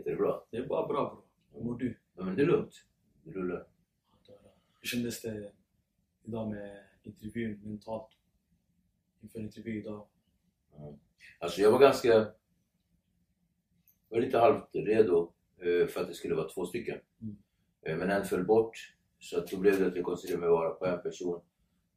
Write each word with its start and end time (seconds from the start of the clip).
inte 0.00 0.10
det 0.10 0.16
bra? 0.16 0.46
Det 0.50 0.56
är 0.56 0.66
bara 0.66 0.86
bra 0.86 1.10
bro. 1.14 1.24
Hur 1.58 1.64
mår 1.64 1.78
du? 1.78 1.98
Ja, 2.16 2.24
men 2.24 2.36
det 2.36 2.42
är 2.42 2.46
lugnt. 2.46 2.84
Det 3.24 3.30
rullar. 3.30 3.66
Hur 4.80 4.88
kändes 4.88 5.22
det 5.22 5.52
idag 6.24 6.50
med 6.50 6.84
intervjun 7.02 7.60
mentalt? 7.64 8.08
Inför 9.20 9.38
intervju 9.38 9.80
idag? 9.80 10.06
Ja. 10.76 10.98
Alltså 11.38 11.60
jag 11.60 11.72
var 11.72 11.78
ganska... 11.78 12.08
Jag 12.08 12.26
var 14.08 14.20
lite 14.20 14.38
halvt 14.38 14.68
redo 14.72 15.32
eh, 15.58 15.86
för 15.86 16.00
att 16.00 16.08
det 16.08 16.14
skulle 16.14 16.34
vara 16.34 16.48
två 16.48 16.66
stycken. 16.66 16.98
Mm. 17.20 17.36
Eh, 17.82 17.96
Men 17.96 18.10
en 18.10 18.24
föll 18.24 18.44
bort. 18.44 18.94
Så 19.18 19.38
att 19.38 19.48
då 19.48 19.56
blev 19.56 19.80
det 19.80 19.86
att 19.86 19.96
jag 19.96 20.04
koncentrerade 20.04 20.40
mig 20.40 20.50
bara 20.50 20.70
på 20.70 20.86
en 20.86 21.02
person. 21.02 21.40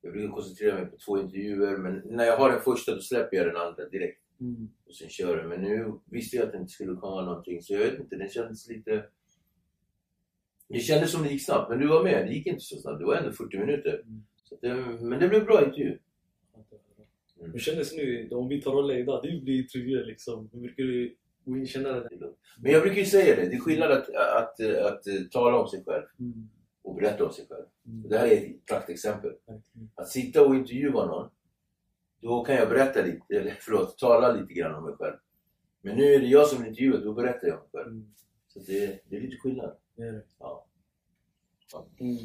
Jag 0.01 0.13
brukar 0.13 0.33
koncentrera 0.33 0.75
mig 0.75 0.85
på 0.85 0.97
två 0.97 1.19
intervjuer 1.19 1.77
men 1.77 2.01
när 2.05 2.25
jag 2.25 2.37
har 2.37 2.51
den 2.51 2.61
första 2.61 2.95
då 2.95 3.01
släpper 3.01 3.37
jag 3.37 3.47
den 3.47 3.57
andra 3.57 3.89
direkt. 3.89 4.22
Mm. 4.43 4.69
och 4.87 4.95
sen 4.95 5.09
köra. 5.09 5.47
Men 5.47 5.61
nu 5.61 5.93
visste 6.05 6.35
jag 6.37 6.45
att 6.45 6.51
det 6.51 6.57
inte 6.57 6.71
skulle 6.71 6.95
komma 6.95 7.25
någonting 7.25 7.61
så 7.61 7.73
jag 7.73 7.79
vet 7.79 7.99
inte, 7.99 8.15
det 8.15 8.33
kändes 8.33 8.69
lite... 8.69 9.05
Det 10.69 10.79
kändes 10.79 11.11
som 11.11 11.23
det 11.23 11.29
gick 11.29 11.45
snabbt, 11.45 11.69
men 11.69 11.79
du 11.79 11.87
var 11.87 12.03
med. 12.03 12.27
Det 12.27 12.33
gick 12.33 12.47
inte 12.47 12.61
så 12.61 12.75
snabbt. 12.77 12.99
Det 12.99 13.05
var 13.05 13.15
ändå 13.15 13.31
40 13.31 13.57
minuter. 13.57 14.01
Mm. 14.05 14.23
Det, 14.61 14.75
men 15.05 15.19
det 15.19 15.27
blev 15.27 15.45
bra 15.45 15.65
intervju. 15.65 15.97
Mm. 17.39 17.51
Hur 17.51 17.59
kändes 17.59 17.89
det 17.95 17.97
nu 17.97 18.29
om 18.31 18.47
vi 18.47 18.61
tar 18.61 18.71
rollen 18.71 18.97
idag? 18.97 19.23
Du 19.23 19.41
blir 19.41 19.61
intervjuad 19.61 20.07
liksom. 20.07 20.49
Hur 20.53 20.59
brukar 20.59 20.83
du 20.83 21.15
gå 21.45 21.57
in 21.57 21.67
känna 21.67 21.89
det? 21.89 22.09
Men 22.61 22.71
jag 22.71 22.81
brukar 22.81 22.97
ju 22.99 23.05
säga 23.05 23.35
det, 23.35 23.49
det 23.49 23.55
är 23.55 23.59
skillnad 23.59 23.91
att, 23.91 24.09
att, 24.09 24.59
att, 24.61 25.07
att 25.07 25.31
tala 25.31 25.57
om 25.57 25.67
sig 25.67 25.83
själv 25.83 26.03
Mm. 26.19 26.49
och 26.81 26.95
berätta 26.95 27.25
om 27.25 27.33
sig 27.33 27.45
själv. 27.49 27.65
Mm. 27.87 28.09
Det 28.09 28.17
här 28.17 28.27
är 28.27 28.37
ett 28.37 28.65
praktexempel. 28.65 29.31
Att 29.95 30.09
sitta 30.09 30.45
och 30.45 30.55
intervjua 30.55 31.05
någon, 31.05 31.29
då 32.23 32.43
kan 32.43 32.55
jag 32.55 32.69
berätta 32.69 33.01
lite, 33.01 33.35
eller 33.35 33.57
förlåt, 33.59 33.97
tala 33.97 34.31
lite 34.31 34.53
grann 34.53 34.75
om 34.75 34.83
mig 34.85 34.93
själv. 34.99 35.15
Men 35.81 35.95
nu 35.97 36.13
är 36.13 36.19
det 36.19 36.25
jag 36.25 36.47
som 36.47 36.65
intervjuar, 36.65 36.97
då 36.97 37.13
berättar 37.13 37.47
jag 37.47 37.55
om 37.57 37.61
mig 37.61 37.69
själv. 37.83 37.87
Mm. 37.95 38.13
Så 38.47 38.59
det, 38.59 38.99
det 39.09 39.15
är 39.15 39.21
lite 39.21 39.37
skillnad. 39.37 39.75
Det 39.95 40.11
det. 40.11 40.21
Ja. 40.39 40.65
Mm. 41.99 42.17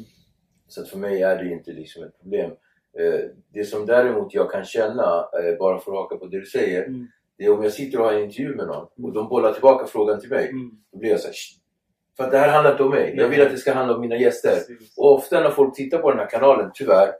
Så 0.67 0.85
för 0.85 0.97
mig 0.97 1.21
är 1.21 1.43
det 1.43 1.51
inte 1.51 1.71
liksom 1.71 2.03
ett 2.03 2.19
problem. 2.21 2.51
Eh, 2.99 3.19
Det 3.53 3.63
som 3.65 3.85
däremot 3.85 4.33
jag 4.33 4.51
kan 4.51 4.65
känna, 4.65 5.29
eh, 5.43 5.57
bara 5.59 5.79
för 5.79 5.91
att 5.91 5.97
haka 5.97 6.17
på 6.17 6.25
det 6.25 6.39
du 6.39 6.45
säger, 6.45 6.85
Mm. 6.85 7.07
det 7.37 7.45
är 7.45 7.51
om 7.57 7.63
jag 7.63 7.73
sitter 7.73 7.99
och 7.99 8.05
har 8.05 8.13
en 8.13 8.23
intervju 8.23 8.55
med 8.55 8.67
någon 8.67 8.87
och 9.03 9.13
de 9.13 9.29
bollar 9.29 9.53
tillbaka 9.53 9.85
frågan 9.87 10.19
till 10.19 10.29
mig. 10.29 10.49
Mm. 10.49 10.71
Då 10.91 10.97
blir 10.97 11.09
jag 11.09 11.19
såhär. 11.19 11.35
För 12.17 12.23
att 12.23 12.31
det 12.31 12.37
här 12.37 12.49
handlar 12.49 12.71
inte 12.71 12.83
om 12.83 12.89
mig. 12.89 13.13
Jag 13.17 13.29
vill 13.29 13.41
att 13.41 13.51
det 13.51 13.57
ska 13.57 13.73
handla 13.73 13.95
om 13.95 14.01
mina 14.01 14.15
gäster. 14.17 14.57
Och 14.97 15.13
ofta 15.13 15.43
när 15.43 15.49
folk 15.49 15.75
tittar 15.75 15.97
på 15.97 16.09
den 16.09 16.19
här 16.19 16.29
kanalen, 16.29 16.71
tyvärr, 16.73 17.13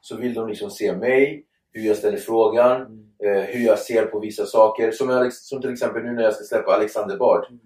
så 0.00 0.16
vill 0.16 0.34
de 0.34 0.48
liksom 0.48 0.70
se 0.70 0.96
mig, 0.96 1.46
hur 1.76 1.86
jag 1.88 1.96
ställer 1.96 2.18
frågan, 2.18 2.80
Mm. 2.82 3.36
eh, 3.38 3.42
hur 3.44 3.66
jag 3.66 3.78
ser 3.78 4.06
på 4.06 4.18
vissa 4.20 4.46
saker. 4.46 4.90
Som, 4.90 5.08
jag, 5.10 5.32
som 5.32 5.60
till 5.60 5.72
exempel 5.72 6.02
nu 6.02 6.12
när 6.12 6.22
jag 6.22 6.34
ska 6.34 6.44
släppa 6.44 6.72
Alexander 6.72 7.16
Bard. 7.16 7.46
Mm. 7.50 7.60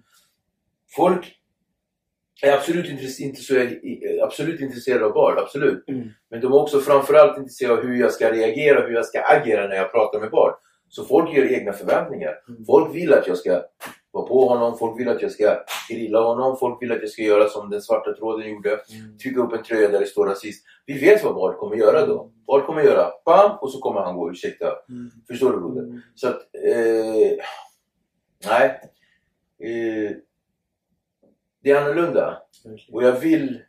Folk 0.97 1.37
är 2.43 2.53
absolut, 2.53 2.87
intress- 2.87 3.21
inte 3.21 3.41
så, 3.41 3.55
absolut 4.25 4.61
intresserade 4.61 5.05
av 5.05 5.13
Bard, 5.13 5.39
absolut. 5.39 5.89
Mm. 5.89 6.09
Men 6.31 6.41
de 6.41 6.53
är 6.53 6.57
också 6.63 6.81
framförallt 6.81 7.39
intresserade 7.39 7.79
av 7.81 7.87
hur 7.87 8.01
jag 8.01 8.13
ska 8.13 8.33
reagera, 8.33 8.87
hur 8.87 8.95
jag 8.95 9.07
ska 9.07 9.21
agera 9.21 9.69
när 9.69 9.77
jag 9.77 9.93
pratar 9.93 10.21
med 10.21 10.31
Bard. 10.31 10.55
Så 10.89 11.05
folk 11.05 11.37
gör 11.37 11.53
egna 11.53 11.73
förväntningar. 11.73 12.35
Mm. 12.49 12.65
Folk 12.65 12.95
vill 12.95 13.13
att 13.13 13.27
jag 13.27 13.37
ska 13.37 13.63
vara 14.11 14.27
på 14.27 14.49
honom, 14.49 14.79
folk 14.79 15.01
vill 15.01 15.09
att 15.09 15.23
jag 15.23 15.31
ska 15.31 15.65
grilla 15.89 16.21
honom, 16.21 16.57
folk 16.57 16.83
vill 16.83 16.93
att 16.93 17.01
jag 17.01 17.11
ska 17.11 17.23
göra 17.23 17.49
som 17.49 17.71
den 17.71 17.83
svarta 17.83 18.15
tråden 18.15 18.51
gjorde. 18.51 18.71
Mm. 18.71 19.19
Trycka 19.19 19.41
upp 19.41 19.53
en 19.53 19.63
tröja 19.63 19.89
där 19.89 20.01
det 20.01 20.07
står 20.07 20.27
rasist. 20.27 20.65
Vi 20.87 20.99
vet 20.99 21.25
vad 21.25 21.35
Bard 21.35 21.57
kommer 21.57 21.77
göra 21.77 22.07
då. 22.07 22.31
Bard 22.47 22.67
kommer 22.67 22.83
göra 22.83 23.13
bam 23.25 23.59
och 23.61 23.73
så 23.73 23.79
kommer 23.79 24.01
han 24.01 24.17
gå 24.17 24.31
ursäkta. 24.31 24.67
Mm. 24.89 25.11
Förstår 25.29 25.53
du 25.53 25.59
broder? 25.59 25.83
Mm. 25.83 26.01
Så 26.15 26.29
att, 26.29 26.41
eh, 26.55 27.45
nej. 28.49 28.81
Eh, 29.63 30.17
det 31.63 31.71
är 31.71 31.81
annorlunda. 31.81 32.43
Verkligen. 32.65 32.95
Och 32.95 33.03
jag 33.03 33.21
vill 33.21 33.63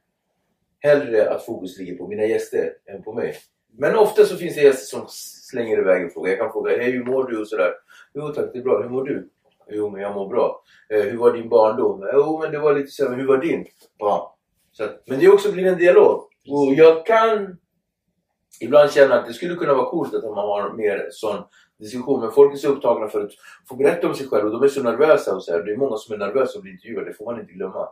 hellre 0.79 1.29
att 1.29 1.45
fokus 1.45 1.79
ligger 1.79 1.97
på 1.97 2.07
mina 2.07 2.25
gäster 2.25 2.73
än 2.85 3.03
på 3.03 3.13
mig. 3.13 3.35
Men 3.77 3.95
ofta 3.95 4.25
så 4.25 4.37
finns 4.37 4.55
det 4.55 4.61
gäster 4.61 4.97
som 4.97 5.05
slänger 5.09 5.79
iväg 5.79 6.03
en 6.03 6.09
fråga. 6.09 6.29
Jag 6.29 6.39
kan 6.39 6.51
fråga, 6.51 6.77
hej 6.77 6.91
hur 6.91 7.05
mår 7.05 7.27
du? 7.27 7.41
Och 7.41 7.47
sådär. 7.47 7.73
Jo 8.13 8.29
tack, 8.29 8.49
det 8.53 8.59
är 8.59 8.63
bra. 8.63 8.81
Hur 8.81 8.89
mår 8.89 9.03
du? 9.03 9.29
Jo 9.69 9.89
men 9.89 10.01
jag 10.01 10.15
mår 10.15 10.29
bra. 10.29 10.63
Eh, 10.89 11.01
hur 11.01 11.17
var 11.17 11.33
din 11.33 11.49
barndom? 11.49 12.09
Jo 12.13 12.39
men 12.39 12.51
det 12.51 12.59
var 12.59 12.75
lite 12.75 12.91
så 12.91 13.09
men 13.09 13.19
hur 13.19 13.27
var 13.27 13.37
din? 13.37 13.65
Ja. 13.97 14.37
Så 14.71 14.83
att, 14.83 15.03
men 15.07 15.19
det 15.19 15.25
är 15.25 15.33
också 15.33 15.51
blir 15.51 15.65
en 15.65 15.77
dialog. 15.77 16.23
Och 16.47 16.73
jag 16.75 17.05
kan 17.05 17.57
ibland 18.61 18.91
känna 18.91 19.15
att 19.15 19.27
det 19.27 19.33
skulle 19.33 19.55
kunna 19.55 19.73
vara 19.73 19.89
coolt 19.89 20.13
att 20.13 20.23
man 20.23 20.33
har 20.33 20.73
mer 20.73 21.07
sån 21.11 21.43
diskussion. 21.79 22.21
Men 22.21 22.31
folk 22.31 22.53
är 22.53 22.57
så 22.57 22.67
upptagna 22.67 23.07
för 23.07 23.25
att 23.25 23.31
få 23.69 23.75
berätta 23.75 24.07
om 24.07 24.15
sig 24.15 24.27
själva 24.27 24.49
och 24.49 24.53
de 24.53 24.63
är 24.63 24.67
så 24.67 24.83
nervösa. 24.83 25.35
Och 25.35 25.43
så 25.43 25.51
här. 25.51 25.63
Det 25.63 25.71
är 25.71 25.77
många 25.77 25.97
som 25.97 26.13
är 26.13 26.17
nervösa 26.17 26.57
att 26.57 26.63
bli 26.63 26.71
intervjuade, 26.71 27.09
det 27.09 27.13
får 27.13 27.25
man 27.25 27.39
inte 27.39 27.53
glömma. 27.53 27.87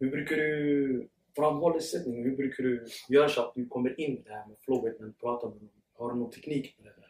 Hur 0.00 0.10
brukar 0.10 0.36
du 0.36 1.08
framhålla 1.36 1.80
sättningen? 1.80 2.24
Hur 2.24 2.36
brukar 2.36 2.62
du 2.62 2.86
göra 3.08 3.28
så 3.28 3.40
att 3.40 3.52
du 3.54 3.68
kommer 3.68 4.00
in 4.00 4.18
i 4.18 4.22
det 4.22 4.30
här 4.30 4.46
med 4.46 4.56
flowet 4.64 5.00
när 5.00 5.06
du 5.06 5.12
pratar 5.12 5.48
med 5.48 5.56
någon? 5.56 5.70
Har 5.98 6.12
du 6.12 6.18
någon 6.18 6.30
teknik 6.30 6.76
med 6.78 6.92
det? 6.92 7.00
Eh, 7.00 7.03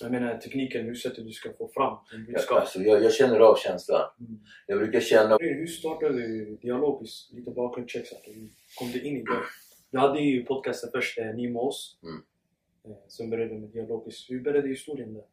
Jag 0.00 0.10
menar 0.10 0.38
tekniken, 0.38 0.84
hur 0.84 0.94
sättet 0.94 1.24
du 1.24 1.32
ska 1.32 1.52
få 1.52 1.68
fram 1.68 1.98
din 2.12 2.26
budskap. 2.26 2.58
alltså, 2.60 2.80
jag, 2.80 3.02
jag 3.04 3.12
känner 3.12 3.40
av 3.40 3.56
känslan. 3.56 4.10
Mm. 4.20 4.40
Jag 4.66 4.78
brukar 4.78 5.00
känna... 5.00 5.36
Hur 5.40 5.66
startade 5.66 6.14
du 6.14 6.56
dialogiskt? 6.62 7.32
Lite 7.32 7.50
att 7.50 8.24
du 8.24 8.50
kom 8.78 8.90
du 8.92 9.02
in 9.02 9.16
i 9.16 9.22
det. 9.22 9.42
Du 9.90 9.98
hade 9.98 10.20
ju 10.20 10.44
podcasten 10.44 10.90
först, 10.94 11.18
eh, 11.18 11.26
Ni 11.34 11.48
med 11.48 11.62
oss. 11.62 11.98
Mm. 12.02 12.22
Eh, 12.84 13.02
Sen 13.08 13.30
började 13.30 13.54
med 13.54 13.68
dialogiskt. 13.70 14.30
Hur 14.30 14.40
började 14.40 14.68
historien 14.68 15.14
där? 15.14 15.24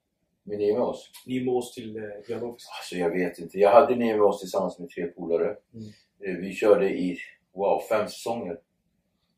Med 0.43 0.81
oss? 0.81 1.11
Ni 1.25 1.45
med 1.45 1.53
oss 1.53 1.73
till 1.73 1.95
eh, 1.97 2.03
dialogiskt. 2.27 2.69
Alltså 2.79 2.95
jag 2.95 3.09
vet 3.09 3.39
inte. 3.39 3.59
Jag 3.59 3.71
hade 3.71 3.95
ni 3.95 4.13
med 4.13 4.21
oss 4.21 4.39
tillsammans 4.39 4.79
med 4.79 4.89
tre 4.89 5.05
polare. 5.05 5.57
Mm. 5.73 5.85
Eh, 6.19 6.41
Vi 6.41 6.53
körde 6.53 6.89
i, 6.89 7.17
wow, 7.53 7.81
fem 7.89 8.07
säsonger. 8.07 8.59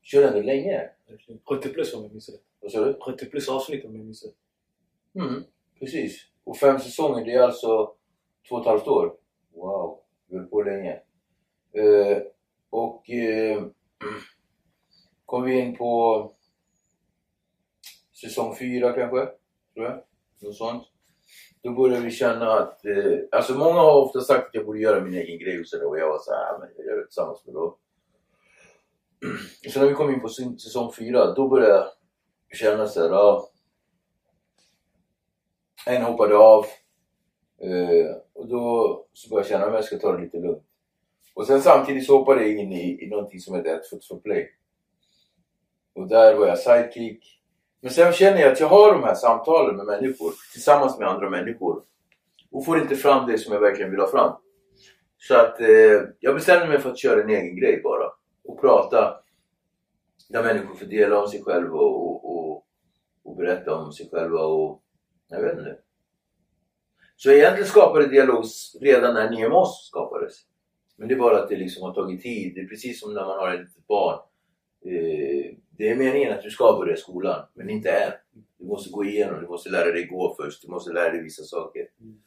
Körde 0.02 0.28
ändå 0.28 0.40
länge. 0.40 0.90
Verkligen. 1.08 1.40
70 1.48 1.68
plus 1.68 1.94
om 1.94 2.02
jag 2.02 2.12
minns 2.12 2.28
rätt. 2.28 2.40
Vad 2.60 2.72
sa 2.72 2.84
du? 2.84 2.98
70 3.00 3.26
plus 3.26 3.48
avsnitt 3.48 3.84
om 3.84 3.96
jag 3.96 4.04
minns 4.04 4.24
rätt. 4.24 4.34
Mm, 5.16 5.44
precis. 5.78 6.26
Och 6.44 6.56
fem 6.56 6.78
säsonger, 6.78 7.24
det 7.24 7.32
är 7.32 7.42
alltså 7.42 7.94
två 8.48 8.56
och 8.56 8.60
ett 8.60 8.66
halvt 8.66 8.88
år. 8.88 9.16
Wow, 9.54 9.98
vi 10.28 10.36
höll 10.36 10.46
på 10.46 10.62
länge. 10.62 10.92
Eh, 11.72 12.22
och 12.70 13.10
eh, 13.10 13.66
kom 15.26 15.44
vi 15.44 15.58
in 15.58 15.76
på 15.76 16.32
säsong 18.20 18.56
fyra 18.56 18.92
kanske, 18.92 19.28
tror 19.74 19.86
jag. 19.86 20.02
Något 20.40 20.56
sånt. 20.56 20.82
Då 21.62 21.72
började 21.72 22.04
vi 22.04 22.10
känna 22.10 22.52
att, 22.52 22.84
eh, 22.84 23.18
alltså 23.32 23.54
många 23.54 23.80
har 23.80 24.02
ofta 24.02 24.20
sagt 24.20 24.46
att 24.46 24.54
jag 24.54 24.66
borde 24.66 24.80
göra 24.80 25.04
min 25.04 25.14
egen 25.14 25.38
grej 25.38 25.60
och 25.60 25.68
sådär 25.68 25.88
och 25.88 25.98
jag 25.98 26.08
var 26.08 26.18
så 26.18 26.32
här, 26.32 26.58
men 26.58 26.68
jag 26.76 26.86
gör 26.86 26.96
det 26.96 27.06
tillsammans 27.06 27.46
med 27.46 27.54
dem. 27.54 27.76
Så 29.72 29.80
när 29.80 29.86
vi 29.86 29.94
kom 29.94 30.14
in 30.14 30.20
på 30.20 30.28
säsong 30.28 30.92
fyra, 30.92 31.34
då 31.34 31.48
började 31.48 31.72
jag 31.74 32.58
känna 32.58 32.86
såhär, 32.86 33.08
ja, 33.08 33.50
en 35.86 36.02
hoppade 36.02 36.36
av. 36.36 36.66
Eh, 37.62 38.16
och 38.34 38.48
då 38.48 39.04
så 39.12 39.28
började 39.28 39.48
jag 39.48 39.60
känna 39.60 39.66
att 39.66 39.74
jag 39.74 39.84
ska 39.84 39.98
ta 39.98 40.12
det 40.12 40.22
lite 40.22 40.38
lugnt. 40.38 40.64
Och 41.34 41.46
sen 41.46 41.62
samtidigt 41.62 42.06
så 42.06 42.18
hoppade 42.18 42.40
jag 42.40 42.50
in 42.50 42.72
i, 42.72 43.04
i 43.04 43.08
någonting 43.08 43.40
som 43.40 43.54
heter 43.54 43.76
ett 43.76 43.90
foot 43.90 44.06
for 44.06 44.20
play. 44.20 44.50
Och 45.94 46.08
där 46.08 46.34
var 46.34 46.46
jag 46.46 46.58
sidekick. 46.58 47.40
Men 47.80 47.90
sen 47.90 48.12
känner 48.12 48.40
jag 48.40 48.52
att 48.52 48.60
jag 48.60 48.68
har 48.68 48.92
de 48.92 49.02
här 49.02 49.14
samtalen 49.14 49.76
med 49.76 49.86
människor 49.86 50.32
tillsammans 50.52 50.98
med 50.98 51.08
andra 51.08 51.30
människor. 51.30 51.82
Och 52.50 52.64
får 52.64 52.78
inte 52.78 52.96
fram 52.96 53.26
det 53.26 53.38
som 53.38 53.52
jag 53.52 53.60
verkligen 53.60 53.90
vill 53.90 54.00
ha 54.00 54.10
fram. 54.10 54.36
Så 55.18 55.34
att 55.34 55.60
eh, 55.60 56.02
jag 56.20 56.34
bestämde 56.34 56.68
mig 56.68 56.78
för 56.78 56.90
att 56.90 56.98
köra 56.98 57.22
en 57.22 57.30
egen 57.30 57.56
grej 57.56 57.80
bara. 57.82 58.12
Och 58.44 58.60
prata. 58.60 59.20
Där 60.28 60.42
människor 60.42 60.74
får 60.74 60.86
dela 60.86 61.20
om 61.22 61.28
sig 61.28 61.42
själva 61.42 61.78
och, 61.78 62.06
och, 62.06 62.24
och, 62.24 62.66
och 63.24 63.36
berätta 63.36 63.74
om 63.74 63.92
sig 63.92 64.08
själva 64.12 64.40
och 64.40 64.82
jag 65.28 65.42
vet 65.42 65.58
inte. 65.58 65.78
Så 67.16 67.30
egentligen 67.30 67.68
skapade 67.68 68.08
dialog 68.08 68.44
redan 68.80 69.14
när 69.14 69.30
Niemos 69.30 69.86
skapades. 69.86 70.34
Men 70.96 71.08
det 71.08 71.14
är 71.14 71.18
bara 71.18 71.42
att 71.42 71.48
det 71.48 71.56
liksom 71.56 71.82
har 71.82 71.94
tagit 71.94 72.22
tid. 72.22 72.54
Det 72.54 72.60
är 72.60 72.66
precis 72.66 73.00
som 73.00 73.14
när 73.14 73.24
man 73.26 73.38
har 73.38 73.54
ett 73.54 73.60
litet 73.60 73.86
barn. 73.86 74.18
Eh, 74.84 75.54
det 75.70 75.88
är 75.88 75.96
meningen 75.96 76.32
att 76.32 76.42
du 76.42 76.50
ska 76.50 76.76
börja 76.78 76.96
skolan, 76.96 77.46
men 77.54 77.70
inte 77.70 77.90
än. 77.90 78.12
Du 78.58 78.66
måste 78.66 78.90
gå 78.90 79.04
igenom, 79.04 79.40
du 79.40 79.46
måste 79.46 79.70
lära 79.70 79.92
dig 79.92 80.06
gå 80.06 80.34
först, 80.40 80.62
du 80.62 80.68
måste 80.68 80.92
lära 80.92 81.10
dig 81.12 81.22
vissa 81.22 81.42
saker. 81.42 81.88
Mm. 82.00 82.22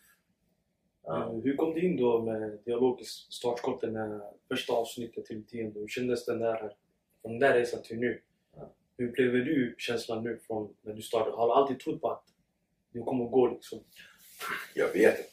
Ja. 1.04 1.24
Eh, 1.24 1.42
Hur 1.44 1.56
kom 1.56 1.74
du 1.74 1.82
in 1.82 1.98
då 1.98 2.22
med 2.22 2.60
dialogiskt 2.66 3.34
startskottet 3.34 3.94
när 3.94 4.22
första 4.48 4.74
avsnittet 4.74 5.26
till 5.26 5.46
tionde? 5.46 5.80
Hur 5.80 5.88
kändes 5.88 6.26
den 6.26 6.40
där, 6.40 6.74
från 7.22 7.32
den 7.32 7.40
där 7.40 7.54
resan 7.54 7.82
till 7.84 8.00
nu? 8.00 8.22
Hur 8.98 9.10
upplever 9.10 9.38
du 9.38 9.76
känslan 9.78 10.24
nu 10.24 10.40
från 10.48 10.74
när 10.82 10.94
du 10.94 11.02
startade? 11.02 11.36
Har 11.36 11.48
du 11.48 11.54
alltid 11.54 11.80
trott 11.80 12.02
på 12.02 12.10
att 12.12 12.24
det 12.92 13.00
kommer 13.00 13.26
att 13.26 13.32
gå 13.32 13.48
liksom? 13.48 13.80
Jag 14.76 14.94
vet 14.94 15.20
att 15.20 15.26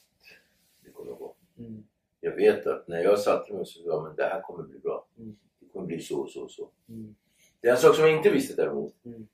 det 0.85 0.91
kommer 0.91 1.13
att 1.13 1.19
gå. 1.19 1.37
Mm. 1.59 1.85
Jag 2.21 2.37
vet 2.37 2.67
att 2.67 2.89
när 2.89 3.03
jag 3.03 3.19
satte 3.19 3.53
mig 3.53 3.67
så 3.67 3.83
sa 3.83 3.89
jag 3.89 4.03
men 4.03 4.17
det 4.17 4.23
här 4.23 4.41
kommer 4.41 4.63
bli 4.63 4.79
bra. 4.79 5.07
Mm. 5.19 5.37
Det 5.61 5.67
kommer 5.73 5.87
bli 5.87 6.01
så 6.01 6.21
och 6.21 6.31
så 6.31 6.43
och 6.43 6.51
så. 6.51 6.71
Mm. 6.89 7.15
Det 7.61 7.69
är 7.69 7.73
en 7.73 7.79
sak 7.79 7.97
som 7.97 8.05
jag 8.05 8.17
inte 8.17 8.31
visste 8.31 8.55
däremot. 8.63 9.05
Mm. 9.05 9.27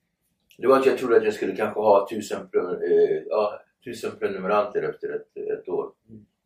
Det 0.59 0.67
var 0.67 0.79
att 0.79 0.87
jag 0.87 0.99
trodde 0.99 1.17
att 1.17 1.25
jag 1.25 1.35
skulle 1.35 1.57
kanske 1.57 1.81
ha 1.81 2.09
tusen, 2.11 2.49
pre- 2.49 2.83
eh, 2.83 3.23
ja, 3.27 3.61
tusen 3.85 4.11
prenumeranter 4.19 4.83
efter 4.83 5.11
ett, 5.11 5.37
ett 5.37 5.69
år. 5.69 5.93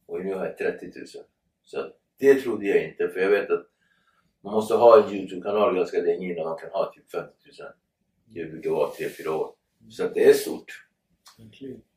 nu 0.08 0.34
har 0.34 0.46
jag 0.46 0.58
30 0.58 0.87
000. 0.87 1.06
Så 1.64 1.81
att 1.81 1.99
det 2.19 2.34
trodde 2.34 2.67
jag 2.67 2.84
inte 2.84 3.08
för 3.08 3.20
jag 3.20 3.31
vet 3.31 3.50
att 3.50 3.67
man 4.40 4.55
måste 4.55 4.75
ha 4.75 5.02
en 5.02 5.14
Youtube-kanal 5.14 5.75
ganska 5.75 6.02
länge 6.02 6.32
innan 6.32 6.44
man 6.44 6.58
kan 6.58 6.70
ha 6.70 6.93
typ 6.93 7.11
50 7.11 7.32
000. 7.61 7.69
Det 8.25 8.44
brukar 8.44 8.70
vara 8.70 8.90
3-4 8.90 9.28
år. 9.28 9.55
Så 9.90 10.05
att 10.05 10.14
det 10.14 10.28
är 10.31 10.32
stort. 10.32 10.85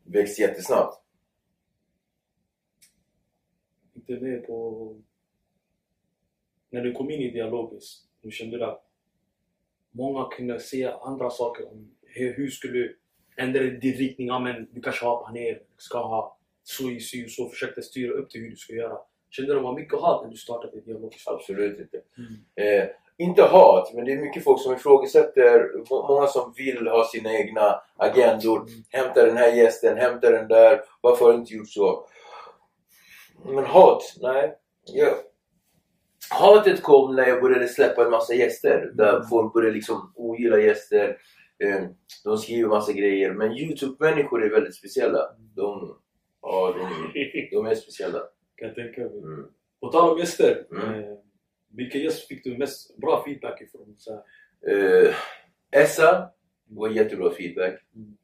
Växt 0.03 0.39
jättesnabbt. 0.39 1.01
Inte 3.93 4.13
med 4.13 4.47
på... 4.47 4.95
När 6.69 6.83
du 6.83 6.93
kom 6.93 7.09
in 7.09 7.21
i 7.21 7.31
dialogiskt, 7.31 8.07
du 8.21 8.31
kände 8.31 8.67
att 8.67 8.85
många 9.91 10.29
kunde 10.31 10.59
se 10.59 10.85
andra 10.85 11.29
saker 11.29 11.71
om 11.71 11.95
hur, 12.01 12.33
hur 12.33 12.49
skulle 12.49 12.73
du 12.73 12.99
ändra 13.37 13.63
din 13.63 13.93
riktning? 13.93 14.27
Ja, 14.27 14.39
men 14.39 14.67
du 14.71 14.81
kanske 14.81 15.05
har 15.05 15.23
panel, 15.23 15.55
du 15.55 15.81
ska 15.81 15.97
ha 15.97 16.39
så 16.63 16.91
i 16.91 16.99
sy 16.99 17.29
så 17.29 17.49
försökte 17.49 17.81
styra 17.81 18.13
upp 18.13 18.29
till 18.29 18.41
hur 18.41 18.49
du 18.49 18.55
ska 18.55 18.73
göra. 18.73 18.97
Kände 19.29 19.51
du 19.51 19.55
det 19.55 19.63
var 19.63 19.75
mycket 19.75 19.99
hat 19.99 20.23
när 20.23 20.31
du 20.31 20.37
startade 20.37 20.81
dialogiskt? 20.81 21.27
Absolut 21.27 21.79
inte. 21.79 22.01
Mm. 22.17 22.33
Eh, 22.55 22.89
inte 23.19 23.43
hat, 23.43 23.93
men 23.93 24.05
det 24.05 24.11
är 24.13 24.21
mycket 24.21 24.43
folk 24.43 24.61
som 24.61 24.73
ifrågasätter. 24.73 25.69
Må- 25.89 26.07
Många 26.07 26.27
som 26.27 26.53
vill 26.57 26.87
ha 26.87 27.07
sina 27.11 27.33
egna 27.33 27.81
agendor. 27.97 28.65
Hämta 28.89 29.25
den 29.25 29.37
här 29.37 29.53
gästen, 29.53 29.97
hämta 29.97 30.29
den 30.29 30.47
där. 30.47 30.81
Varför 31.01 31.25
har 31.25 31.31
du 31.33 31.37
inte 31.39 31.53
gjort 31.53 31.69
så? 31.69 32.07
Men 33.45 33.65
hat? 33.65 34.03
Nej. 34.21 34.55
Jag... 34.93 35.13
Hatet 36.31 36.83
kom 36.83 37.15
när 37.15 37.27
jag 37.27 37.41
började 37.41 37.67
släppa 37.67 38.05
en 38.05 38.11
massa 38.11 38.33
gäster. 38.33 38.91
Där 38.93 39.15
Mm. 39.15 39.27
folk 39.29 39.53
började 39.53 39.75
liksom 39.75 40.13
ogilla 40.15 40.59
gäster. 40.59 41.17
Eh, 41.63 41.81
de 42.23 42.37
skriver 42.37 42.69
massa 42.69 42.91
grejer. 42.93 43.33
Men 43.33 43.51
Youtube-människor 43.57 44.43
är 44.45 44.49
väldigt 44.49 44.75
speciella. 44.75 45.19
De, 45.55 45.97
ja, 46.41 46.75
de, 47.13 47.49
de 47.51 47.65
är 47.65 47.75
speciella. 47.75 48.19
kan 48.55 48.67
jag 48.67 48.75
tänka 48.75 49.01
mig. 49.01 49.17
Mm. 49.17 49.45
På 49.81 49.87
tal 49.91 50.09
om 50.11 50.17
gäster. 50.19 50.65
Mm. 50.71 51.03
Eh, 51.71 51.75
vilken 51.75 52.01
gäst 52.01 52.27
fick 52.27 52.43
du 52.43 52.57
mest 52.57 52.97
bra 52.97 53.23
feedback 53.23 53.61
ifrån? 53.61 53.95
Så 53.97 54.13
här, 54.13 54.23
Eh, 54.61 55.15
Essa 55.71 56.29
var 56.67 56.89
jättebra 56.89 57.31
feedback. 57.31 57.79
Mm. 57.95 58.17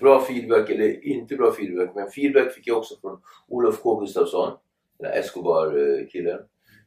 Bra 0.00 0.20
feedback, 0.20 0.70
eller 0.70 1.04
inte 1.04 1.36
bra 1.36 1.52
feedback, 1.52 1.94
men 1.94 2.10
feedback 2.10 2.52
fick 2.52 2.66
jag 2.66 2.78
också 2.78 2.96
från 3.00 3.22
Olof 3.48 3.80
K 3.82 4.00
Gustafsson, 4.00 4.58
den 4.98 5.10
här 5.10 5.18
Escobar-killen. 5.18 6.40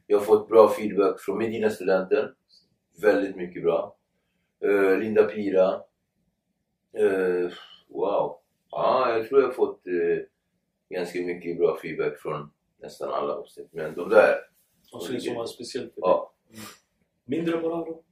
Jag 0.06 0.18
har 0.18 0.24
fått 0.24 0.48
bra 0.48 0.68
feedback 0.68 1.20
från 1.20 1.38
Medina-studenten. 1.38 2.34
Väldigt 3.02 3.36
mycket 3.36 3.62
bra. 3.62 3.96
Eh, 4.64 4.98
Linda 4.98 5.22
Pira. 5.24 5.74
Eh, 6.98 7.50
wow. 7.88 8.38
Ja, 8.70 9.16
jag 9.16 9.28
tror 9.28 9.40
jag 9.40 9.48
har 9.48 9.54
fått 9.54 9.82
ganska 10.90 11.20
mycket 11.22 11.58
bra 11.58 11.78
feedback 11.82 12.18
från 12.18 12.50
nästan 12.82 13.12
alla 13.12 13.34
avsnitt. 13.34 13.68
Men 13.72 13.94
de 13.94 14.08
där, 14.08 14.34
alltså 14.92 15.12
det 15.12 15.20
som 15.20 15.34
var 15.34 15.46
speciellt 15.46 15.94
för 15.94 16.00
dig. 16.00 16.10
ja. 16.10 16.32
Mindre 17.24 17.56
bra 17.56 17.84
då? 17.84 18.02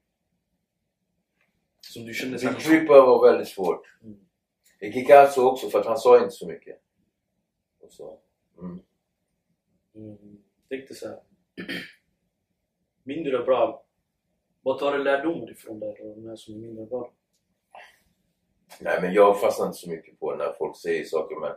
Som 1.81 2.05
du 2.05 2.15
kände 2.15 2.39
såhär... 2.39 2.61
Trippa 2.61 2.93
var 2.93 3.31
väldigt 3.31 3.49
svårt. 3.49 3.83
Mm. 4.03 4.93
Kikazo 4.93 5.43
också 5.43 5.71
för 5.71 5.81
att 5.81 5.87
han 5.87 5.99
sa 5.99 6.19
inte 6.19 6.31
så 6.31 6.47
mycket. 6.47 6.81
Och 7.81 7.93
så. 7.93 8.19
Mm. 8.59 8.81
Mm, 9.95 10.43
tänkte 10.69 10.95
såhär... 10.95 11.21
mindre 13.03 13.39
bra. 13.39 13.85
Vad 14.63 14.79
tar 14.79 14.99
du 14.99 15.05
lärdomar 15.05 15.51
ifrån 15.51 15.81
det 15.81 15.97
då? 15.99 16.15
De 16.15 16.29
här 16.29 16.37
som 16.37 16.55
är 16.55 16.59
mindre 16.59 16.87
bra? 16.87 17.13
Nej 18.81 18.99
men 19.03 19.13
jag 19.13 19.41
fastnar 19.41 19.67
inte 19.67 19.79
så 19.79 19.91
mycket 19.91 20.21
på 20.21 20.35
när 20.35 20.53
folk 20.53 20.77
säger 20.77 21.05
saker 21.05 21.37
men 21.41 21.53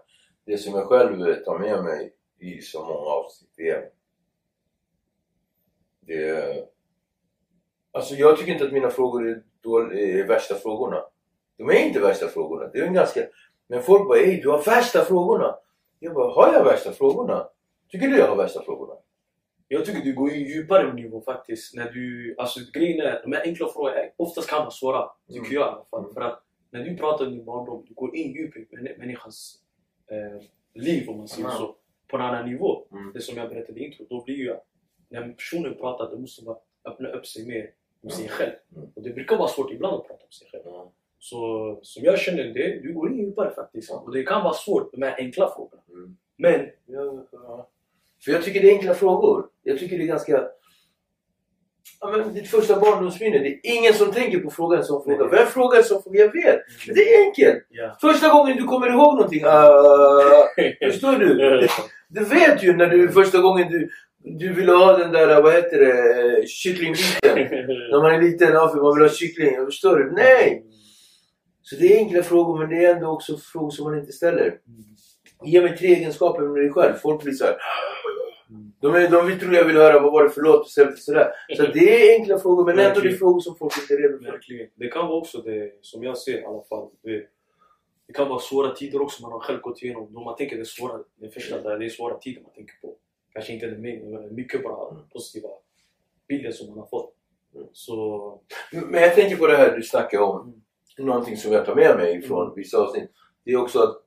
det 0.45 0.57
som 0.57 0.73
jag 0.73 0.87
själv 0.87 1.43
tar 1.43 1.59
med 1.59 1.83
mig 1.83 2.13
i 2.39 2.61
så 2.61 2.85
många 2.85 3.09
avsnitt 3.09 3.59
är... 3.59 3.89
Det 6.09 6.67
alltså 7.91 8.15
jag 8.15 8.37
tycker 8.37 8.51
inte 8.51 8.65
att 8.65 8.71
mina 8.73 8.89
frågor 8.89 9.27
är, 9.29 9.43
dål- 9.61 9.91
är 9.97 10.27
värsta 10.27 10.55
frågorna. 10.55 11.03
De 11.57 11.69
är 11.69 11.85
inte 11.87 11.99
värsta 11.99 12.27
frågorna. 12.27 12.67
Det 12.67 12.79
är 12.79 12.85
en 12.87 12.93
ganska... 12.93 13.21
Men 13.67 13.83
folk 13.83 14.07
bara 14.07 14.17
Ey 14.19 14.41
du 14.41 14.49
har 14.49 14.63
värsta 14.63 15.05
frågorna! 15.05 15.55
Jag 15.99 16.13
bara 16.13 16.33
har 16.33 16.53
jag 16.53 16.63
värsta 16.63 16.91
frågorna? 16.91 17.47
Tycker 17.89 18.07
du 18.07 18.17
jag 18.17 18.27
har 18.27 18.35
värsta 18.35 18.61
frågorna? 18.63 18.93
Jag 19.67 19.85
tycker 19.85 20.01
du 20.01 20.13
går 20.13 20.31
in 20.33 20.45
djupare 20.45 20.93
nivå 20.93 21.21
faktiskt. 21.21 21.75
När 21.75 21.91
du, 21.91 22.35
alltså 22.37 22.59
grejen 22.73 22.99
är, 23.05 23.21
de 23.23 23.31
här 23.33 23.41
enkla 23.43 23.67
frågorna 23.67 23.95
oftast 24.17 24.49
kan 24.49 24.59
vara 24.59 24.71
svåra. 24.71 25.09
Tycker 25.27 25.39
Mm. 25.39 25.53
jag 25.53 25.61
i 25.67 25.71
alla 25.71 25.85
fall. 25.85 26.01
Mm. 26.03 26.13
För 26.13 26.21
att 26.21 26.43
när 26.71 26.83
du 26.83 26.97
pratar 26.97 27.25
om 27.25 27.31
din 27.31 27.45
barndom, 27.45 27.85
du 27.87 27.93
går 27.93 28.15
in 28.15 28.31
djupt 28.31 28.57
i 28.57 28.67
män- 28.75 28.97
människans 28.99 29.59
eh, 30.11 30.41
liv 30.73 31.09
om 31.09 31.17
man 31.17 31.27
säger 31.27 31.45
Mm. 31.47 31.57
så. 31.57 31.75
På 32.07 32.17
en 32.17 32.23
annan 32.23 32.49
nivå. 32.49 32.85
Mm. 32.91 33.11
Det 33.13 33.21
som 33.21 33.37
jag 33.37 33.49
berättade 33.49 33.79
i 33.79 33.85
intro. 33.85 34.05
Då 34.09 34.23
blir 34.23 34.51
att 34.51 34.65
när 35.09 35.29
personen 35.33 35.75
pratar, 35.75 36.11
då 36.11 36.17
måste 36.19 36.45
man 36.45 36.55
öppna 36.85 37.09
upp 37.09 37.25
sig 37.27 37.45
mer 37.47 37.69
om 38.03 38.09
sig 38.09 38.25
Mm. 38.25 38.35
själv. 38.37 38.51
Mm. 38.75 38.89
Och 38.95 39.01
det 39.03 39.09
brukar 39.09 39.37
vara 39.37 39.47
svårt 39.47 39.71
ibland 39.71 39.95
att 39.95 40.07
prata 40.07 40.25
om 40.25 40.31
sig 40.31 40.47
själv. 40.51 40.63
Så 41.19 41.79
som 41.81 42.03
jag 42.03 42.19
känner 42.19 42.43
det, 42.43 42.79
du 42.83 42.93
går 42.93 43.11
in 43.11 43.17
djupare 43.17 43.51
faktiskt. 43.55 43.91
Och 43.91 44.13
det 44.13 44.23
kan 44.23 44.43
vara 44.43 44.53
svårt 44.53 44.91
med 44.91 44.99
de 45.01 45.05
här 45.11 45.17
enkla 45.19 45.49
frågorna. 45.55 45.81
Mm. 45.89 46.17
Men 46.37 46.69
Ja, 46.85 47.25
ja. 47.31 47.69
För 48.25 48.31
jag 48.31 48.43
tycker 48.43 48.61
det 48.61 48.71
är 48.71 48.75
enkla 48.75 48.93
frågor. 48.93 49.47
Jag 49.63 49.79
tycker 49.79 49.97
det 49.97 50.03
är 50.03 50.07
ganska... 50.07 50.47
Ja, 52.01 52.07
men 52.11 52.33
ditt 52.33 52.47
första 52.47 52.79
barndomsminne, 52.79 53.39
det 53.39 53.49
är 53.49 53.59
ingen 53.77 53.93
som 53.93 54.11
tänker 54.11 54.39
på 54.39 54.49
frågan 54.51 54.83
som 54.83 55.03
frågar. 55.03 55.19
Nej. 55.19 55.39
Vem 55.39 55.47
frågar 55.47 55.81
som 55.81 56.03
frågar? 56.03 56.19
Jag 56.19 56.33
vet! 56.33 56.59
Men 56.87 56.95
det 56.95 57.01
är 57.01 57.25
enkelt! 57.25 57.65
ja. 57.69 57.97
Första 58.01 58.29
gången 58.29 58.57
du 58.57 58.63
kommer 58.63 58.87
ihåg 58.87 59.15
någonting, 59.15 59.43
uh, 59.45 60.91
förstår 60.91 61.11
du? 61.19 61.67
Du 62.11 62.23
vet 62.25 62.63
ju 62.63 62.75
när 62.75 62.87
du 62.87 63.09
första 63.11 63.41
gången 63.41 63.71
du, 63.71 63.89
du 64.23 64.53
ville 64.53 64.71
ha 64.71 64.97
den 64.97 65.11
där, 65.11 65.41
vad 65.41 65.53
heter 65.53 65.79
det, 65.79 66.47
kycklingbiten. 66.47 67.35
När 67.91 68.01
man 68.01 68.15
är 68.15 68.21
liten, 68.21 68.53
ja, 68.53 68.69
för 68.69 68.81
man 68.81 68.95
vill 68.95 69.07
ha 69.07 69.15
kyckling. 69.15 69.65
Förstår 69.65 69.97
du? 69.97 70.11
Nej! 70.11 70.65
Så 71.61 71.75
det 71.75 71.93
är 71.93 71.97
enkla 71.97 72.23
frågor 72.23 72.59
men 72.59 72.69
det 72.69 72.85
är 72.85 72.95
ändå 72.95 73.07
också 73.07 73.37
frågor 73.37 73.69
som 73.69 73.85
man 73.85 73.99
inte 73.99 74.11
ställer. 74.11 74.59
Ge 75.45 75.61
mig 75.61 75.77
tre 75.77 75.87
egenskaper 75.87 76.41
med 76.41 76.61
dig 76.63 76.71
själv. 76.71 76.93
Folk 76.93 77.23
blir 77.23 77.33
såhär... 77.33 77.55
De, 78.81 78.95
är, 78.95 79.09
de 79.09 79.27
vill, 79.27 79.39
tror 79.39 79.55
jag 79.55 79.65
vill 79.65 79.75
höra 79.75 79.99
vad 79.99 80.11
var 80.11 80.23
det 80.23 80.29
för 80.29 80.41
låt 80.41 80.67
istället 80.67 80.93
för 80.93 81.01
sådär. 81.01 81.31
Så 81.57 81.63
det 81.63 82.11
är 82.11 82.19
enkla 82.19 82.39
frågor 82.39 82.65
men 82.65 82.79
ändå 82.79 82.99
det 82.99 83.09
är 83.09 83.13
frågor 83.13 83.39
som 83.39 83.55
folk 83.55 83.73
inte 83.81 83.93
är 83.93 83.97
redo 83.97 84.17
för. 84.17 84.39
Det 84.75 84.87
kan 84.87 85.07
vara 85.07 85.17
också 85.17 85.41
det, 85.41 85.71
som 85.81 86.03
jag 86.03 86.17
ser 86.17 86.41
i 86.41 86.45
alla 86.45 86.63
fall. 86.63 86.89
Det, 87.03 87.23
det 88.07 88.13
kan 88.13 88.29
vara 88.29 88.39
svåra 88.39 88.75
tider 88.75 89.01
också 89.01 89.21
man 89.21 89.31
har 89.31 89.39
själv 89.39 89.61
gått 89.61 89.83
igenom. 89.83 90.13
Då 90.13 90.23
man 90.23 90.35
tänker 90.35 90.55
det 90.55 90.61
är 90.61 90.65
svåra, 90.65 90.99
det 91.21 91.29
första 91.29 91.61
där, 91.61 91.79
det 91.79 91.85
är 91.85 91.89
svåra 91.89 92.17
tider 92.17 92.41
man 92.41 92.51
tänker 92.53 92.75
på. 92.81 92.95
Kanske 93.39 93.53
inte 93.53 93.67
men 93.67 94.35
mycket 94.35 94.63
bra, 94.63 94.89
Mm. 94.91 95.03
positiva 95.09 95.49
bilder 96.27 96.51
som 96.51 96.69
man 96.69 96.77
har 96.79 96.85
fått. 96.85 97.13
Mm. 97.55 97.67
Så... 97.73 98.41
Men 98.71 99.01
jag 99.01 99.15
tänker 99.15 99.35
på 99.37 99.47
det 99.47 99.57
här 99.57 99.75
du 99.77 99.83
snackar 99.83 100.19
om. 100.19 100.41
Mm. 100.41 100.61
Någonting 101.07 101.37
som 101.37 101.51
jag 101.51 101.65
tar 101.65 101.75
med 101.75 101.95
mig 101.97 102.21
från 102.21 102.43
Mm. 102.43 102.55
vissa 102.55 102.77
avsnitt. 102.77 103.11
Det 103.45 103.51
är 103.51 103.57
också 103.61 103.79
att, 103.79 104.03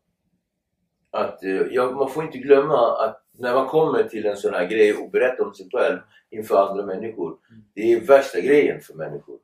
att 1.10 1.44
eh, 1.44 1.50
ja, 1.50 1.90
man 1.90 2.10
får 2.10 2.24
inte 2.24 2.38
glömma 2.38 2.96
att 3.04 3.22
när 3.38 3.54
man 3.54 3.68
kommer 3.68 4.02
till 4.02 4.26
en 4.26 4.36
sån 4.36 4.54
här 4.54 4.66
grej 4.66 4.94
och 4.94 5.10
berättar 5.10 5.44
om 5.44 5.54
sig 5.54 5.68
själv 5.72 5.98
inför 6.30 6.56
andra 6.68 6.86
människor. 6.86 7.38
Mm. 7.50 7.62
Det 7.74 7.92
är 7.92 8.00
värsta 8.00 8.40
grejen 8.40 8.80
för 8.80 8.94
människor. 8.94 9.38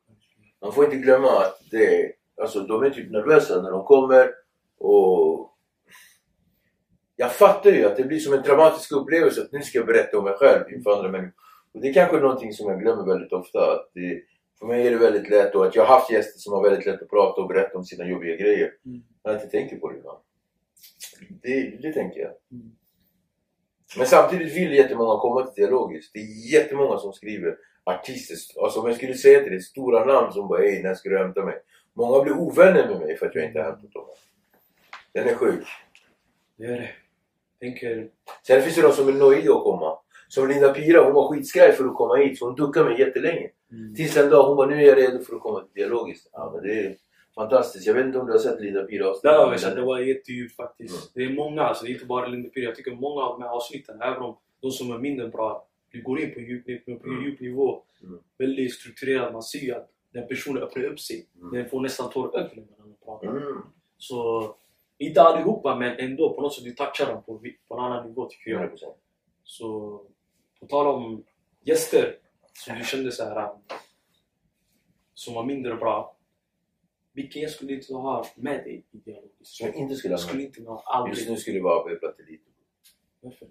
Man 0.61 0.73
får 0.73 0.85
inte 0.85 0.97
glömma 0.97 1.29
att 1.29 1.61
det 1.71 2.03
är, 2.05 2.13
alltså, 2.43 2.61
de 2.61 2.83
är 2.83 2.91
typ 2.91 3.11
nervösa 3.11 3.63
när 3.63 3.71
de 3.71 3.85
kommer 3.85 4.31
och 4.79 5.55
jag 7.21 7.33
fattar 7.33 7.71
ju 7.71 7.85
att 7.85 7.97
det 7.97 8.05
blir 8.05 8.19
som 8.19 8.33
en 8.33 8.43
dramatisk 8.43 8.93
upplevelse 8.93 9.43
att 9.43 9.53
nu 9.53 9.63
ska 9.63 9.79
jag 9.79 9.87
berätta 9.87 10.19
om 10.19 10.25
mig 10.25 10.35
själv 10.35 10.73
inför 10.73 10.97
andra 10.97 11.11
människor. 11.11 11.35
Och 11.75 11.81
det 11.81 11.89
är 11.89 11.93
kanske 11.95 12.21
någonting 12.21 12.53
som 12.53 12.71
jag 12.71 12.81
glömmer 12.81 13.05
väldigt 13.07 13.33
ofta. 13.33 13.73
Att 13.73 13.91
det, 13.95 14.23
för 14.59 14.67
mig 14.67 14.87
är 14.87 14.91
det 14.91 14.97
väldigt 14.97 15.31
lätt 15.31 15.55
och 15.55 15.67
att 15.67 15.77
jag 15.77 15.85
har 15.85 15.95
haft 15.95 16.11
gäster 16.11 16.39
som 16.39 16.53
har 16.53 16.63
väldigt 16.63 16.87
lätt 16.87 17.03
att 17.03 17.11
prata 17.11 17.41
och 17.41 17.49
berätta 17.49 17.79
om 17.79 17.85
sina 17.85 18.09
jobbiga 18.09 18.37
grejer. 18.37 18.73
Mm. 18.87 19.03
Jag 19.23 19.35
inte 19.35 19.47
tänker 19.47 19.77
på 19.77 19.91
det 19.91 19.99
ibland. 19.99 20.19
Det, 21.43 21.83
det 21.83 21.93
tänker 21.93 22.21
jag. 22.21 22.33
Mm. 22.53 22.71
Men 23.97 24.07
samtidigt 24.07 24.57
vill 24.57 24.73
jättemånga 24.73 25.21
komma 25.21 25.47
till 25.47 25.65
dialogiskt. 25.65 26.11
Det 26.15 26.21
är 26.21 26.53
jättemånga 26.53 26.99
som 26.99 27.13
skriver 27.13 27.57
artister. 27.85 28.63
Alltså 28.63 28.81
om 28.81 28.87
jag 28.87 28.97
skulle 28.97 29.15
säga 29.15 29.41
till 29.41 29.53
dig 29.53 29.63
stora 29.63 30.05
namn 30.05 30.33
som 30.33 30.49
bara 30.49 30.65
Ey, 30.65 30.83
när 30.83 30.95
ska 30.95 31.09
du 31.09 31.19
hämta 31.19 31.45
mig? 31.45 31.59
Många 31.95 32.25
blir 32.25 32.39
ovänner 32.39 32.89
med 32.89 32.99
mig 33.01 33.17
för 33.17 33.27
att 33.27 33.35
jag 33.35 33.45
inte 33.45 33.59
har 33.59 33.71
hämtat 33.71 33.93
dem. 33.93 34.07
Den 35.13 35.29
är 35.29 35.35
sjuk. 35.35 35.67
Det 36.57 36.65
är 36.65 36.81
det. 36.81 36.91
Tänker... 37.61 38.09
Sen 38.47 38.63
finns 38.63 38.77
det 38.77 38.83
de 38.83 38.93
som 38.93 39.09
är 39.09 39.13
nöjda 39.13 39.53
att 39.55 39.63
komma. 39.63 39.99
Som 40.29 40.49
Linda 40.49 40.75
Pira, 40.75 41.05
hon 41.05 41.15
var 41.15 41.29
skitskraj 41.29 41.73
för 41.73 41.85
att 41.85 41.95
komma 41.95 42.17
hit 42.17 42.39
så 42.39 42.45
hon 42.47 42.55
duckade 42.55 42.91
mig 42.91 43.01
jättelänge. 43.01 43.51
Mm. 43.73 43.95
Tills 43.95 44.17
en 44.17 44.31
dag 44.31 44.49
hon 44.49 44.57
bara, 44.57 44.67
nu 44.67 44.75
är 44.77 44.87
jag 44.87 44.99
redo 44.99 45.19
för 45.25 45.37
att 45.37 45.43
komma 45.43 45.61
till 45.61 45.75
dialogiskt. 45.75 46.29
Ja 46.33 46.51
men 46.55 46.63
det 46.63 46.81
är 46.81 46.97
fantastiskt. 47.35 47.87
Jag 47.87 47.95
vet 47.95 48.07
inte 48.07 48.19
om 48.19 48.27
du 48.27 48.33
har 48.33 48.39
sett 48.39 48.61
Linda 48.61 48.83
Pira 48.83 49.15
Där 49.23 49.39
har 49.39 49.51
vi 49.51 49.59
sett, 49.59 49.75
det 49.75 49.83
var 49.83 49.99
jättedjupt 49.99 50.57
faktiskt. 50.57 51.17
Mm. 51.17 51.29
Det 51.29 51.33
är 51.33 51.37
många, 51.45 51.63
alltså, 51.63 51.85
det 51.85 51.91
är 51.91 51.95
inte 51.95 52.07
bara 52.07 52.27
Linda 52.27 52.49
Piri. 52.49 52.65
Jag 52.65 52.75
tycker 52.77 52.91
många 52.95 53.23
av 53.23 53.39
de 53.41 53.45
här 53.45 53.51
avsnitten, 53.51 54.03
även 54.03 54.23
om 54.23 54.37
de 54.61 54.71
som 54.71 54.91
är 54.93 54.99
mindre 54.99 55.29
bra, 55.29 55.67
du 55.91 56.03
går 56.03 56.21
in 56.21 56.35
på 56.35 56.41
djup, 56.41 56.85
på 56.85 57.09
Mm. 57.09 57.25
djup 57.25 57.41
nivå. 57.41 57.83
Mm. 58.03 58.19
Väldigt 58.39 58.75
strukturerat. 58.75 59.33
Man 59.33 59.43
ser 59.43 59.59
ju 59.59 59.73
att 59.75 59.89
den 60.13 60.29
personen 60.29 60.63
öppnar 60.63 60.85
upp 60.85 61.01
sig. 61.01 61.27
Mm. 61.41 61.53
Den 61.55 61.69
får 61.69 61.81
nästan 61.81 62.11
ögonen 62.17 62.69
när 62.79 62.87
man 62.87 62.95
pratar. 63.05 63.29
Mm. 63.29 63.63
Så, 63.99 64.43
inte 64.99 65.23
allihopa 65.23 65.77
men 65.77 65.99
ändå 65.99 66.35
på 66.35 66.43
något 66.43 66.55
sätt 66.55 66.65
du 66.65 66.71
touchar 66.71 67.13
dem 67.13 67.23
på, 67.23 67.43
på 67.69 67.75
en 67.75 67.85
annan 67.85 68.07
nivå 68.07 68.29
tycker 68.29 68.51
jag. 68.51 68.71
100%. 68.71 68.95
Så 69.45 70.01
på 70.61 70.67
tal 70.67 70.87
om 70.87 71.25
gäster 71.61 72.19
som 72.53 72.79
du 72.79 72.85
kände 72.85 73.13
så 73.13 73.25
här 73.25 73.51
som 75.15 75.35
var 75.35 75.45
mindre 75.45 75.75
bra. 75.75 76.17
Vilken 77.13 77.43
gäst 77.43 77.55
skulle 77.55 77.73
inte 77.73 77.95
ha 77.95 78.27
med 78.35 78.65
dig 78.65 78.85
i 78.91 78.99
dialog? 78.99 79.31
Som 79.43 79.67
jag 79.67 79.77
inte 79.77 79.97
skulle 79.97 80.17
ha 80.17 80.35
med. 80.35 80.45
inte 80.45 80.63
ha 80.63 81.09
Just 81.09 81.29
nu 81.29 81.37
skulle 81.37 81.59
det 81.59 81.63
vara 81.63 81.81
Abbe 81.81 81.97
Plattelito. 81.97 82.51
Varför? 83.21 83.49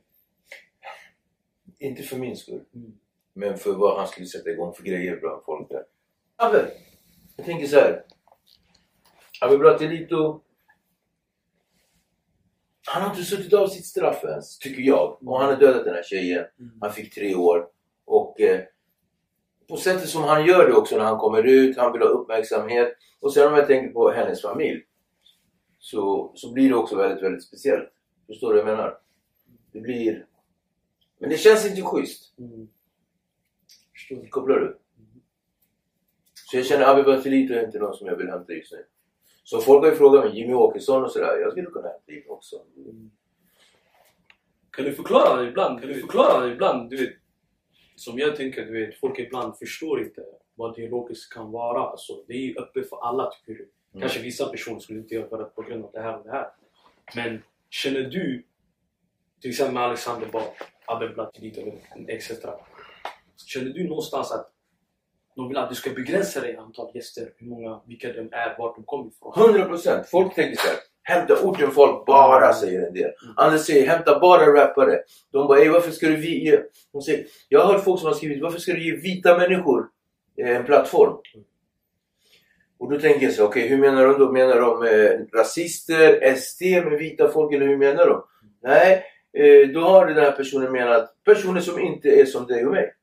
Inte 1.79 2.03
för 2.03 2.17
min 2.17 2.37
skull. 2.37 2.65
Mm. 2.75 2.99
Men 3.33 3.57
för 3.57 3.73
vad 3.73 3.97
han 3.97 4.07
skulle 4.07 4.27
sätta 4.27 4.49
igång 4.49 4.73
för 4.73 4.83
grejer 4.83 5.19
bland 5.19 5.43
folk 5.45 5.69
där. 5.69 5.85
Abbe! 6.35 6.71
Jag 7.35 7.45
tänker 7.45 7.67
så 7.67 7.75
här. 7.75 8.05
Abbe 9.41 9.57
Plattelito. 9.57 10.41
Han 12.89 13.01
har 13.01 13.09
inte 13.09 13.23
suttit 13.23 13.53
av 13.53 13.67
sitt 13.67 13.85
straff 13.85 14.23
ens, 14.23 14.57
tycker 14.57 14.81
jag. 14.81 15.27
Och 15.27 15.39
han 15.39 15.49
har 15.49 15.59
dödat 15.59 15.85
den 15.85 15.93
här 15.93 16.03
tjejen. 16.03 16.45
Mm. 16.59 16.71
Han 16.81 16.93
fick 16.93 17.15
tre 17.15 17.35
år. 17.35 17.67
Och 18.05 18.41
eh, 18.41 18.61
på 19.69 19.77
sättet 19.77 20.09
som 20.09 20.23
han 20.23 20.45
gör 20.45 20.67
det 20.67 20.73
också 20.73 20.97
när 20.97 21.03
han 21.03 21.17
kommer 21.17 21.43
ut, 21.43 21.77
han 21.77 21.91
vill 21.91 22.01
ha 22.01 22.09
uppmärksamhet. 22.09 22.93
Och 23.19 23.33
sen 23.33 23.47
om 23.47 23.53
jag 23.53 23.67
tänker 23.67 23.93
på 23.93 24.11
hennes 24.11 24.41
familj. 24.41 24.83
Så, 25.79 26.31
så 26.35 26.53
blir 26.53 26.69
det 26.69 26.75
också 26.75 26.95
väldigt, 26.95 27.23
väldigt 27.23 27.43
speciellt. 27.43 27.89
Förstår 28.27 28.53
du 28.53 28.61
vad 28.61 28.69
jag 28.69 28.77
menar? 28.77 28.97
Det 29.71 29.79
blir... 29.79 30.25
Men 31.19 31.29
det 31.29 31.37
känns 31.37 31.65
inte 31.65 31.81
schysst. 31.81 32.39
Mm. 32.39 32.67
Förstår. 33.93 34.29
Kopplar 34.29 34.55
du? 34.55 34.79
Så 36.33 36.57
jag 36.57 36.65
känner 36.65 36.85
Abbe 36.85 37.03
Batilito 37.03 37.53
är 37.53 37.65
inte 37.65 37.79
någon 37.79 37.93
som 37.93 38.07
jag 38.07 38.15
vill 38.15 38.29
hämta 38.29 38.53
just 38.53 38.71
nu. 38.71 38.85
Så 39.49 39.61
folk 39.61 39.83
har 39.83 39.91
ju 39.91 39.97
frågat 39.97 40.25
mig, 40.25 40.39
Jimmy 40.39 40.53
Åkesson 40.53 41.03
och 41.03 41.11
sådär. 41.11 41.39
Jag 41.41 41.51
skulle 41.51 41.69
kunna 41.69 41.89
in 42.07 42.23
också. 42.27 42.55
Mm. 42.75 43.11
Kan 44.71 44.85
du 44.85 44.93
förklara 44.93 45.47
ibland? 45.47 45.79
Kan 45.79 45.89
du 45.89 46.01
förklara 46.01 46.47
ibland? 46.47 46.89
Du 46.89 46.97
vet, 46.97 47.13
som 47.95 48.19
jag 48.19 48.35
tänker, 48.35 48.65
du 48.65 48.85
vet, 48.85 48.99
folk 48.99 49.19
ibland 49.19 49.57
förstår 49.57 50.01
inte 50.01 50.25
vad 50.55 50.75
dialogiskt 50.75 51.33
kan 51.33 51.51
vara. 51.51 51.79
Alltså, 51.79 52.23
det 52.27 52.33
är 52.33 52.37
ju 52.37 52.55
öppet 52.57 52.89
för 52.89 52.97
alla 52.97 53.31
tycker 53.31 53.53
du. 53.53 53.69
Mm. 53.93 54.01
Kanske 54.01 54.21
vissa 54.21 54.49
personer 54.49 54.79
skulle 54.79 54.99
inte 54.99 55.15
göra 55.15 55.37
det 55.37 55.45
på 55.45 55.61
grund 55.61 55.85
av 55.85 55.91
det 55.91 56.01
här 56.01 56.17
och 56.17 56.23
det 56.23 56.31
här. 56.31 56.49
Men 57.15 57.43
känner 57.69 58.01
du, 58.01 58.45
till 59.41 59.49
exempel 59.49 59.73
med 59.73 59.83
Alexander 59.83 60.27
Bard, 60.27 60.43
Abbe 60.85 61.09
Blattelito 61.09 61.61
etc. 62.07 62.31
Känner 63.45 63.69
du 63.69 63.87
någonstans 63.87 64.31
att 64.31 64.56
de 65.37 65.47
vill 65.47 65.57
att 65.57 65.69
du 65.69 65.75
ska 65.75 65.89
begränsa 65.89 66.41
dig 66.41 66.55
antal 66.55 66.91
gäster, 66.93 67.29
hur 67.37 67.47
många, 67.47 67.81
vilka 67.87 68.07
de 68.07 68.19
är, 68.19 68.55
vart 68.57 68.75
de 68.75 68.83
kommer 68.83 69.07
ifrån? 69.07 69.33
100%! 69.33 70.03
Folk 70.03 70.35
tänker 70.35 70.57
såhär, 70.57 70.77
hämta 71.03 71.41
orten 71.43 71.71
folk 71.71 72.05
bara, 72.05 72.53
säger 72.53 72.87
en 72.87 72.93
del. 72.93 73.03
Mm. 73.03 73.33
Andra 73.35 73.57
säger, 73.57 73.87
hämta 73.87 74.19
bara 74.19 74.53
rappare. 74.53 74.99
De 75.31 75.47
bara, 75.47 75.59
Ey, 75.59 75.69
varför 75.69 75.91
ska 75.91 76.07
du 76.07 76.15
vi 76.15 76.45
ge... 76.45 76.59
De 76.93 77.01
säger, 77.01 77.25
jag 77.49 77.59
har 77.59 77.73
hört 77.73 77.83
folk 77.83 77.99
som 77.99 78.07
har 78.07 78.13
skrivit, 78.13 78.41
varför 78.41 78.59
ska 78.59 78.73
du 78.73 78.85
ge 78.85 78.95
vita 78.95 79.37
människor 79.37 79.87
eh, 80.37 80.57
en 80.57 80.65
plattform? 80.65 81.17
Och 82.77 82.91
då 82.91 82.99
tänker 82.99 83.25
jag 83.25 83.33
så, 83.33 83.45
okej 83.45 83.67
hur 83.67 83.77
menar 83.77 84.07
de 84.07 84.19
då? 84.19 84.31
Menar 84.31 84.61
de 84.61 84.83
eh, 84.83 85.39
rasister, 85.39 86.35
SD 86.35 86.61
med 86.61 86.99
vita 86.99 87.29
folk 87.29 87.53
eller 87.53 87.67
hur 87.67 87.77
menar 87.77 88.07
de? 88.07 88.23
Nej, 88.63 89.03
eh, 89.33 89.69
då 89.69 89.79
har 89.79 90.05
den 90.05 90.17
här 90.17 90.31
personen 90.31 90.71
menat 90.71 91.23
personer 91.23 91.61
som 91.61 91.79
inte 91.79 92.09
är 92.09 92.25
som 92.25 92.47
dig 92.47 92.65
och 92.65 92.71
mig. 92.71 92.93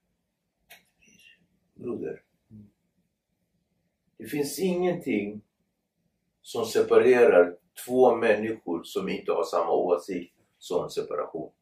Broder. 1.75 2.24
Det 4.25 4.31
finns 4.31 4.59
ingenting 4.59 5.43
som 6.43 6.65
separerar 6.67 7.57
två 7.87 8.17
människor 8.17 8.83
som 8.85 9.09
inte 9.09 9.33
har 9.33 9.45
samma 9.45 9.71
åsikt 9.71 10.35
som 10.59 10.91
separation. 10.91 11.53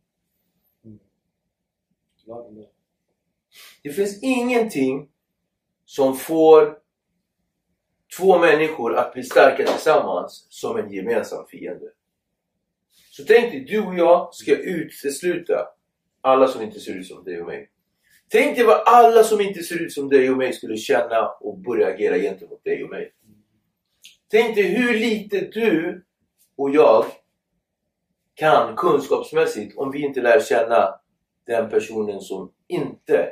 Det 3.82 3.92
finns 3.92 4.22
ingenting 4.22 5.08
som 5.84 6.16
får 6.16 6.78
två 8.18 8.38
människor 8.38 8.94
att 8.94 9.12
bli 9.12 9.22
starka 9.22 9.66
tillsammans 9.66 10.46
som 10.50 10.76
en 10.76 10.92
gemensam 10.92 11.46
fiende. 11.46 11.92
Så 13.10 13.24
tänk 13.24 13.52
dig, 13.52 13.64
du 13.64 13.86
och 13.86 13.94
jag 13.94 14.34
ska 14.34 14.56
utesluta 14.56 15.68
alla 16.20 16.48
som 16.48 16.62
inte 16.62 16.80
ser 16.80 16.94
ut 16.94 17.06
som 17.06 17.24
dig 17.24 17.40
och 17.40 17.46
mig. 17.46 17.70
Tänk 18.32 18.56
dig 18.56 18.64
vad 18.64 18.82
alla 18.86 19.24
som 19.24 19.40
inte 19.40 19.62
ser 19.62 19.82
ut 19.82 19.92
som 19.92 20.08
dig 20.08 20.30
och 20.30 20.36
mig 20.36 20.52
skulle 20.52 20.76
känna 20.76 21.28
och 21.28 21.58
börja 21.58 21.86
agera 21.86 22.18
gentemot 22.18 22.64
dig 22.64 22.84
och 22.84 22.90
mig. 22.90 23.12
Tänk 24.30 24.54
dig 24.54 24.64
hur 24.64 24.94
lite 24.94 25.40
du 25.40 26.04
och 26.56 26.70
jag 26.70 27.06
kan 28.34 28.76
kunskapsmässigt 28.76 29.78
om 29.78 29.90
vi 29.90 29.98
inte 29.98 30.20
lär 30.20 30.40
känna 30.40 30.94
den 31.46 31.70
personen 31.70 32.20
som 32.20 32.52
inte 32.68 33.30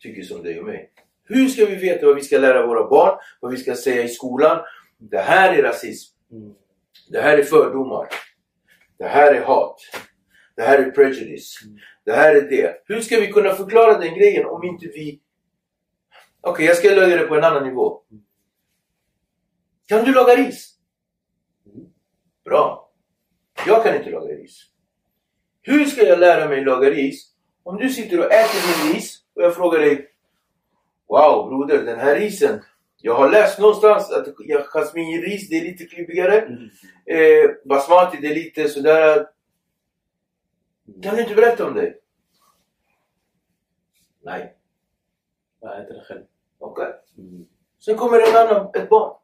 tycker 0.00 0.22
som 0.22 0.42
dig 0.42 0.60
och 0.60 0.66
mig. 0.66 0.90
Hur 1.24 1.48
ska 1.48 1.66
vi 1.66 1.74
veta 1.74 2.06
vad 2.06 2.16
vi 2.16 2.22
ska 2.22 2.38
lära 2.38 2.66
våra 2.66 2.88
barn? 2.88 3.18
Vad 3.40 3.50
vi 3.50 3.56
ska 3.56 3.74
säga 3.74 4.02
i 4.02 4.08
skolan? 4.08 4.64
Det 4.98 5.18
här 5.18 5.58
är 5.58 5.62
rasism. 5.62 6.16
Det 7.10 7.20
här 7.20 7.38
är 7.38 7.42
fördomar. 7.42 8.08
Det 8.98 9.06
här 9.06 9.34
är 9.34 9.44
hat. 9.44 9.80
Det 10.56 10.62
här 10.62 10.78
är 10.78 10.90
prejudice. 10.90 11.58
Det 12.06 12.12
här 12.12 12.34
är 12.34 12.50
det. 12.50 12.82
Hur 12.84 13.00
ska 13.00 13.20
vi 13.20 13.32
kunna 13.32 13.54
förklara 13.54 13.98
den 13.98 14.14
grejen 14.14 14.46
om 14.46 14.64
inte 14.64 14.86
vi... 14.86 15.20
Okej, 16.40 16.66
jag 16.66 16.76
ska 16.76 16.88
lägga 16.88 17.16
det 17.16 17.26
på 17.26 17.36
en 17.36 17.44
annan 17.44 17.68
nivå. 17.68 18.02
Kan 19.86 20.04
du 20.04 20.14
laga 20.14 20.36
ris? 20.36 20.74
Bra. 22.44 22.92
Jag 23.66 23.84
kan 23.84 23.96
inte 23.96 24.10
laga 24.10 24.34
ris. 24.34 24.62
Hur 25.62 25.84
ska 25.84 26.02
jag 26.02 26.18
lära 26.18 26.48
mig 26.48 26.64
laga 26.64 26.90
ris 26.90 27.32
om 27.62 27.76
du 27.76 27.90
sitter 27.90 28.18
och 28.18 28.32
äter 28.32 28.84
min 28.84 28.94
ris 28.94 29.18
och 29.34 29.42
jag 29.42 29.54
frågar 29.54 29.80
dig 29.80 30.12
Wow 31.08 31.48
broder, 31.48 31.84
den 31.84 31.98
här 31.98 32.16
risen. 32.16 32.62
Jag 33.00 33.14
har 33.14 33.30
läst 33.30 33.58
någonstans 33.58 34.12
att 34.12 34.28
jasminris 34.66 35.48
det 35.48 35.58
är 35.58 35.64
lite 35.64 35.84
klibbigare. 35.84 36.40
Mm. 36.40 36.70
Eh, 37.06 37.50
basmati 37.64 38.18
det 38.20 38.28
är 38.28 38.34
lite 38.34 38.68
sådär. 38.68 39.26
Kan 41.02 41.14
du 41.14 41.22
inte 41.22 41.34
berätta 41.34 41.66
om 41.66 41.74
det? 41.74 41.94
Nej. 44.22 44.56
Jag 45.60 45.82
äter 45.82 45.94
det 45.94 46.04
själv. 46.04 46.24
Okej. 46.58 46.92
Mm. 47.18 47.46
Sen 47.78 47.96
kommer 47.96 48.20
en 48.20 48.36
annan, 48.36 48.70
ett 48.74 48.88
barn. 48.88 49.16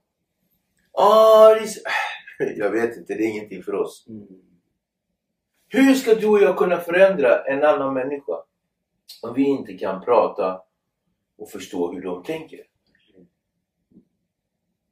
Ah, 0.93 1.55
ris. 1.55 1.83
Jag 2.57 2.71
vet 2.71 2.97
inte, 2.97 3.15
det 3.15 3.25
är 3.25 3.29
ingenting 3.29 3.63
för 3.63 3.75
oss. 3.75 4.07
Mm. 4.09 4.27
Hur 5.69 5.95
ska 5.95 6.15
du 6.15 6.29
och 6.29 6.41
jag 6.41 6.59
kunna 6.59 6.79
förändra 6.79 7.45
en 7.45 7.65
annan 7.65 7.95
människa 7.95 8.45
om 9.23 9.35
vi 9.35 9.43
inte 9.43 9.73
kan 9.79 10.05
prata 10.05 10.63
och 11.39 11.51
förstå 11.51 11.93
hur 11.93 12.03
de 12.03 12.23
tänker? 12.23 12.61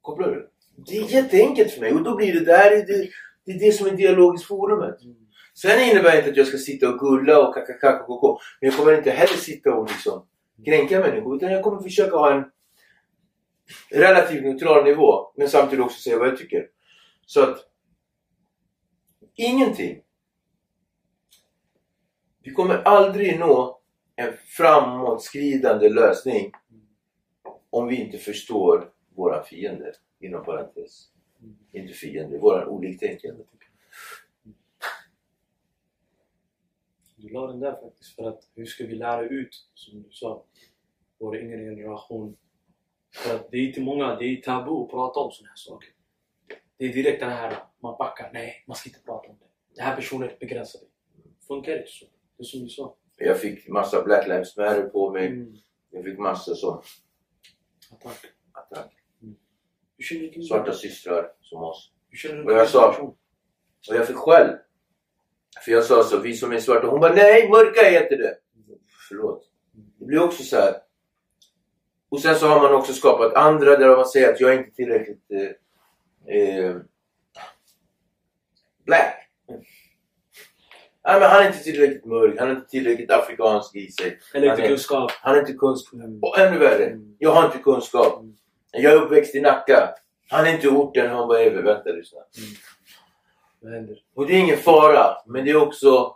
Kopplar 0.01 0.27
du? 0.27 0.49
Det 0.75 0.97
är 0.97 1.13
jätteenkelt 1.13 1.71
för 1.71 1.81
mig 1.81 1.93
och 1.93 2.03
då 2.03 2.15
blir 2.15 2.33
det 2.33 2.45
där 2.45 2.71
är 2.71 2.85
det, 2.85 3.09
det 3.45 3.51
är 3.51 3.59
det 3.59 3.71
som 3.71 3.87
är 3.87 3.91
dialogiskt 3.91 4.47
forumet. 4.47 5.01
Mm. 5.01 5.20
Sen 5.53 5.89
innebär 5.89 6.11
det 6.11 6.17
inte 6.17 6.29
att 6.29 6.37
jag 6.37 6.47
ska 6.47 6.57
sitta 6.57 6.89
och 6.89 6.99
gulla 6.99 7.47
och 7.47 7.53
kakakakakoko. 7.53 8.39
Men 8.61 8.69
jag 8.69 8.79
kommer 8.79 8.97
inte 8.97 9.11
heller 9.11 9.37
sitta 9.37 9.73
och 9.73 9.89
liksom 9.89 10.27
kränka 10.65 10.99
människor 10.99 11.35
utan 11.35 11.51
jag 11.51 11.63
kommer 11.63 11.81
försöka 11.81 12.15
ha 12.15 12.33
en 12.33 12.43
relativt 13.89 14.43
neutral 14.43 14.83
nivå 14.83 15.31
men 15.35 15.49
samtidigt 15.49 15.85
också 15.85 16.01
säga 16.01 16.19
vad 16.19 16.27
jag 16.27 16.37
tycker. 16.37 16.67
Så 17.25 17.41
att 17.43 17.57
ingenting. 19.35 20.01
Vi 22.43 22.51
kommer 22.51 22.75
aldrig 22.75 23.39
nå 23.39 23.81
en 24.15 24.33
framåtskridande 24.57 25.89
lösning 25.89 26.51
om 27.69 27.87
vi 27.87 27.95
inte 27.95 28.17
förstår 28.17 28.89
våra 29.15 29.43
fiender. 29.43 29.93
Inom 30.19 30.45
parentes. 30.45 31.07
Inte 31.71 31.93
fiender, 31.93 32.37
våra 32.37 32.67
oliktänkande. 32.67 33.43
Du 37.21 37.29
la 37.29 37.47
den 37.47 37.59
där 37.59 37.71
faktiskt 37.81 38.15
för 38.15 38.23
att 38.29 38.47
hur 38.55 38.65
ska 38.65 38.85
vi 38.85 38.95
lära 38.95 39.21
ut, 39.21 39.65
som 39.73 40.03
du 40.03 40.09
sa, 40.11 40.43
vår 41.19 41.37
yngre 41.37 41.57
generation. 41.57 42.37
För 43.15 43.35
att 43.35 43.51
det 43.51 43.57
är 43.57 43.67
inte 43.67 43.81
många, 43.81 44.15
det 44.15 44.25
är 44.25 44.41
tabu 44.41 44.71
att 44.83 44.89
prata 44.89 45.19
om 45.19 45.31
sådana 45.31 45.49
här 45.49 45.55
saker. 45.55 45.89
Det 46.77 46.85
är 46.85 46.93
direkt 46.93 47.19
den 47.19 47.29
här, 47.29 47.63
man 47.79 47.95
backar, 47.99 48.29
nej 48.33 48.63
man 48.67 48.75
ska 48.75 48.89
inte 48.89 49.01
prata 49.05 49.29
om 49.29 49.37
det. 49.39 49.45
Den 49.75 49.85
här 49.85 49.95
personen 49.95 50.29
begränsar 50.39 50.79
dig. 50.79 50.89
Funkar 51.47 51.77
inte 51.77 51.91
så. 51.91 52.05
Det 52.37 52.41
är 52.41 52.45
som 52.45 52.59
du 52.59 52.69
sa. 52.69 52.95
Jag 53.17 53.39
fick 53.41 53.67
massa 53.67 54.03
Black 54.03 54.27
Lives 54.27 54.57
Matter 54.57 54.83
på 54.89 55.11
mig. 55.11 55.27
Mm. 55.27 55.55
Jag 55.89 56.03
fick 56.03 56.19
massa 56.19 56.55
så 56.55 56.83
Attack. 57.91 58.25
attack. 58.51 58.91
Du 59.97 60.43
Svarta 60.43 60.73
systrar 60.73 61.31
som 61.41 61.63
oss. 61.63 61.91
Hur 62.09 62.17
känner 62.17 62.35
du 62.35 62.43
Och 62.43 62.51
jag 62.51 62.69
sa- 62.69 63.15
Och 63.89 63.95
jag 63.95 64.07
fick 64.07 64.15
skäll. 64.15 64.57
För 65.65 65.71
jag 65.71 65.83
sa 65.83 66.03
så, 66.03 66.17
vi 66.17 66.33
som 66.33 66.51
är 66.51 66.59
svarta. 66.59 66.87
Hon 66.87 66.99
bara, 66.99 67.13
nej 67.13 67.49
mörka 67.49 67.81
heter 67.89 68.17
det. 68.17 68.35
Förlåt. 69.09 69.43
Det 69.99 70.05
blir 70.05 70.23
också 70.23 70.43
så 70.43 70.55
här. 70.55 70.75
Och 72.09 72.19
sen 72.21 72.35
så 72.35 72.47
har 72.47 72.61
man 72.61 72.73
också 72.73 72.93
skapat 72.93 73.33
andra 73.33 73.77
där 73.77 73.95
man 73.95 74.05
säger 74.05 74.33
att 74.33 74.39
jag 74.41 74.53
är 74.53 74.57
inte 74.57 74.71
tillräckligt 74.75 75.31
eh, 75.31 76.35
eh, 76.37 76.75
black. 78.85 79.17
Nej 81.07 81.19
men 81.19 81.29
han 81.29 81.43
är 81.43 81.47
inte 81.47 81.63
tillräckligt 81.63 82.05
mörk, 82.05 82.39
han 82.39 82.49
är 82.49 82.55
inte 82.55 82.69
tillräckligt 82.69 83.11
afrikansk 83.11 83.75
i 83.75 83.91
sig. 83.91 84.19
Eller 84.33 84.47
Han 84.47 84.55
inte 84.57 84.65
är- 84.67 84.69
kunskap. 84.69 85.11
Han 85.11 85.35
är 85.35 85.39
inte 85.39 85.53
kunskap. 85.53 85.93
Mm. 85.93 86.19
Och 86.23 86.39
ännu 86.39 86.57
värre, 86.59 86.85
Mm. 86.85 87.15
jag 87.19 87.31
har 87.31 87.45
inte 87.45 87.57
kunskap. 87.57 88.19
Mm. 88.19 88.35
Jag 88.71 88.93
är 88.93 89.01
uppväxt 89.01 89.35
i 89.35 89.41
Nacka. 89.41 89.95
Han 90.29 90.47
är 90.47 90.53
inte 90.53 90.67
orten, 90.69 91.09
han 91.11 91.27
bara 91.27 91.39
över. 91.39 91.63
Vänta, 91.63 91.89
lyssna. 91.89 92.19
Vad 93.61 93.73
händer? 93.73 94.03
Och 94.13 94.27
det 94.27 94.33
är 94.33 94.39
ingen 94.39 94.57
fara, 94.57 95.17
men 95.25 95.45
det 95.45 95.51
är 95.51 95.67
också... 95.67 96.15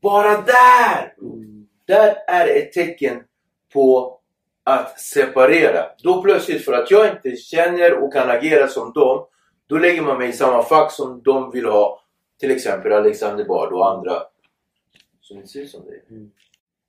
Bara 0.00 0.42
där! 0.42 1.14
Mm. 1.22 1.68
Där 1.84 2.16
är 2.26 2.48
ett 2.56 2.72
tecken 2.72 3.24
på 3.72 4.20
att 4.64 5.00
separera. 5.00 5.86
Då 6.02 6.22
plötsligt, 6.22 6.64
för 6.64 6.72
att 6.72 6.90
jag 6.90 7.12
inte 7.12 7.36
känner 7.36 8.02
och 8.02 8.12
kan 8.12 8.30
agera 8.30 8.68
som 8.68 8.92
dem, 8.92 9.26
då 9.66 9.78
lägger 9.78 10.02
man 10.02 10.18
mig 10.18 10.28
i 10.28 10.32
samma 10.32 10.62
fack 10.62 10.92
som 10.92 11.22
de 11.22 11.50
vill 11.50 11.66
ha. 11.66 12.00
Till 12.38 12.50
exempel 12.50 12.92
Alexander 12.92 13.44
Bard 13.44 13.72
och 13.72 13.90
andra 13.90 14.22
som 15.20 15.36
inte 15.36 15.48
ser 15.48 15.60
ut 15.60 15.70
som 15.70 15.84
dig. 15.84 16.04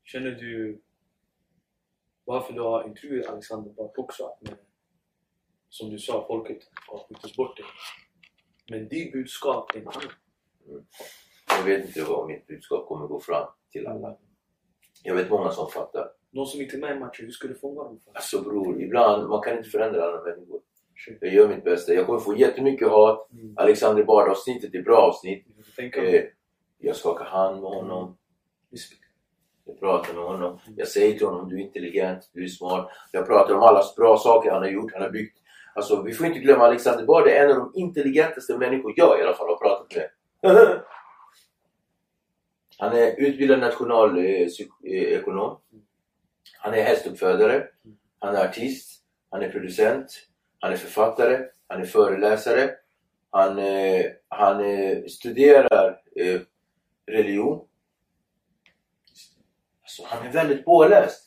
Känner 0.04 0.32
du 0.32 0.82
varför 2.26 2.54
du 2.54 2.62
har 2.62 2.88
intervjuat 2.88 3.28
Alexander 3.28 3.72
Bard 3.72 3.92
också? 3.98 4.26
Att 4.26 4.50
som 5.70 5.90
du 5.90 6.00
sa, 6.00 6.26
folket 6.28 6.58
har 6.88 7.06
skjutit 7.08 7.36
bort 7.36 7.58
dig. 7.58 7.66
Men 8.70 8.88
ditt 8.88 9.14
budskap 9.14 9.76
är 9.76 9.80
en 9.80 9.88
annan. 9.88 10.12
Jag 11.50 11.64
vet 11.64 11.86
inte 11.86 12.04
vad 12.04 12.28
mitt 12.28 12.48
budskap 12.48 12.88
kommer 12.88 13.08
gå 13.08 13.20
fram 13.20 13.48
till 13.72 13.88
alla. 13.88 14.18
Jag 15.04 15.16
vet 15.16 15.30
många 15.30 15.52
som 15.52 15.70
fattar. 15.70 16.12
Någon 16.32 16.48
som 16.48 16.62
inte 16.62 16.76
är 16.76 16.80
med 16.80 16.96
i 16.96 17.00
matchen, 17.00 17.26
hur 17.26 17.32
ska 17.32 17.48
du 17.48 17.56
fånga 17.56 17.84
dem? 17.84 18.00
För? 18.04 18.12
Alltså 18.14 18.42
bror, 18.42 18.82
ibland, 18.82 19.30
man 19.30 19.42
kan 19.42 19.58
inte 19.58 19.70
förändra 19.70 20.04
alla 20.04 20.24
människor. 20.24 20.62
Jag 21.20 21.34
gör 21.34 21.48
mitt 21.48 21.64
bästa. 21.64 21.94
Jag 21.94 22.06
kommer 22.06 22.20
få 22.20 22.38
jättemycket 22.38 22.88
hat. 22.88 23.32
Mm. 23.32 23.54
Alexander 23.58 24.04
Bard-avsnittet 24.04 24.76
är 24.76 24.82
bra 24.82 24.98
avsnitt. 24.98 25.46
Eh, 25.78 26.24
jag 26.78 26.96
skakar 26.96 27.26
hand 27.26 27.62
med 27.62 27.72
honom. 27.72 28.18
Respekt. 28.72 29.02
Jag 29.66 29.80
pratar 29.80 30.14
med 30.14 30.24
honom. 30.24 30.60
Jag 30.76 30.88
säger 30.88 31.18
till 31.18 31.28
honom, 31.28 31.50
du 31.50 31.56
är 31.56 31.60
intelligent, 31.60 32.30
du 32.34 32.44
är 32.44 32.48
smart. 32.48 32.90
Jag 33.12 33.28
pratar 33.28 33.56
om 33.56 33.62
alla 33.62 33.84
bra 33.98 34.18
saker 34.18 34.52
han 34.52 34.62
har 34.62 34.70
gjort, 34.70 34.94
han 34.94 35.02
har 35.02 35.10
byggt. 35.10 35.38
Alltså, 35.76 36.02
vi 36.02 36.14
får 36.14 36.26
inte 36.26 36.40
glömma 36.40 36.66
Alexander 36.66 37.06
Bard 37.06 37.28
är 37.28 37.44
en 37.44 37.52
av 37.52 37.58
de 37.58 37.72
intelligentaste 37.80 38.58
människor 38.58 38.94
jag 38.96 39.20
i 39.20 39.24
alla 39.24 39.34
fall 39.34 39.48
har 39.48 39.58
pratat 39.58 39.96
med. 39.96 40.10
han 42.78 42.98
är 42.98 43.20
utbildad 43.20 43.60
nationalekonom. 43.60 45.60
Han 46.60 46.74
är 46.74 46.84
hästuppfödare. 46.84 47.68
Han 48.20 48.36
är 48.36 48.46
artist. 48.46 49.02
Han 49.30 49.44
är 49.44 49.50
producent. 49.50 50.28
Han 50.60 50.72
är 50.72 50.78
författare. 50.78 51.46
Han 51.68 51.82
är 51.82 51.86
föreläsare. 51.86 52.76
Han, 53.30 53.60
eh, 53.60 54.06
han 54.28 54.66
eh, 54.66 55.06
studerar 55.06 56.02
eh, 56.16 56.42
religion. 57.06 57.68
Alltså, 59.82 60.04
han 60.06 60.28
är 60.28 60.32
väldigt 60.32 60.66
påläst. 60.66 61.25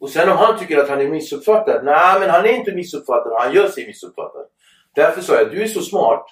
Och 0.00 0.10
sen 0.10 0.28
om 0.30 0.36
han 0.36 0.58
tycker 0.58 0.78
att 0.78 0.88
han 0.88 1.00
är 1.00 1.08
missuppfattad. 1.08 1.84
Nej, 1.84 2.20
men 2.20 2.30
han 2.30 2.44
är 2.44 2.52
inte 2.52 2.72
missuppfattad. 2.72 3.32
Han 3.38 3.54
gör 3.54 3.68
sig 3.68 3.86
missuppfattad. 3.86 4.46
Därför 4.94 5.20
sa 5.20 5.34
jag, 5.34 5.50
du 5.50 5.62
är 5.62 5.66
så 5.66 5.80
smart. 5.80 6.26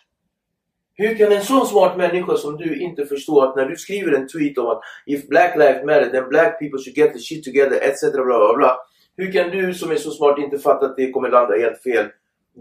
Hur 0.94 1.18
kan 1.18 1.32
en 1.32 1.44
sån 1.44 1.66
smart 1.66 1.96
människa 1.96 2.36
som 2.36 2.56
du 2.56 2.80
inte 2.80 3.06
förstå 3.06 3.40
att 3.40 3.56
när 3.56 3.66
du 3.66 3.76
skriver 3.76 4.12
en 4.12 4.28
tweet 4.28 4.58
om 4.58 4.66
att 4.66 4.80
if 5.06 5.28
black 5.28 5.56
lives 5.56 5.84
matter 5.84 6.10
then 6.10 6.28
black 6.28 6.58
people 6.58 6.78
should 6.82 6.96
get 6.96 7.12
the 7.12 7.18
shit 7.18 7.44
together 7.44 7.80
etc. 7.82 8.12
bla 8.12 8.24
bla 8.24 8.54
bla. 8.56 8.76
Hur 9.16 9.32
kan 9.32 9.50
du 9.50 9.74
som 9.74 9.90
är 9.90 9.96
så 9.96 10.10
smart 10.10 10.38
inte 10.38 10.58
fatta 10.58 10.86
att 10.86 10.96
det 10.96 11.10
kommer 11.10 11.28
landa 11.28 11.56
helt 11.56 11.82
fel 11.82 12.06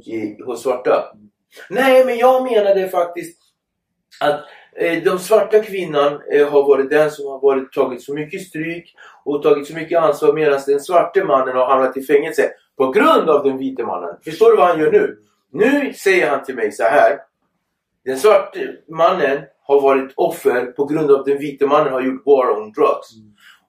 i, 0.05 0.43
hos 0.43 0.63
svarta? 0.63 1.15
Nej, 1.69 2.05
men 2.05 2.17
jag 2.17 2.43
menade 2.43 2.89
faktiskt 2.89 3.39
att 4.19 4.45
eh, 4.79 5.03
de 5.03 5.19
svarta 5.19 5.59
kvinnan 5.59 6.21
eh, 6.31 6.49
har 6.49 6.67
varit 6.67 6.89
den 6.89 7.11
som 7.11 7.27
har 7.27 7.39
varit, 7.39 7.73
tagit 7.73 8.03
så 8.03 8.13
mycket 8.13 8.41
stryk 8.41 8.95
och 9.25 9.43
tagit 9.43 9.67
så 9.67 9.73
mycket 9.73 9.99
ansvar 9.99 10.33
medan 10.33 10.59
den 10.67 10.79
svarte 10.79 11.23
mannen 11.23 11.55
har 11.55 11.65
hamnat 11.65 11.97
i 11.97 12.03
fängelse 12.03 12.49
på 12.77 12.91
grund 12.91 13.29
av 13.29 13.43
den 13.43 13.57
vite 13.57 13.83
mannen. 13.83 14.15
Förstår 14.23 14.51
du 14.51 14.57
vad 14.57 14.67
han 14.67 14.79
gör 14.79 14.91
nu? 14.91 15.17
Nu 15.51 15.93
säger 15.93 16.29
han 16.29 16.43
till 16.43 16.55
mig 16.55 16.71
så 16.71 16.83
här. 16.83 17.19
Den 18.05 18.17
svarte 18.17 18.75
mannen 18.87 19.41
har 19.63 19.81
varit 19.81 20.11
offer 20.15 20.65
på 20.65 20.85
grund 20.85 21.11
av 21.11 21.25
den 21.25 21.37
vite 21.37 21.65
mannen 21.65 21.93
har 21.93 22.01
gjort 22.01 22.25
war 22.25 22.51
on 22.51 22.71
drugs. 22.71 23.07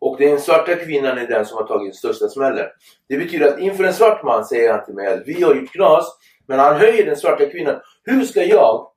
Och 0.00 0.18
den 0.18 0.40
svarta 0.40 0.74
kvinnan 0.74 1.18
är 1.18 1.26
den 1.26 1.46
som 1.46 1.56
har 1.58 1.66
tagit 1.66 1.86
den 1.86 1.94
största 1.94 2.28
smällen. 2.28 2.66
Det 3.08 3.16
betyder 3.16 3.48
att 3.48 3.58
inför 3.58 3.84
en 3.84 3.92
svart 3.92 4.22
man 4.22 4.44
säger 4.44 4.72
han 4.72 4.84
till 4.84 4.94
mig 4.94 5.06
att 5.06 5.22
vi 5.26 5.42
har 5.42 5.54
gjort 5.54 5.72
knas, 5.72 6.18
men 6.46 6.58
han 6.58 6.76
höjer 6.76 7.06
den 7.06 7.16
svarta 7.16 7.46
kvinnan. 7.46 7.80
Hur 8.04 8.22
ska 8.22 8.44
jag 8.44 8.90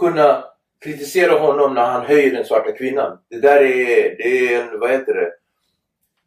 kunna 0.00 0.44
kritisera 0.84 1.38
honom 1.38 1.74
när 1.74 1.84
han 1.84 2.06
höjer 2.06 2.32
den 2.32 2.44
svarta 2.44 2.72
kvinnan? 2.72 3.18
Det 3.28 3.40
där 3.40 3.62
är, 3.62 4.16
det 4.16 4.54
är 4.54 4.62
en, 4.62 4.80
vad 4.80 4.90
heter 4.90 5.14
det? 5.14 5.32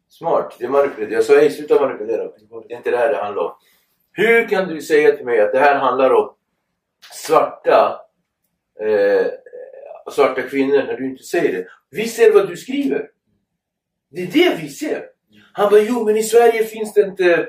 Smart. 0.08 0.56
Det 0.58 0.64
är 0.64 0.68
manipulerat. 0.68 1.12
Jag 1.12 1.24
sa 1.24 1.36
hej, 1.36 1.50
sluta 1.50 1.80
manipulera. 1.80 2.24
Det 2.68 2.74
är 2.74 2.76
inte 2.76 2.90
det 2.90 2.96
här 2.96 3.12
det 3.12 3.16
handlar 3.16 3.42
om. 3.42 3.52
Hur 4.12 4.48
kan 4.48 4.68
du 4.68 4.82
säga 4.82 5.16
till 5.16 5.24
mig 5.24 5.40
att 5.40 5.52
det 5.52 5.58
här 5.58 5.74
handlar 5.74 6.10
om 6.10 6.34
svarta 7.12 8.00
eh, 8.80 9.26
svarta 10.10 10.42
kvinnor 10.42 10.82
när 10.86 10.96
du 10.96 11.06
inte 11.06 11.22
säger 11.22 11.52
det? 11.52 11.66
Vi 11.90 12.08
ser 12.08 12.32
vad 12.32 12.48
du 12.48 12.56
skriver. 12.56 13.08
Det 14.10 14.22
är 14.22 14.26
det 14.26 14.62
vi 14.62 14.68
ser. 14.68 15.04
Han 15.52 15.70
bara, 15.70 15.80
jo 15.80 16.04
men 16.04 16.16
i 16.16 16.22
Sverige 16.22 16.64
finns 16.64 16.94
det 16.94 17.02
inte 17.02 17.48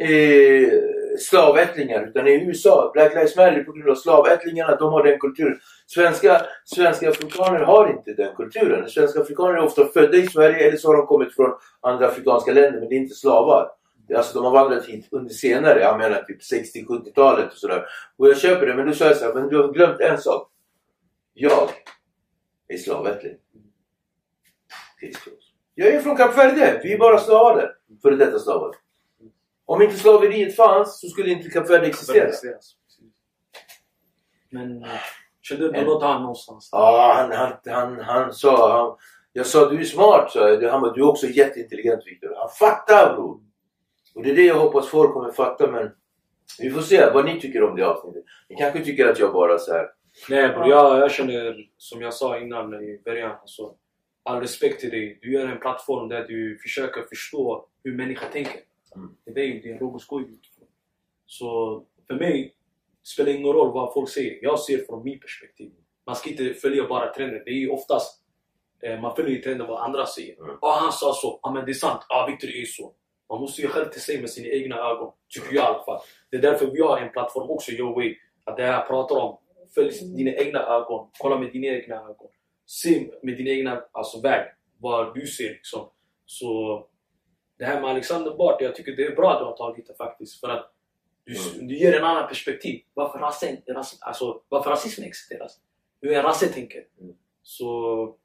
eh, 0.00 0.72
slavättlingar 1.18 2.06
utan 2.08 2.26
i 2.26 2.44
USA, 2.46 2.90
Black 2.94 3.14
Lives 3.14 3.36
Matter 3.36 3.64
på 3.64 3.72
grund 3.72 3.90
av 3.90 3.94
slavättlingarna, 3.94 4.76
de 4.76 4.92
har 4.92 5.02
den 5.04 5.18
kulturen. 5.18 5.58
Svenska, 5.86 6.42
svenska 6.64 7.10
afrikaner 7.10 7.60
har 7.60 7.90
inte 7.90 8.12
den 8.12 8.34
kulturen. 8.36 8.90
Svenska 8.90 9.20
afrikaner 9.20 9.54
är 9.54 9.64
ofta 9.64 9.86
födda 9.86 10.16
i 10.16 10.26
Sverige 10.26 10.68
eller 10.68 10.76
så 10.76 10.88
har 10.88 10.96
de 10.96 11.06
kommit 11.06 11.34
från 11.34 11.54
andra 11.80 12.06
afrikanska 12.06 12.52
länder 12.52 12.80
men 12.80 12.88
det 12.88 12.94
är 12.94 12.98
inte 12.98 13.14
slavar. 13.14 13.70
Alltså 14.16 14.34
de 14.34 14.44
har 14.44 14.52
vandrat 14.52 14.86
hit 14.86 15.08
under 15.10 15.34
senare, 15.34 15.80
jag 15.80 15.98
menar 15.98 16.22
typ 16.22 16.40
60-70-talet 16.40 17.52
och 17.52 17.58
sådär. 17.58 17.84
Och 18.16 18.28
jag 18.28 18.38
köper 18.38 18.66
det, 18.66 18.74
men 18.74 18.86
du 18.86 18.94
säger 18.94 19.14
såhär, 19.14 19.34
men 19.34 19.48
du 19.48 19.58
har 19.58 19.72
glömt 19.72 20.00
en 20.00 20.18
sak. 20.18 20.50
Jag 21.34 21.68
är 22.68 22.76
slavättling. 22.76 23.36
Jag 25.74 25.88
är 25.88 26.00
från 26.00 26.16
Kap 26.16 26.38
Verde, 26.38 26.80
vi 26.82 26.92
är 26.92 26.98
bara 26.98 27.18
slavar 27.18 27.56
där. 27.56 27.72
Före 28.02 28.16
detta 28.16 28.38
slavar. 28.38 28.74
Om 29.66 29.82
inte 29.82 29.96
slaveriet 29.96 30.56
fanns 30.56 31.00
så 31.00 31.06
skulle 31.08 31.30
inte 31.30 31.50
Kap 31.50 31.70
Verde 31.70 31.86
existera. 31.86 32.30
Men 34.50 34.86
kände 35.42 35.72
du 35.72 35.84
något 35.84 36.02
han 36.02 36.20
någonstans? 36.20 36.68
Ja, 36.72 37.14
han, 37.16 37.32
han, 37.32 37.52
han, 37.74 38.00
han 38.00 38.32
sa... 38.32 38.78
Han, 38.78 38.96
jag 39.32 39.46
sa 39.46 39.70
du 39.70 39.80
är 39.80 39.84
smart, 39.84 40.32
sa 40.32 40.48
jag. 40.48 40.70
Han 40.70 40.80
bara, 40.80 40.92
du 40.92 41.00
är 41.00 41.08
också 41.08 41.26
jätteintelligent 41.26 42.06
Viktor. 42.06 42.34
Han 42.36 42.48
fattar 42.48 43.14
bror! 43.14 43.40
Och 44.14 44.22
det 44.22 44.30
är 44.30 44.34
det 44.34 44.44
jag 44.44 44.58
hoppas 44.58 44.88
folk 44.88 45.12
kommer 45.12 45.32
fatta 45.32 45.70
men... 45.70 45.90
Vi 46.58 46.70
får 46.70 46.80
se 46.80 47.10
vad 47.14 47.24
ni 47.24 47.40
tycker 47.40 47.62
om 47.62 47.76
det 47.76 47.86
avsnittet. 47.86 48.24
Ni 48.48 48.56
kanske 48.56 48.84
tycker 48.84 49.06
att 49.06 49.18
jag 49.18 49.32
bara 49.32 49.58
så 49.58 49.72
här. 49.72 49.86
Nej 50.28 50.48
bror, 50.48 50.68
jag, 50.68 50.98
jag 50.98 51.10
känner 51.10 51.56
som 51.76 52.02
jag 52.02 52.14
sa 52.14 52.38
innan 52.38 52.74
i 52.74 53.02
början. 53.04 53.30
Alltså, 53.40 53.74
all 54.24 54.40
respekt 54.40 54.80
till 54.80 54.90
dig. 54.90 55.18
Du 55.22 55.32
gör 55.32 55.48
en 55.48 55.60
plattform 55.60 56.08
där 56.08 56.24
du 56.28 56.58
försöker 56.58 57.02
förstå 57.02 57.68
hur 57.84 57.96
människor 57.96 58.26
tänker. 58.32 58.60
Mm. 58.96 59.16
Det 59.24 59.40
är 59.40 59.62
din 59.62 59.78
Rogos 59.78 60.06
går 60.06 60.22
utifrån. 60.22 60.68
Så 61.26 61.82
för 62.06 62.14
mig 62.14 62.54
spelar 63.02 63.30
det 63.32 63.36
ingen 63.38 63.52
roll 63.52 63.72
vad 63.72 63.94
folk 63.94 64.08
säger. 64.08 64.38
Jag 64.42 64.60
ser 64.60 64.78
från 64.78 65.04
min 65.04 65.20
perspektiv. 65.20 65.72
Man 66.06 66.16
ska 66.16 66.30
inte 66.30 66.54
följa 66.54 66.88
bara 66.88 67.12
trenden. 67.14 67.42
Det 67.44 67.50
är 67.50 67.54
ju 67.54 67.68
oftast 67.70 68.22
eh, 68.82 69.00
man 69.00 69.16
följer 69.16 69.42
trenden 69.42 69.66
vad 69.66 69.82
andra 69.82 70.06
säger. 70.06 70.34
Ja, 70.38 70.44
Mm. 70.44 70.58
han 70.62 70.92
sa 70.92 71.12
så. 71.14 71.40
Ja, 71.42 71.50
men 71.52 71.64
det 71.64 71.70
är 71.72 71.74
sant. 71.74 72.00
Ja, 72.08 72.26
Victor 72.30 72.48
är 72.48 72.64
så. 72.64 72.94
Man 73.28 73.40
måste 73.40 73.62
ju 73.62 73.68
själv 73.68 73.88
till 73.90 74.00
sig 74.00 74.20
med 74.20 74.30
sina 74.30 74.48
egna 74.48 74.76
ögon. 74.76 75.12
Tycker 75.28 75.54
jag 75.54 75.64
i 75.64 75.66
alla 75.66 75.84
fall. 75.84 76.00
Det 76.30 76.36
är 76.36 76.40
därför 76.42 76.66
vi 76.66 76.80
har 76.80 76.98
en 76.98 77.12
plattform 77.12 77.50
också, 77.50 77.70
Your 77.72 77.94
Way. 77.94 78.16
Att 78.44 78.56
det 78.56 78.62
här 78.62 78.72
jag 78.72 78.86
pratar 78.88 79.16
om. 79.16 79.38
Följ 79.74 79.90
dina 80.16 80.30
egna 80.30 80.58
ögon. 80.60 81.10
Kolla 81.18 81.38
med 81.38 81.52
dina 81.52 81.66
egna 81.66 81.96
ögon. 81.96 82.28
Se 82.66 83.10
med 83.22 83.36
din 83.36 83.46
egna 83.48 83.84
alltså, 83.92 84.20
väg. 84.20 84.46
Vad 84.78 85.14
du 85.14 85.26
ser 85.26 85.48
liksom. 85.48 85.88
Så 86.26 86.86
det 87.58 87.64
här 87.64 87.80
med 87.80 87.90
Alexander 87.90 88.36
Bard, 88.36 88.62
jag 88.62 88.74
tycker 88.76 88.92
det 88.96 89.06
är 89.06 89.16
bra 89.16 89.32
att 89.32 89.38
du 89.38 89.44
har 89.44 89.56
tagit 89.56 89.86
det 89.86 89.94
faktiskt. 89.94 90.40
För 90.40 90.48
att 90.48 90.70
du, 91.24 91.36
Mm. 91.56 91.68
du 91.68 91.76
ger 91.78 91.98
en 91.98 92.04
annan 92.04 92.28
perspektiv. 92.28 92.80
Varför, 92.94 93.18
rasen, 93.18 93.56
ras, 93.68 93.98
alltså, 94.00 94.40
varför 94.48 94.70
rasismen 94.70 95.08
existerar. 95.08 95.48
Hur 96.00 96.12
en 96.12 96.22
rasse 96.22 96.46
tänker. 96.46 96.84
Mm. 97.00 97.14
Så 97.42 98.16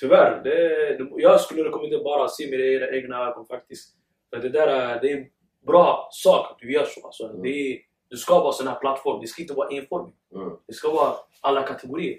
tyvärr, 0.00 0.42
det, 0.44 1.20
jag 1.22 1.40
skulle 1.40 1.64
rekommendera 1.64 2.02
bara 2.02 2.24
att 2.24 2.34
se 2.34 2.50
med 2.50 2.60
era 2.60 2.96
egna 2.96 3.18
ögon 3.28 3.46
faktiskt. 3.46 3.94
För 4.30 4.36
det 4.42 4.48
där 4.48 4.66
är, 4.68 5.00
det 5.00 5.12
är 5.12 5.16
en 5.16 5.26
bra 5.66 6.08
sak 6.12 6.50
att 6.50 6.58
du 6.58 6.72
gör 6.72 6.84
så. 6.84 7.06
Alltså, 7.06 7.24
Mm. 7.28 7.42
det, 7.42 7.48
är, 7.48 7.78
det 8.10 8.16
ska 8.16 8.38
vara 8.40 8.52
sån 8.52 8.68
här 8.68 8.74
plattform, 8.80 9.20
det 9.20 9.26
ska 9.26 9.42
inte 9.42 9.54
vara 9.54 9.68
enformigt. 9.70 10.16
Mm. 10.34 10.50
Det 10.66 10.72
ska 10.72 10.90
vara 10.92 11.14
alla 11.40 11.62
kategorier. 11.62 12.18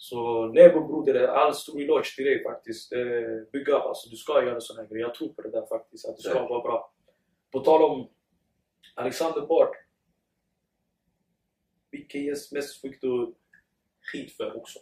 Så 0.00 0.48
bror 0.52 0.86
broder, 0.88 1.28
all 1.28 1.54
stor 1.54 1.80
eloge 1.80 2.16
till 2.16 2.24
dig 2.24 2.42
faktiskt. 2.42 2.92
Bygga 3.52 3.76
upp, 3.76 3.82
alltså 3.82 4.10
du 4.10 4.16
ska 4.16 4.32
göra 4.44 4.60
här 4.76 4.86
grejer. 4.88 5.06
Jag 5.06 5.14
tror 5.14 5.28
på 5.28 5.42
det 5.42 5.50
där 5.50 5.66
faktiskt, 5.66 6.08
att 6.08 6.16
det 6.16 6.22
ska 6.22 6.48
vara 6.48 6.62
bra. 6.62 6.92
På 7.50 7.60
tal 7.60 7.82
om 7.82 8.08
Alexander 8.94 9.46
Bard. 9.46 9.74
Vilken 11.90 12.24
gäst 12.24 12.52
mest 12.52 12.80
fick 12.80 13.00
du 13.00 13.34
skit 14.00 14.32
för 14.32 14.56
också? 14.56 14.78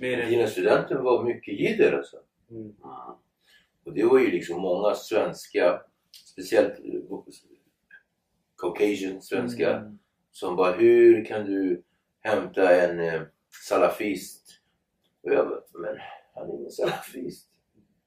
Mer 0.00 0.18
än... 0.18 0.30
Dina 0.30 0.46
studenter 0.46 0.94
var 0.94 1.24
mycket 1.24 1.60
jidder 1.60 1.92
alltså. 1.92 2.16
Mm. 2.50 2.74
Och 3.84 3.92
det 3.92 4.04
var 4.04 4.18
ju 4.18 4.30
liksom 4.30 4.60
många 4.60 4.94
svenska, 4.94 5.82
speciellt 6.24 6.78
eh, 6.78 7.00
Caucasian 8.56 9.22
svenska, 9.22 9.76
Mm. 9.76 9.98
som 10.30 10.56
bara 10.56 10.72
hur 10.72 11.24
kan 11.24 11.44
du 11.46 11.82
hämta 12.24 12.76
en 12.76 13.00
eh, 13.00 13.22
salafist? 13.68 14.60
Och 15.22 15.32
jag 15.32 15.48
bara, 15.48 15.60
men 15.72 15.96
han 16.34 16.50
är 16.50 16.54
ingen 16.54 16.70
salafist. 16.70 17.48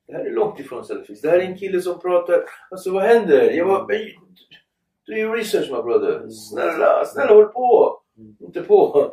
Det 0.08 0.14
här 0.14 0.26
är 0.26 0.32
långt 0.32 0.60
ifrån 0.60 0.86
salafist. 0.86 1.22
Det 1.22 1.30
här 1.30 1.40
är 1.40 1.44
en 1.44 1.58
kille 1.58 1.82
som 1.82 2.00
pratar, 2.00 2.44
alltså 2.72 2.92
vad 2.92 3.04
händer? 3.04 3.52
Jag 3.52 3.68
bara, 3.68 3.88
men 3.88 3.98
du 5.06 5.20
är 5.20 5.32
research 5.32 5.70
my 5.72 5.82
brother. 5.82 6.30
Snälla, 6.30 7.06
snälla 7.06 7.34
håll 7.34 7.48
på! 7.48 8.02
Mm. 8.18 8.36
Inte 8.40 8.62
på! 8.62 9.12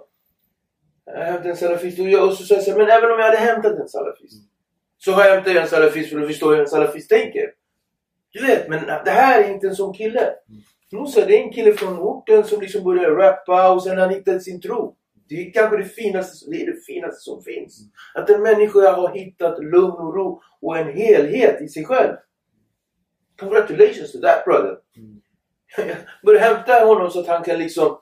Jag 1.04 1.24
hämtade 1.24 1.50
en 1.50 1.56
salafist 1.56 1.98
och, 1.98 2.08
jag, 2.08 2.28
och 2.28 2.34
så 2.34 2.44
sa 2.44 2.54
jag 2.54 2.78
men 2.78 2.88
även 2.88 3.10
om 3.10 3.18
jag 3.18 3.26
hade 3.26 3.36
hämtat 3.36 3.72
en 3.72 3.88
salafist 3.88 4.50
så 4.98 5.12
har 5.12 5.24
jag 5.24 5.34
hämtat 5.34 5.56
en 5.56 5.68
salafist 5.68 6.10
för 6.10 6.20
att 6.20 6.26
förstå 6.26 6.50
hur 6.50 6.60
en 6.60 6.66
salafist 6.66 7.10
tänker. 7.10 7.50
Du 8.30 8.46
vet, 8.46 8.68
men 8.68 8.86
det 9.04 9.10
här 9.10 9.42
är 9.42 9.52
inte 9.52 9.66
en 9.66 9.76
sån 9.76 9.94
kille. 9.94 10.34
Musa, 10.94 11.26
det 11.26 11.38
är 11.38 11.42
en 11.42 11.52
kille 11.52 11.72
från 11.72 11.98
orten 11.98 12.44
som 12.44 12.60
liksom 12.60 12.84
började 12.84 13.14
rappa 13.14 13.72
och 13.72 13.82
sen 13.82 13.98
har 13.98 14.06
han 14.06 14.14
hittat 14.14 14.42
sin 14.42 14.60
tro. 14.60 14.96
Det 15.28 15.34
är 15.34 15.52
kanske 15.52 15.76
det 15.76 15.84
finaste, 15.84 16.50
det 16.50 16.62
är 16.62 16.66
det 16.66 16.80
finaste 16.86 17.20
som 17.20 17.42
finns. 17.42 17.80
Att 18.14 18.30
en 18.30 18.42
människa 18.42 18.92
har 18.92 19.14
hittat 19.14 19.64
lugn 19.64 19.96
och 19.96 20.14
ro 20.14 20.42
och 20.60 20.78
en 20.78 20.96
helhet 20.96 21.60
i 21.60 21.68
sig 21.68 21.84
själv. 21.84 22.16
Congratulations 23.40 24.12
to 24.12 24.20
that 24.20 24.44
brother. 24.44 24.78
Mm. 24.96 25.20
Börja 26.22 26.40
hämta 26.40 26.84
honom 26.84 27.10
så 27.10 27.20
att 27.20 27.26
han 27.26 27.44
kan 27.44 27.58
liksom 27.58 27.98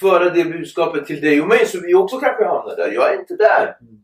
föra 0.00 0.30
det 0.30 0.44
budskapet 0.44 1.06
till 1.06 1.20
dig 1.20 1.40
och 1.40 1.48
mig 1.48 1.66
så 1.66 1.80
vi 1.80 1.94
också 1.94 2.18
kanske 2.18 2.44
hamnar 2.44 2.76
där. 2.76 2.92
Jag 2.92 3.14
är 3.14 3.18
inte 3.18 3.36
där. 3.36 3.76
Mm. 3.80 4.00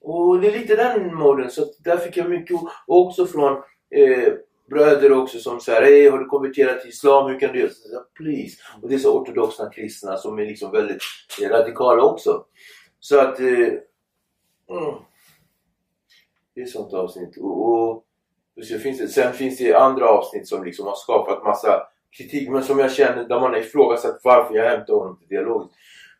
Och 0.00 0.40
det 0.40 0.48
är 0.48 0.58
lite 0.58 0.76
den 0.76 1.14
moden. 1.14 1.50
Så 1.50 1.64
där 1.84 1.96
fick 1.96 2.16
jag 2.16 2.30
mycket 2.30 2.56
också 2.86 3.26
från 3.26 3.62
eh, 3.90 4.32
bröder 4.70 5.12
också 5.12 5.38
som 5.38 5.60
säger 5.60 5.82
Hej, 5.82 6.08
har 6.08 6.18
du 6.18 6.24
konverterat 6.24 6.80
till 6.80 6.90
Islam? 6.90 7.30
Hur 7.30 7.40
kan 7.40 7.52
du 7.52 7.58
göra? 7.58 7.70
Så 7.70 8.04
Please. 8.14 8.56
Och 8.82 8.88
det 8.88 8.94
är 8.94 8.98
så 8.98 9.20
ortodoxa 9.20 9.70
kristna 9.70 10.16
som 10.16 10.38
är 10.38 10.46
liksom 10.46 10.72
väldigt 10.72 11.02
radikala 11.50 12.02
också. 12.02 12.44
Så 13.00 13.18
att... 13.18 13.40
Eh, 13.40 13.46
mm, 13.46 14.94
det 16.54 16.60
är 16.60 16.64
ett 16.64 16.70
sånt 16.70 16.92
avsnitt. 16.92 17.36
Och, 17.36 17.90
och, 17.90 18.04
så 18.62 18.78
finns 18.78 18.98
det, 18.98 19.08
sen 19.08 19.32
finns 19.32 19.58
det 19.58 19.74
andra 19.74 20.08
avsnitt 20.08 20.48
som 20.48 20.64
liksom 20.64 20.86
har 20.86 20.94
skapat 20.94 21.44
massa 21.44 21.82
kritik. 22.16 22.48
Men 22.48 22.62
som 22.62 22.78
jag 22.78 22.92
känner, 22.92 23.28
där 23.28 23.40
man 23.40 23.52
har 23.52 23.58
ifrågasatt 23.58 24.20
varför 24.24 24.54
jag 24.54 24.70
hämtar 24.70 24.94
honom 24.94 25.18
till 25.18 25.28
dialog. 25.28 25.70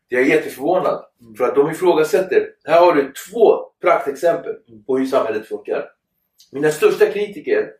Jag 0.08 0.22
är 0.22 0.26
jätteförvånad. 0.26 1.04
Mm. 1.20 1.34
För 1.34 1.44
att 1.44 1.54
de 1.54 1.70
ifrågasätter. 1.70 2.50
Här 2.64 2.80
har 2.80 2.92
du 2.92 3.12
två 3.30 3.70
praktexempel 3.80 4.54
på 4.86 4.98
hur 4.98 5.06
samhället 5.06 5.46
funkar. 5.46 5.90
Mina 6.52 6.70
största 6.70 7.06
kritiker 7.06 7.72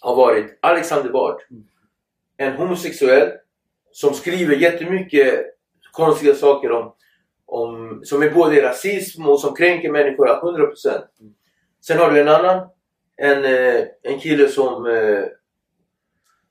har 0.00 0.16
varit 0.16 0.58
Alexander 0.62 1.10
Bard. 1.10 1.40
Mm. 1.50 1.64
En 2.36 2.52
homosexuell 2.52 3.32
som 3.92 4.14
skriver 4.14 4.56
jättemycket 4.56 5.44
konstiga 5.92 6.34
saker 6.34 6.72
om, 6.72 6.94
om 7.46 8.00
som 8.04 8.22
är 8.22 8.30
både 8.30 8.62
rasism 8.62 9.26
och 9.26 9.40
som 9.40 9.54
kränker 9.54 9.92
människor 9.92 10.26
100%. 10.26 10.88
Mm. 11.20 11.34
Sen 11.86 11.98
har 11.98 12.10
du 12.10 12.20
en 12.20 12.28
annan. 12.28 12.68
En, 13.16 13.44
eh, 13.44 13.84
en 14.02 14.18
kille 14.20 14.48
som, 14.48 14.86
eh, 14.86 15.24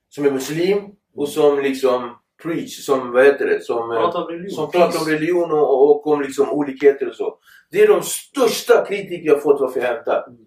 som 0.09 0.25
är 0.25 0.31
muslim 0.31 0.81
och 1.15 1.29
som 1.29 1.59
liksom 1.59 2.17
preach, 2.43 2.85
som 2.85 3.11
vad 3.11 3.25
heter 3.25 3.45
det? 3.45 3.63
Som, 3.63 3.91
eh, 3.91 3.97
Prata 3.97 4.17
om 4.23 4.27
religion. 4.27 4.51
som 4.51 4.71
pratar 4.71 4.99
om 4.99 5.07
religion 5.07 5.51
och, 5.51 5.89
och 5.89 6.07
om 6.07 6.21
liksom 6.21 6.49
olikheter 6.49 7.09
och 7.09 7.15
så. 7.15 7.37
Det 7.71 7.81
är 7.81 7.87
de 7.87 8.01
största 8.01 8.85
kritiker 8.85 9.29
jag 9.29 9.43
fått 9.43 9.61
varför 9.61 9.79
jag 9.79 9.87
hämtar. 9.87 10.25
Mm. 10.27 10.39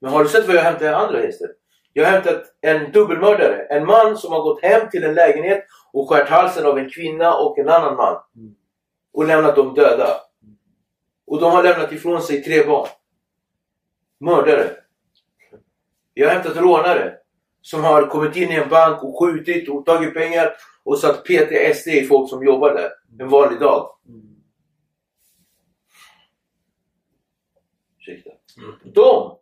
Men 0.00 0.10
har 0.10 0.24
du 0.24 0.30
sett 0.30 0.46
vad 0.46 0.56
jag 0.56 0.62
hämtar 0.62 0.84
i 0.84 0.88
andra 0.88 1.18
hästar? 1.18 1.48
Jag 1.92 2.04
har 2.04 2.12
hämtat 2.12 2.42
en 2.60 2.92
dubbelmördare. 2.92 3.66
En 3.70 3.86
man 3.86 4.16
som 4.16 4.32
har 4.32 4.42
gått 4.42 4.62
hem 4.62 4.90
till 4.90 5.04
en 5.04 5.14
lägenhet 5.14 5.64
och 5.92 6.08
skärt 6.08 6.28
halsen 6.28 6.66
av 6.66 6.78
en 6.78 6.90
kvinna 6.90 7.34
och 7.34 7.58
en 7.58 7.68
annan 7.68 7.96
man. 7.96 8.22
Mm. 8.36 8.54
Och 9.12 9.26
lämnat 9.26 9.56
dem 9.56 9.74
döda. 9.74 10.20
Och 11.26 11.40
de 11.40 11.52
har 11.52 11.62
lämnat 11.62 11.92
ifrån 11.92 12.22
sig 12.22 12.42
tre 12.42 12.66
barn. 12.66 12.88
Mördare. 14.20 14.70
Jag 16.14 16.28
har 16.28 16.34
hämtat 16.34 16.56
rånare. 16.56 17.14
Som 17.62 17.84
har 17.84 18.06
kommit 18.06 18.36
in 18.36 18.50
i 18.50 18.54
en 18.54 18.68
bank 18.68 19.04
och 19.04 19.18
skjutit 19.18 19.68
och 19.68 19.86
tagit 19.86 20.14
pengar 20.14 20.52
och 20.84 20.98
satt 20.98 21.24
PTSD 21.24 21.88
i 21.88 22.06
folk 22.06 22.30
som 22.30 22.44
jobbar 22.44 22.74
där. 22.74 22.90
En 23.18 23.28
vanlig 23.28 23.60
dag. 23.60 23.90
Mm. 24.08 24.36
Ursäkta. 27.98 28.30
De 28.84 29.36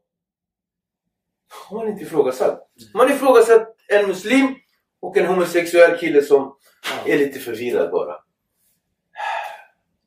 har 1.51 1.77
man 1.77 1.89
inte 1.89 2.03
ifrågasatt. 2.03 2.71
Man 2.95 3.09
har 3.09 3.15
ifrågasatt 3.15 3.77
en 3.89 4.07
muslim 4.07 4.55
och 5.01 5.17
en 5.17 5.27
homosexuell 5.27 5.99
kille 5.99 6.23
som 6.23 6.57
är 7.07 7.19
lite 7.19 7.39
förvirrad 7.39 7.91
bara. 7.91 8.17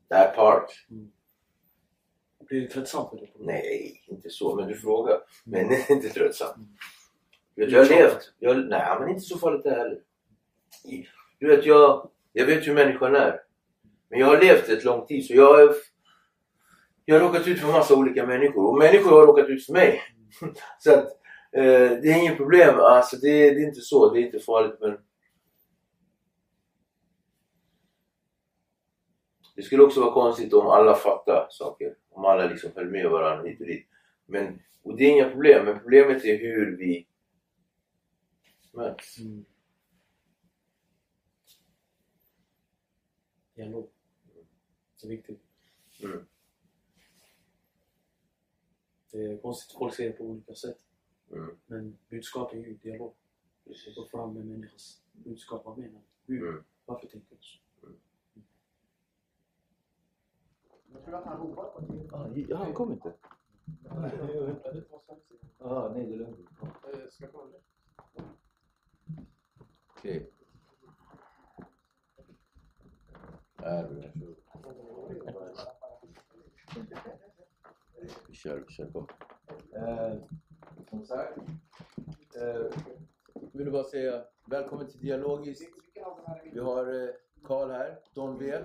That 0.10 0.36
part. 0.36 0.72
Blir 2.48 2.62
det 2.62 2.68
tröttsamt 2.68 3.10
för 3.10 3.18
dig? 3.18 3.34
Nej, 3.40 4.04
inte 4.08 4.30
så. 4.30 4.56
Men 4.56 4.68
du 4.68 4.76
frågar. 4.76 5.18
Men 5.44 5.68
det 5.68 5.76
är 5.76 5.92
inte 5.96 6.10
tröttsamt. 6.10 6.58
Vet, 7.56 7.70
du, 7.70 7.76
jag 7.76 7.84
har 7.84 7.90
levt. 7.90 8.34
Jag, 8.40 8.70
nej, 8.70 8.98
men 9.00 9.10
inte 9.10 9.22
så 9.22 9.38
farligt 9.38 9.64
det 9.64 9.70
heller. 9.70 10.00
Du 11.40 11.48
vet, 11.48 11.66
jag, 11.66 12.10
jag 12.34 12.46
vet 12.46 12.68
hur 12.68 12.74
människan 12.74 13.16
är. 13.16 13.42
Men 14.10 14.20
jag 14.20 14.28
har 14.28 14.42
levt 14.42 14.70
ett 14.70 14.84
långt 14.84 15.08
tid 15.08 15.26
så 15.26 15.34
jag 15.34 15.74
jag 17.06 17.20
har 17.20 17.28
råkat 17.28 17.48
ut 17.48 17.60
för 17.60 17.68
massa 17.68 17.96
olika 17.96 18.26
människor. 18.26 18.70
Och 18.70 18.78
människor 18.78 19.12
har 19.12 19.28
råkat 19.28 19.50
ut 19.50 19.66
för 19.66 19.74
mig. 19.74 20.02
så 20.80 20.94
att 20.94 21.23
eh, 21.54 21.92
det 22.02 22.12
är 22.12 22.22
inget 22.22 22.38
problem. 22.38 22.76
Alltså 22.80 23.18
det, 23.18 23.52
det 23.52 23.62
är 23.62 23.68
inte 23.68 23.82
så. 23.82 24.14
Det 24.14 24.20
är 24.20 24.26
inte 24.26 24.40
farligt 24.40 24.78
men 24.82 24.98
Det 29.56 29.64
skulle 29.64 29.84
också 29.84 30.00
vara 30.00 30.14
konstigt 30.14 30.54
om 30.54 30.68
alla 30.68 30.96
fattar 30.96 31.48
saker. 31.52 31.98
Om 32.10 32.26
alla 32.26 32.46
liksom 32.46 32.72
höll 32.76 32.90
med 32.90 33.10
varandra 33.10 33.50
hit 33.50 33.60
och 33.60 33.66
dit. 33.68 33.88
Men, 34.26 34.62
och 34.82 34.98
det 34.98 35.04
är 35.04 35.12
inga 35.12 35.30
problem. 35.30 35.66
Men 35.66 35.80
problemet 35.80 36.26
är 36.26 36.38
hur 36.38 36.78
vi 36.78 37.08
möts. 38.72 39.20
Mm. 39.20 39.46
Dialog. 43.56 43.90
Det 45.02 45.08
är 45.08 45.10
viktigt. 45.10 45.42
Mm. 46.04 46.26
Det 49.12 49.18
är 49.18 49.38
konstigt, 49.38 49.78
folk 49.78 49.96
ser 49.96 50.04
det 50.04 50.12
på 50.12 50.24
olika 50.24 50.56
sätt. 50.56 50.78
Mm. 51.32 51.58
Men 51.66 51.98
budskap 52.10 52.54
är 52.54 52.58
ju 52.58 52.74
dialog. 52.74 53.14
Precis. 53.66 53.96
Gå 53.96 54.06
fram 54.06 54.34
med 54.34 54.46
människans 54.46 55.04
budskap. 55.12 55.66
Vad 55.66 55.78
menar 55.78 56.02
du? 56.26 56.34
Hur? 56.34 56.50
Mm. 56.50 56.64
Varför 56.86 57.08
tänker 57.08 57.36
du 57.36 57.42
så? 57.42 57.60
Jag 60.94 61.06
tror 61.06 61.16
att 61.16 61.26
han 61.26 61.38
ropar 61.38 61.64
på 61.64 61.80
ett 61.80 62.50
Ja, 62.50 62.58
han 62.58 62.74
kom 62.74 62.92
inte. 62.92 63.14
Ah, 65.58 65.90
nej, 65.90 66.06
det 66.06 66.14
är 66.14 66.18
lugnt. 66.18 66.50
Ska 67.10 67.24
jag 67.24 67.34
kolla? 67.34 67.58
Okej. 69.88 70.32
Här, 73.56 74.12
varsågod. 74.54 75.68
Vi 78.28 78.36
kör, 78.36 78.64
vi 78.68 78.74
kör 78.74 78.92
på. 78.92 79.08
Eh, 80.94 81.02
sagt. 81.04 81.38
Eh, 82.36 82.80
vill 83.54 83.66
du 83.66 83.72
bara 83.72 83.84
säga 83.84 84.24
välkommen 84.46 84.88
till 84.88 85.00
Dialogiskt. 85.00 85.74
Vi 86.54 86.60
har 86.60 87.04
eh, 87.04 87.10
Karl 87.44 87.70
här, 87.70 88.00
Don 88.14 88.38
V. 88.38 88.60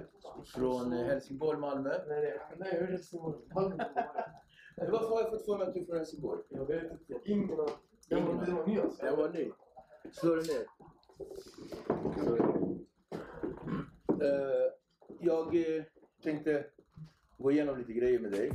Från 0.44 0.92
eh, 0.92 1.04
Helsingborg, 1.06 1.58
Malmö. 1.58 1.90
Nej, 2.08 2.40
jag 2.58 2.68
är 2.68 2.86
Helsingborg. 2.86 3.36
Eh, 4.80 4.90
Varför 4.90 5.08
har 5.08 5.20
jag 5.20 5.30
fått 5.30 5.44
för 5.44 5.58
mig 5.58 5.66
att 5.66 5.74
du 5.74 5.80
är 5.80 5.84
från 5.84 5.96
Helsingborg? 5.96 6.42
Jag 6.48 6.66
vet 6.66 6.92
inte. 6.92 7.20
Ingen. 7.24 7.48
Den 8.08 8.26
var, 8.26 8.66
ny 8.66 8.78
alltså. 8.80 9.06
Jag 9.06 9.16
var 9.16 9.28
ny. 9.28 9.50
Slå 10.12 10.34
dig 10.34 10.44
ner. 10.46 10.66
Slå 12.22 12.34
dig 12.34 12.46
ner. 12.46 12.78
Eh, 14.24 14.72
jag 15.20 15.56
eh, 15.56 15.82
tänkte 16.22 16.66
gå 17.38 17.50
igenom 17.50 17.78
lite 17.78 17.92
grejer 17.92 18.18
med 18.18 18.30
dig. 18.32 18.50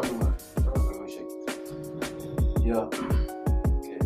Fördomar. 0.00 0.32
barndomar. 0.64 1.04
Ursäkta. 1.04 1.52
Ja. 2.64 2.90
Okej. 3.66 3.98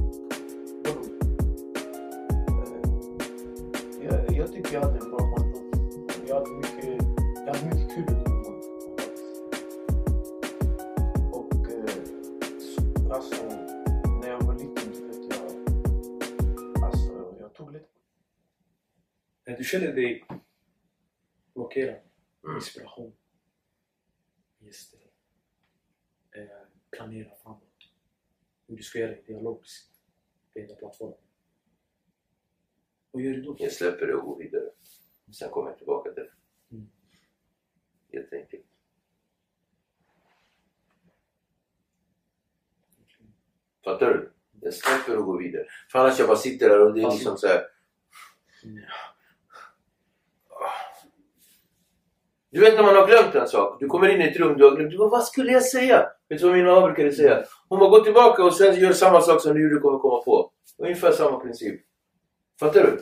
jag 4.36 4.52
tycker 4.52 4.74
jag 4.74 4.80
hade 4.80 4.98
en 4.98 5.10
bra 5.10 5.18
barndom. 5.18 5.72
Jag 6.28 6.34
hade 6.34 6.50
mycket, 6.50 7.02
jag 7.46 7.54
hade 7.54 7.66
mycket 7.74 7.94
kul 7.94 8.04
under 8.08 8.30
min 8.30 8.42
barndom. 8.42 8.62
Och 11.32 11.54
eh, 11.68 13.14
alltså, 13.16 13.44
när 14.20 14.28
jag 14.28 14.40
var 14.42 14.54
liten, 14.54 14.92
du 14.92 15.06
vet 15.06 15.36
jag... 15.36 15.46
Alltså, 16.84 17.34
jag 17.40 17.54
tog 17.54 17.72
lite 17.72 17.86
du 19.58 19.64
känner 19.64 19.92
dig 19.92 20.24
blockerad, 21.54 22.00
Mm. 22.44 22.56
inspiration, 22.56 23.12
gäster, 24.58 25.00
eh, 26.36 26.46
planera 26.90 27.34
framåt. 27.42 27.90
Det 28.96 29.26
dialogiskt 29.26 29.90
på 30.52 30.60
hela 30.60 30.74
plattformen. 30.74 31.18
Vad 33.10 33.22
gör 33.22 33.32
du 33.32 33.42
då? 33.42 33.56
Jag 33.58 33.72
släpper 33.72 34.06
det 34.06 34.14
och 34.14 34.24
går 34.24 34.38
vidare. 34.38 34.70
Sen 35.38 35.50
kommer 35.50 35.70
jag 35.70 35.78
tillbaka 35.78 36.10
till 36.12 36.22
det. 36.22 36.30
Mm. 36.76 36.86
Helt 38.12 38.32
enkelt. 38.32 38.62
Fattar 43.84 44.14
du? 44.14 44.32
Jag 44.60 44.74
släpper 44.74 45.18
och 45.18 45.24
går 45.24 45.38
vidare. 45.38 45.66
För 45.92 45.98
annars 45.98 46.18
jag 46.18 46.28
bara 46.28 46.36
sitter 46.36 46.68
där 46.68 46.80
och 46.80 46.94
det 46.94 47.00
är 47.00 47.04
Fast- 47.04 47.16
liksom 47.16 47.36
så 47.36 47.46
här. 47.46 47.66
Mm. 48.64 48.82
Du 52.50 52.60
vet 52.60 52.74
när 52.74 52.82
man 52.82 52.96
har 52.96 53.06
glömt 53.06 53.34
en 53.34 53.48
sak. 53.48 53.80
Du 53.80 53.86
kommer 53.86 54.08
in 54.08 54.20
i 54.20 54.24
ett 54.24 54.36
rum, 54.36 54.58
du 54.58 54.64
har 54.64 54.76
glömt. 54.76 54.90
Du 54.90 54.98
bara, 54.98 55.08
vad 55.08 55.24
skulle 55.24 55.52
jag 55.52 55.64
säga? 55.64 56.12
Vet 56.28 56.40
du 56.40 56.46
vad 56.46 56.56
min 56.56 56.66
mamma 56.66 56.86
brukade 56.86 57.12
säga? 57.12 57.44
Hon 57.68 57.78
bara, 57.78 57.90
gå 57.90 58.00
tillbaka 58.04 58.44
och 58.44 58.54
sen 58.54 58.74
gör 58.80 58.92
samma 58.92 59.20
sak 59.20 59.40
som 59.42 59.54
du 59.54 59.62
gjorde 59.62 59.80
kommer 59.80 59.98
komma 59.98 60.22
på. 60.22 60.50
Ungefär 60.78 61.12
samma 61.12 61.40
princip. 61.40 61.80
Fattar 62.60 62.80
du? 62.82 62.98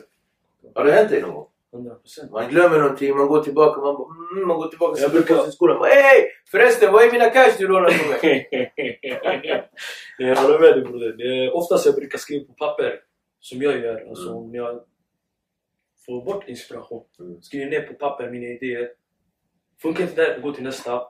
Har 0.75 0.85
det 0.85 0.91
hänt 0.91 1.09
dig 1.09 1.21
någon 1.21 1.33
gång? 1.33 1.47
100 1.73 1.95
procent. 1.95 2.31
Man 2.31 2.49
glömmer 2.49 2.79
någonting, 2.79 3.17
man 3.17 3.27
går 3.27 3.43
tillbaka, 3.43 3.81
man, 3.81 3.95
mm, 4.35 4.47
man 4.47 4.57
går 4.57 4.67
tillbaka 4.67 5.01
Jag 5.01 5.11
till 5.11 5.19
brukar- 5.19 5.35
brukar... 5.35 5.51
skolan. 5.51 5.83
Hej! 5.83 6.31
Förresten, 6.51 6.93
vad 6.93 7.03
är 7.03 7.11
mina 7.11 7.29
cash 7.29 7.55
du 7.57 7.67
lånade 7.67 7.93
på 7.97 8.09
mig? 8.09 8.49
jag 10.17 10.35
håller 10.35 10.59
med 10.59 10.73
dig 10.73 10.81
broder. 10.81 11.13
Det 11.17 11.51
Oftast 11.51 11.85
jag 11.85 11.95
brukar 11.95 12.17
skriva 12.17 12.45
på 12.45 12.53
papper, 12.53 12.99
som 13.39 13.61
jag 13.61 13.79
gör. 13.79 14.09
Alltså 14.09 14.25
Mm. 14.29 14.35
om 14.37 14.55
jag 14.55 14.81
får 16.05 16.25
bort 16.25 16.49
inspiration. 16.49 17.03
Mm. 17.19 17.41
Skriver 17.41 17.65
ner 17.65 17.81
på 17.81 17.93
papper 17.93 18.29
mina 18.31 18.45
idéer. 18.45 18.89
Funkar 19.81 20.03
inte 20.03 20.21
jag 20.21 20.41
går 20.41 20.51
till 20.51 20.63
nästa. 20.63 21.01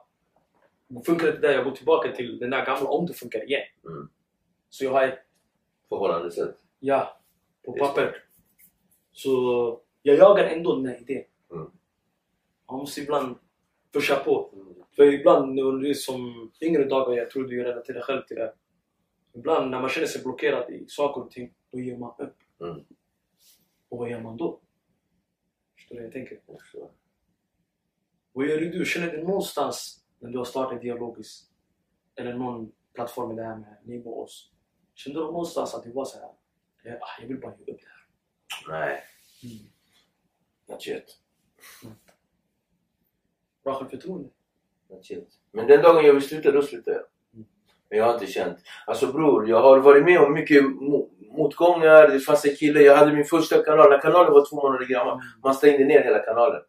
Funkar 1.06 1.26
inte 1.28 1.40
där, 1.40 1.52
jag 1.52 1.64
går 1.64 1.70
tillbaka 1.70 2.12
till 2.12 2.38
den 2.38 2.50
där 2.50 2.66
gamla 2.66 2.88
om 2.88 3.06
det 3.06 3.14
funkar 3.14 3.44
igen. 3.44 3.62
Mm. 3.84 4.08
Så 4.68 4.84
jag 4.84 4.90
har 4.90 5.02
ett 5.02 5.18
Förhållandesätt. 5.88 6.56
ja 6.78 7.20
på 7.66 7.72
papper. 7.72 8.24
Så 9.12 9.30
jag 10.02 10.16
jagar 10.16 10.44
ändå 10.44 10.76
den 10.76 10.86
här 10.86 11.00
idén. 11.00 11.24
Mm. 11.52 11.70
Man 12.68 12.78
måste 12.78 13.00
ibland 13.00 13.36
pusha 13.92 14.16
på. 14.16 14.50
Mm. 14.52 14.74
För 14.96 15.12
ibland, 15.12 15.56
det 15.56 15.90
är 15.90 15.94
som 15.94 16.52
yngre 16.60 16.84
dagar, 16.84 17.16
jag 17.16 17.30
tror 17.30 17.44
du 17.44 17.64
relaterar 17.64 18.00
själv 18.00 18.22
till 18.22 18.36
det. 18.36 18.54
Ibland 19.32 19.70
när 19.70 19.80
man 19.80 19.90
känner 19.90 20.06
sig 20.06 20.22
blockerad 20.22 20.70
i 20.70 20.86
saker 20.88 21.22
och 21.22 21.30
ting, 21.30 21.54
då 21.72 21.80
ger 21.80 21.96
man 21.96 22.14
upp. 22.18 22.36
Mm. 22.60 22.84
Och 23.88 23.98
vad 23.98 24.10
gör 24.10 24.20
man 24.20 24.36
då? 24.36 24.60
Förstår 25.74 25.94
du 25.94 26.00
vad 26.00 26.06
jag 26.06 26.12
tänker? 26.12 26.40
Vad 28.32 28.46
gör 28.46 28.60
du? 28.60 28.84
Känner 28.84 29.12
du 29.12 29.22
någonstans 29.22 30.05
när 30.18 30.30
du 30.30 30.38
har 30.38 30.44
startat 30.44 30.80
dialogiskt, 30.80 31.50
eller 32.14 32.34
någon 32.34 32.72
plattform 32.94 33.28
med 33.28 33.36
det 33.36 33.44
här 33.44 33.56
med 33.56 33.76
Nemo 33.84 34.10
och 34.10 34.22
oss. 34.22 34.50
Kände 34.94 35.18
du 35.20 35.24
någonstans 35.24 35.74
att 35.74 35.82
du 35.84 35.92
var 35.92 36.04
så 36.04 36.18
här, 36.18 36.28
eh, 36.92 36.98
ah, 37.00 37.20
jag 37.20 37.28
vill 37.28 37.40
bara 37.40 37.54
ge 37.66 37.72
upp 37.72 37.80
det 37.80 37.86
här? 37.88 38.06
Nej, 38.80 39.02
Mm. 39.44 39.56
not 40.68 40.86
yet. 40.88 41.04
Bra 43.64 43.74
självförtroende. 43.74 44.28
Not 44.90 45.10
yet. 45.10 45.28
Men 45.52 45.66
den 45.66 45.82
dagen 45.82 46.04
jag 46.04 46.12
vill 46.14 46.22
sluta, 46.22 46.50
då 46.52 46.62
slutar 46.62 46.92
jag. 46.92 47.02
Mm. 47.34 47.46
Men 47.88 47.98
jag 47.98 48.04
har 48.06 48.14
inte 48.14 48.26
känt. 48.26 48.58
Alltså 48.86 49.12
bror, 49.12 49.48
jag 49.48 49.62
har 49.62 49.78
varit 49.78 50.04
med 50.04 50.20
om 50.20 50.32
mycket 50.32 50.62
mo- 50.64 51.10
motgångar. 51.36 52.08
Det 52.08 52.20
fanns 52.20 52.44
en 52.44 52.56
kille, 52.56 52.80
jag 52.80 52.96
hade 52.96 53.12
min 53.12 53.24
första 53.24 53.62
kanal. 53.62 53.90
När 53.90 54.00
kanalen 54.00 54.32
var 54.32 54.46
två 54.50 54.56
månader 54.56 54.86
gammal. 54.86 55.20
Man 55.42 55.54
stängde 55.54 55.84
ner 55.84 56.02
hela 56.04 56.18
kanalen. 56.18 56.62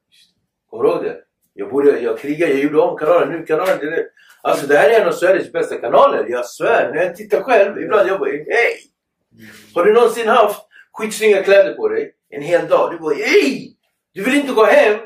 Kommer 0.69 0.83
du 0.83 0.89
ihåg 0.89 1.03
det? 1.03 1.23
Jag, 1.59 1.69
borde, 1.69 1.99
jag 1.99 2.19
krigade, 2.19 2.53
jag 2.53 2.63
gjorde 2.63 2.79
om 2.81 2.97
kanalen. 2.97 3.29
Nu 3.29 3.45
kanalen, 3.45 3.77
det 3.79 3.85
är, 3.85 4.07
Alltså 4.41 4.67
det 4.67 4.77
här 4.77 4.89
är 4.89 5.01
en 5.01 5.07
av 5.07 5.11
Sveriges 5.11 5.51
bästa 5.51 5.77
kanaler. 5.77 6.25
Jag 6.29 6.45
svär. 6.45 6.93
När 6.93 7.03
jag 7.03 7.15
tittar 7.15 7.41
själv, 7.41 7.81
ibland 7.81 8.09
jag 8.09 8.19
bara 8.19 8.29
hej! 8.29 8.77
Har 9.75 9.85
du 9.85 9.93
någonsin 9.93 10.27
haft 10.27 10.65
skitsnygga 10.93 11.43
kläder 11.43 11.73
på 11.73 11.89
dig 11.89 12.13
en 12.29 12.41
hel 12.41 12.67
dag? 12.67 12.91
Du 12.91 12.99
bara 12.99 13.13
hej! 13.13 13.77
Du 14.13 14.23
vill 14.23 14.35
inte 14.35 14.53
gå 14.53 14.65
hem 14.65 14.99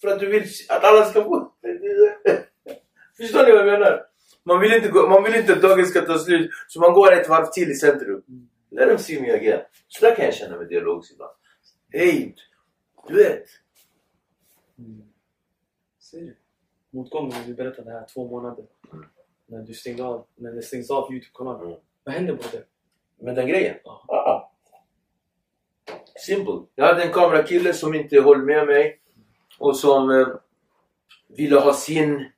för 0.00 0.08
att 0.08 0.20
du 0.20 0.26
vill 0.26 0.44
att 0.68 0.84
alla 0.84 1.04
ska 1.04 1.24
få... 1.24 1.52
Förstår 3.16 3.42
ni 3.44 3.52
vad 3.52 3.60
jag 3.60 3.66
menar? 3.66 4.02
Man 4.44 4.60
vill 4.60 4.72
inte, 4.72 4.88
gå, 4.88 5.08
man 5.08 5.22
vill 5.24 5.34
inte 5.34 5.52
att 5.52 5.62
dagen 5.62 5.86
ska 5.86 6.00
ta 6.00 6.18
slut 6.18 6.50
så 6.68 6.80
man 6.80 6.92
går 6.92 7.12
ett 7.12 7.28
varv 7.28 7.46
till 7.46 7.70
i 7.70 7.74
centrum. 7.74 8.22
Let 8.70 8.88
them 8.88 8.98
see 8.98 9.20
me 9.20 9.32
again. 9.32 9.60
Så 9.88 10.06
där 10.06 10.14
kan 10.14 10.24
jag 10.24 10.34
känna 10.34 10.56
med 10.56 10.68
dialog. 10.68 11.04
ibland. 11.12 11.32
Hej! 11.92 12.34
Du 13.08 13.14
vet. 13.14 13.44
Mm. 16.12 16.26
Ser 16.26 16.30
du? 16.30 16.36
Motgången, 16.90 17.54
berättade 17.56 17.90
här, 17.90 18.06
två 18.14 18.28
månader. 18.28 18.64
Mm. 18.92 19.04
När 19.46 19.62
du 19.62 19.74
stängde 19.74 20.04
av, 20.04 20.26
när 20.34 20.52
det 20.52 20.62
stängs 20.62 20.90
av 20.90 21.12
Youtube-kanalen. 21.12 21.66
Mm. 21.66 21.78
Vad 22.04 22.14
hände 22.14 22.32
broder? 22.32 22.64
Med 23.20 23.34
den 23.34 23.48
grejen? 23.48 23.76
Ja. 23.84 24.04
Ja. 24.08 24.52
Simple. 26.26 26.60
Jag 26.74 26.86
hade 26.86 27.02
en 27.02 27.12
kamerakille 27.12 27.72
som 27.72 27.94
inte 27.94 28.20
höll 28.20 28.42
med 28.42 28.66
mig 28.66 29.00
och 29.58 29.76
som 29.76 30.10
eh, 30.10 30.28
ville 31.28 31.58
ha 31.58 31.74
sin... 31.74 32.30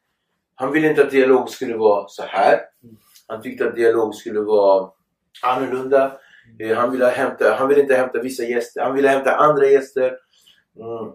Han 0.55 0.73
ville 0.73 0.89
inte 0.89 1.03
att 1.05 1.11
dialog 1.11 1.51
skulle 1.51 1.77
vara 1.77 2.09
så 2.09 2.23
här. 2.23 2.61
Mm. 2.83 2.97
Han 3.27 3.43
tyckte 3.43 3.69
att 3.69 3.75
dialog 3.75 4.15
skulle 4.15 4.41
vara 4.41 4.91
annorlunda. 5.43 6.19
Eh, 6.59 6.77
han, 6.77 6.93
ville 6.93 7.07
hämta, 7.07 7.55
han 7.55 7.69
ville 7.69 7.81
inte 7.81 7.95
hämta 7.95 8.23
vissa 8.23 8.43
gäster, 8.43 8.83
han 8.83 8.95
ville 8.95 9.09
hämta 9.09 9.37
andra 9.37 9.67
gäster. 9.67 10.19
Mm. 10.77 11.13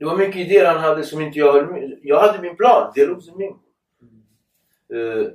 Det 0.00 0.06
var 0.06 0.16
mycket 0.16 0.36
idéer 0.36 0.66
han 0.66 0.80
hade 0.80 1.04
som 1.04 1.20
inte 1.20 1.38
jag 1.38 1.52
höll 1.52 1.70
med. 1.70 1.98
Jag 2.02 2.20
hade 2.20 2.42
min 2.42 2.56
plan, 2.56 2.92
dialog 2.94 3.22
som 3.22 3.38
min. 3.38 3.58
Mm. 4.90 5.20
Eh, 5.20 5.32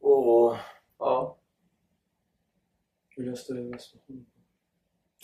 och 0.00 0.56
ja, 0.98 1.38
Hur 3.08 3.24
löste 3.24 3.52
du 3.52 3.70
den 3.70 3.78
situationen? 3.78 4.26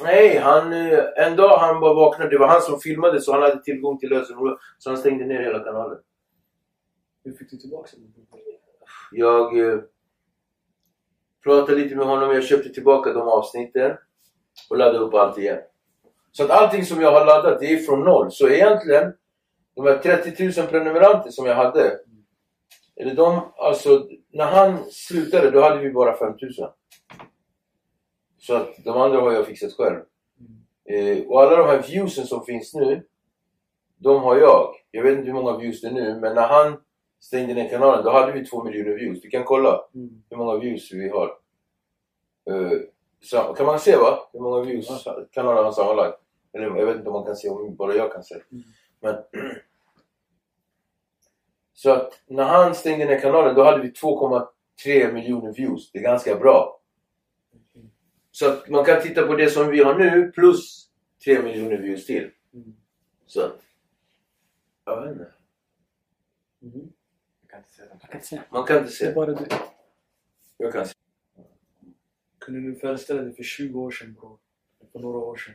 Nej, 0.02 0.38
han, 0.38 0.72
eh, 0.72 1.04
en 1.16 1.36
dag 1.36 1.58
han 1.58 1.80
bara 1.80 1.94
vaknade. 1.94 2.30
Det 2.30 2.38
var 2.38 2.48
han 2.48 2.62
som 2.62 2.80
filmade 2.80 3.20
så 3.20 3.32
han 3.32 3.42
hade 3.42 3.62
tillgång 3.62 3.98
till 3.98 4.10
lösenord. 4.10 4.58
Så 4.78 4.90
han 4.90 4.98
stängde 4.98 5.24
ner 5.24 5.42
hela 5.42 5.64
kanalen. 5.64 5.98
Hur 7.24 7.32
fick 7.32 7.50
du 7.50 7.56
tillbaka 7.56 7.90
den? 7.92 8.12
broder? 8.12 8.44
Jag 9.12 9.58
eh, 9.58 9.80
pratade 11.42 11.78
lite 11.78 11.96
med 11.96 12.06
honom. 12.06 12.34
Jag 12.34 12.44
köpte 12.44 12.68
tillbaka 12.68 13.12
de 13.12 13.28
avsnitten. 13.28 13.96
Och 14.70 14.76
laddade 14.76 14.98
upp 14.98 15.14
allt 15.14 15.38
igen. 15.38 15.60
Så 16.32 16.44
att 16.44 16.50
allting 16.50 16.84
som 16.84 17.00
jag 17.00 17.12
har 17.12 17.26
laddat 17.26 17.60
det 17.60 17.66
är 17.72 17.78
från 17.78 18.00
noll. 18.04 18.32
Så 18.32 18.48
egentligen, 18.48 19.12
de 19.74 19.86
här 19.86 19.98
30 19.98 20.60
000 20.60 20.68
prenumeranter 20.68 21.30
som 21.30 21.46
jag 21.46 21.54
hade. 21.54 21.98
Eller 22.96 23.14
de, 23.14 23.40
alltså 23.56 24.08
när 24.32 24.44
han 24.44 24.84
slutade 24.90 25.50
då 25.50 25.60
hade 25.60 25.78
vi 25.78 25.90
bara 25.92 26.16
5 26.16 26.32
000. 26.42 26.52
Så 28.38 28.54
att 28.54 28.84
de 28.84 28.96
andra 29.00 29.20
har 29.20 29.32
jag 29.32 29.46
fixat 29.46 29.72
själv. 29.72 30.00
Mm. 30.40 31.18
Eh, 31.18 31.26
och 31.26 31.42
alla 31.42 31.56
de 31.56 31.66
här 31.66 31.82
viewsen 31.88 32.26
som 32.26 32.44
finns 32.44 32.74
nu, 32.74 33.02
de 33.98 34.22
har 34.22 34.36
jag. 34.36 34.74
Jag 34.90 35.02
vet 35.02 35.12
inte 35.12 35.26
hur 35.26 35.32
många 35.32 35.58
views 35.58 35.80
det 35.80 35.88
är 35.88 35.92
nu, 35.92 36.20
men 36.20 36.34
när 36.34 36.46
han 36.48 36.76
stängde 37.20 37.54
ner 37.54 37.68
kanalen, 37.68 38.04
då 38.04 38.10
hade 38.10 38.32
vi 38.32 38.46
två 38.46 38.64
miljoner 38.64 38.90
views. 38.94 39.20
Du 39.20 39.28
kan 39.30 39.44
kolla 39.44 39.80
Mm. 39.94 40.22
hur 40.30 40.36
många 40.36 40.58
views 40.58 40.92
vi 40.92 41.08
har. 41.08 41.26
Eh, 42.50 42.78
så, 43.22 43.54
kan 43.54 43.66
man 43.66 43.80
se 43.80 43.96
va? 43.96 44.28
Hur 44.32 44.40
många 44.40 44.60
views 44.60 45.04
kanalen 45.30 45.64
har 45.64 45.72
sammanlagt? 45.72 46.20
Eller 46.52 46.76
jag 46.76 46.86
vet 46.86 46.96
inte 46.96 47.08
om 47.08 47.12
man 47.12 47.24
kan 47.24 47.36
se, 47.36 47.48
om 47.48 47.76
bara 47.76 47.94
jag 47.94 48.12
kan 48.12 48.24
se. 48.24 48.34
Mm. 48.34 48.64
Men... 49.00 49.16
så 51.72 51.90
att 51.90 52.22
när 52.26 52.44
han 52.44 52.74
stängde 52.74 53.04
ner 53.04 53.20
kanalen, 53.20 53.54
då 53.54 53.64
hade 53.64 53.82
vi 53.82 53.88
2,3 53.90 55.12
miljoner 55.12 55.52
views. 55.52 55.92
Det 55.92 55.98
är 55.98 56.02
ganska 56.02 56.36
bra. 56.36 56.80
Mm. 57.74 57.90
Så 58.30 58.48
att 58.48 58.68
man 58.68 58.84
kan 58.84 59.02
titta 59.02 59.26
på 59.26 59.36
det 59.36 59.50
som 59.50 59.68
vi 59.68 59.82
har 59.82 59.98
nu 59.98 60.32
plus 60.32 60.88
3 61.24 61.42
miljoner 61.42 61.76
views 61.76 62.06
till. 62.06 62.30
Mm. 62.54 62.76
Så 63.26 63.40
att... 63.44 63.60
Jag 64.84 65.00
vet 65.00 65.12
inte. 65.12 65.32
Mm. 66.62 66.92
Jag 67.40 67.50
kan 67.50 67.58
inte 67.58 67.72
säga 67.72 67.88
det. 67.88 67.98
Jag 68.00 68.10
kan 68.10 68.18
inte 68.18 68.26
säga. 68.26 68.42
Man 68.50 68.64
kan 68.66 68.76
inte 68.76 68.88
Det 68.88 68.92
se. 68.92 69.06
är 69.06 69.14
bara 69.14 69.32
du. 69.32 69.46
Jag 70.56 70.72
kan 70.72 70.86
se. 70.86 70.94
Kunde 72.40 72.60
du 72.60 72.74
föreställa 72.74 73.22
dig 73.22 73.34
för 73.34 73.42
20 73.42 73.80
år 73.80 73.90
sedan 73.90 74.14
bror? 74.14 74.38
För 74.92 74.98
några 74.98 75.18
år 75.18 75.36
sedan? 75.36 75.54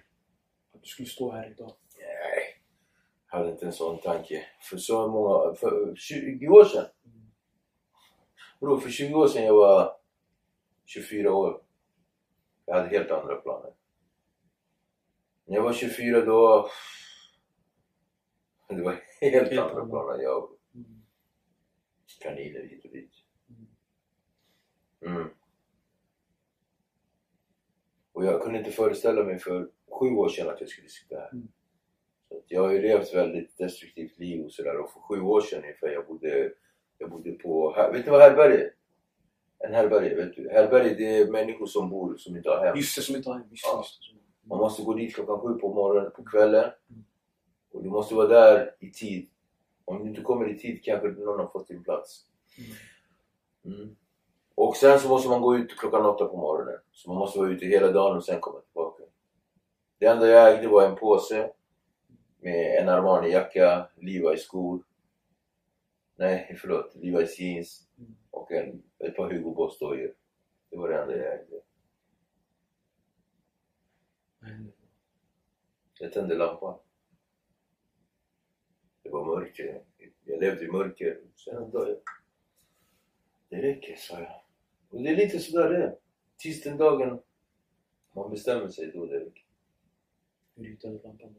Att 0.73 0.81
du 0.81 0.87
skulle 0.87 1.09
stå 1.09 1.31
här 1.31 1.51
idag? 1.51 1.75
Nej. 1.97 2.61
Jag 3.31 3.37
hade 3.37 3.51
inte 3.51 3.65
en 3.65 3.73
sån 3.73 4.01
tanke. 4.01 4.45
För 4.69 4.77
så 4.77 5.07
många... 5.07 5.55
För 5.55 5.95
20 5.95 6.47
år 6.47 6.65
sedan. 6.65 6.85
Mm. 7.05 7.31
Bro, 8.59 8.79
för 8.79 8.89
20 8.89 9.13
år 9.15 9.27
sedan 9.27 9.45
jag 9.45 9.53
var 9.53 9.97
24 10.85 11.33
år. 11.33 11.61
Jag 12.65 12.75
hade 12.75 12.89
helt 12.89 13.11
andra 13.11 13.35
planer. 13.35 13.73
När 15.45 15.55
jag 15.55 15.63
var 15.63 15.73
24 15.73 16.21
då... 16.21 16.69
Det 18.67 18.81
var 18.81 18.91
helt 19.21 19.49
Helt 19.49 19.59
andra 19.59 19.85
planer. 19.85 20.23
Jag 20.23 20.49
Mm. 20.75 21.01
kaniner 22.19 22.59
hit 22.59 22.85
och 22.85 22.91
dit. 22.91 23.11
Mm. 25.01 25.29
Mm. 28.15 28.27
Och 28.27 28.33
jag 28.33 28.41
kunde 28.41 28.59
inte 28.59 28.71
föreställa 28.71 29.23
mig 29.23 29.39
för 29.39 29.69
sju 29.91 30.05
år 30.09 30.29
sedan 30.29 30.49
att 30.49 30.59
jag 30.59 30.69
skulle 30.69 30.89
sitta 30.89 31.15
här. 31.15 31.29
Mm. 31.33 31.47
Så 32.29 32.41
jag 32.47 32.61
har 32.61 32.71
ju 32.71 32.81
levt 32.81 33.13
väldigt 33.13 33.57
destruktivt 33.57 34.19
liv 34.19 34.45
och 34.45 34.51
sådär 34.51 34.77
och 34.77 34.91
för 34.91 34.99
sju 34.99 35.21
år 35.21 35.41
sedan 35.41 35.63
ungefär 35.63 35.87
jag 35.87 36.07
bodde, 36.07 36.51
jag 36.97 37.09
bodde 37.09 37.31
på, 37.31 37.75
vet 37.93 38.05
du 38.05 38.11
vad 38.11 38.21
härbärge 38.21 38.57
är? 38.57 38.71
En 39.59 39.73
härbärge, 39.73 40.15
vet 40.15 40.35
du? 40.35 40.49
Härbärge 40.49 40.93
det 40.93 41.17
är 41.17 41.31
människor 41.31 41.65
som 41.65 41.89
bor, 41.89 42.17
som 42.17 42.37
inte 42.37 42.49
har 42.49 42.65
hem. 42.65 42.77
Just 42.77 42.95
det, 42.95 43.01
som 43.01 43.15
inte 43.15 43.29
har 43.29 43.39
hem. 43.39 43.47
Just 43.49 43.65
Ja. 43.65 43.77
just 43.77 43.99
det. 44.01 44.47
Man 44.49 44.57
måste 44.57 44.83
gå 44.83 44.93
dit 44.93 45.15
klockan 45.15 45.39
sju 45.39 45.59
på 45.59 45.73
morgonen, 45.73 46.11
på 46.11 46.23
kvällen. 46.23 46.71
Mm. 46.89 47.03
Och 47.71 47.83
du 47.83 47.89
måste 47.89 48.15
vara 48.15 48.27
där 48.27 48.75
i 48.79 48.91
tid. 48.91 49.29
Om 49.85 50.03
du 50.03 50.09
inte 50.09 50.21
kommer 50.21 50.49
i 50.49 50.57
tid 50.57 50.83
kanske 50.83 51.07
någon 51.07 51.39
har 51.39 51.47
fått 51.47 51.67
din 51.67 51.83
plats. 51.83 52.25
Mm. 53.65 53.95
Och 54.55 54.75
sen 54.75 54.99
så 54.99 55.09
måste 55.09 55.29
man 55.29 55.41
gå 55.41 55.57
ut 55.57 55.77
klockan 55.77 56.05
åtta 56.05 56.25
på 56.25 56.37
morgonen. 56.37 56.79
Så 56.91 57.09
man 57.09 57.17
måste 57.17 57.39
vara 57.39 57.49
ute 57.49 57.65
hela 57.65 57.91
dagen 57.91 58.17
och 58.17 58.25
sen 58.25 58.39
komma 58.39 58.59
tillbaka. 58.59 59.03
Det 59.97 60.05
enda 60.05 60.27
jag 60.27 60.53
ägde 60.53 60.67
var 60.67 60.89
en 60.89 60.95
påse 60.95 61.51
med 62.39 62.77
en 62.81 62.89
Armani-jacka, 62.89 63.87
Levi's-skor. 63.95 64.83
Nej, 66.15 66.57
förlåt. 66.61 66.95
Levi's 66.95 67.41
jeans 67.41 67.81
Mm. 67.97 68.15
och 68.31 68.51
en, 68.51 68.83
ett 68.99 69.15
par 69.15 69.31
Hugo 69.31 69.51
Boss-dojor. 69.55 70.13
Det 70.69 70.77
var 70.77 70.89
det 70.89 71.01
enda 71.01 71.17
jag 71.17 71.33
ägde. 71.33 71.61
Jag 75.99 76.13
tände 76.13 76.35
lampan. 76.35 76.79
Det 79.03 79.09
var 79.09 79.25
mörker. 79.25 79.83
Jag 80.23 80.39
levde 80.39 80.65
i 80.65 80.71
mörker. 80.71 81.21
Sen 81.35 81.71
då 81.71 81.87
jag... 81.89 81.97
Det 83.49 83.61
räcker, 83.61 83.95
sa 83.95 84.19
jag. 84.19 84.41
Och 84.89 85.01
det 85.01 85.09
är 85.09 85.15
lite 85.15 85.39
sådär 85.39 85.69
det 85.69 85.83
är. 85.83 85.95
Tills 86.37 86.63
den 86.63 86.77
dagen 86.77 87.19
man 88.15 88.31
bestämmer 88.31 88.67
sig, 88.67 88.91
då 88.91 89.05
det 89.05 89.19
räcker. 89.19 89.43
Hur 90.55 90.65
hittade 90.65 90.93
du 90.93 91.03
lampan? 91.03 91.35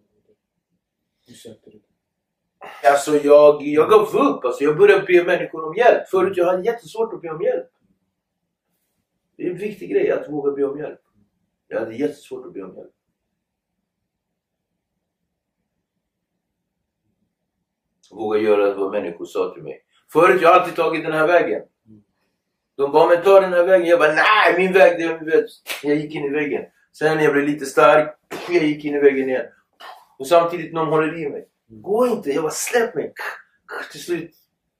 Hur 1.27 1.35
sökte 1.35 1.71
du? 1.71 1.81
Alltså 2.85 3.17
jag, 3.17 3.63
jag 3.63 3.91
gav 3.91 4.03
upp. 4.03 4.45
Alltså, 4.45 4.65
jag 4.65 4.79
började 4.79 5.07
be 5.07 5.25
människor 5.25 5.65
om 5.65 5.75
hjälp. 5.75 6.09
Förut 6.09 6.37
jag 6.37 6.47
hade 6.47 6.65
jättesvårt 6.65 7.13
att 7.13 7.23
be 7.23 7.31
om 7.31 7.43
hjälp. 7.43 7.71
Det 9.37 9.47
är 9.47 9.51
en 9.51 9.59
viktig 9.59 9.91
grej 9.91 10.11
att 10.11 10.31
våga 10.31 10.53
be 10.53 10.65
om 10.65 10.79
hjälp. 10.79 11.01
Jag 11.69 11.81
hade 11.81 11.97
jättesvårt 11.97 12.47
att 12.47 12.53
be 12.53 12.63
om 12.63 12.77
hjälp. 12.77 12.93
Våga 18.11 18.39
göra 18.39 18.75
vad 18.75 18.93
människor 18.93 19.25
sa 19.25 19.55
till 19.55 19.63
mig. 19.63 19.83
Förut 20.13 20.43
jag 20.43 20.49
har 20.49 20.61
alltid 20.61 20.77
tagit 20.77 21.05
den 21.05 21.13
här 21.13 21.27
vägen. 21.27 21.63
De 22.77 22.93
bara, 22.93 23.09
men 23.09 23.23
ta 23.23 23.41
den 23.41 23.53
här 23.53 23.65
vägen. 23.65 23.87
Jag 23.87 23.99
bara, 23.99 24.13
nej 24.13 24.55
min 24.59 24.73
väg, 24.73 24.99
det 24.99 25.05
är 25.05 25.21
min 25.21 25.31
väg. 25.31 25.45
Jag 25.83 25.97
gick 25.97 26.15
in 26.15 26.25
i 26.25 26.29
väggen. 26.29 26.65
Sen 26.93 27.17
när 27.17 27.25
jag 27.25 27.33
blev 27.33 27.45
lite 27.45 27.67
stark, 27.67 28.17
jag 28.49 28.65
gick 28.65 28.85
in 28.85 28.95
i 28.95 28.99
väggen 28.99 29.29
igen. 29.29 29.47
Och 30.19 30.27
samtidigt 30.27 30.73
någon 30.73 30.89
håller 30.89 31.19
i 31.19 31.29
mig. 31.29 31.49
Gå 31.69 32.07
inte! 32.07 32.31
Jag 32.31 32.43
bara, 32.43 32.53
släpp 32.53 32.95
mig! 32.95 33.13
Till 33.93 34.03
slut, 34.03 34.31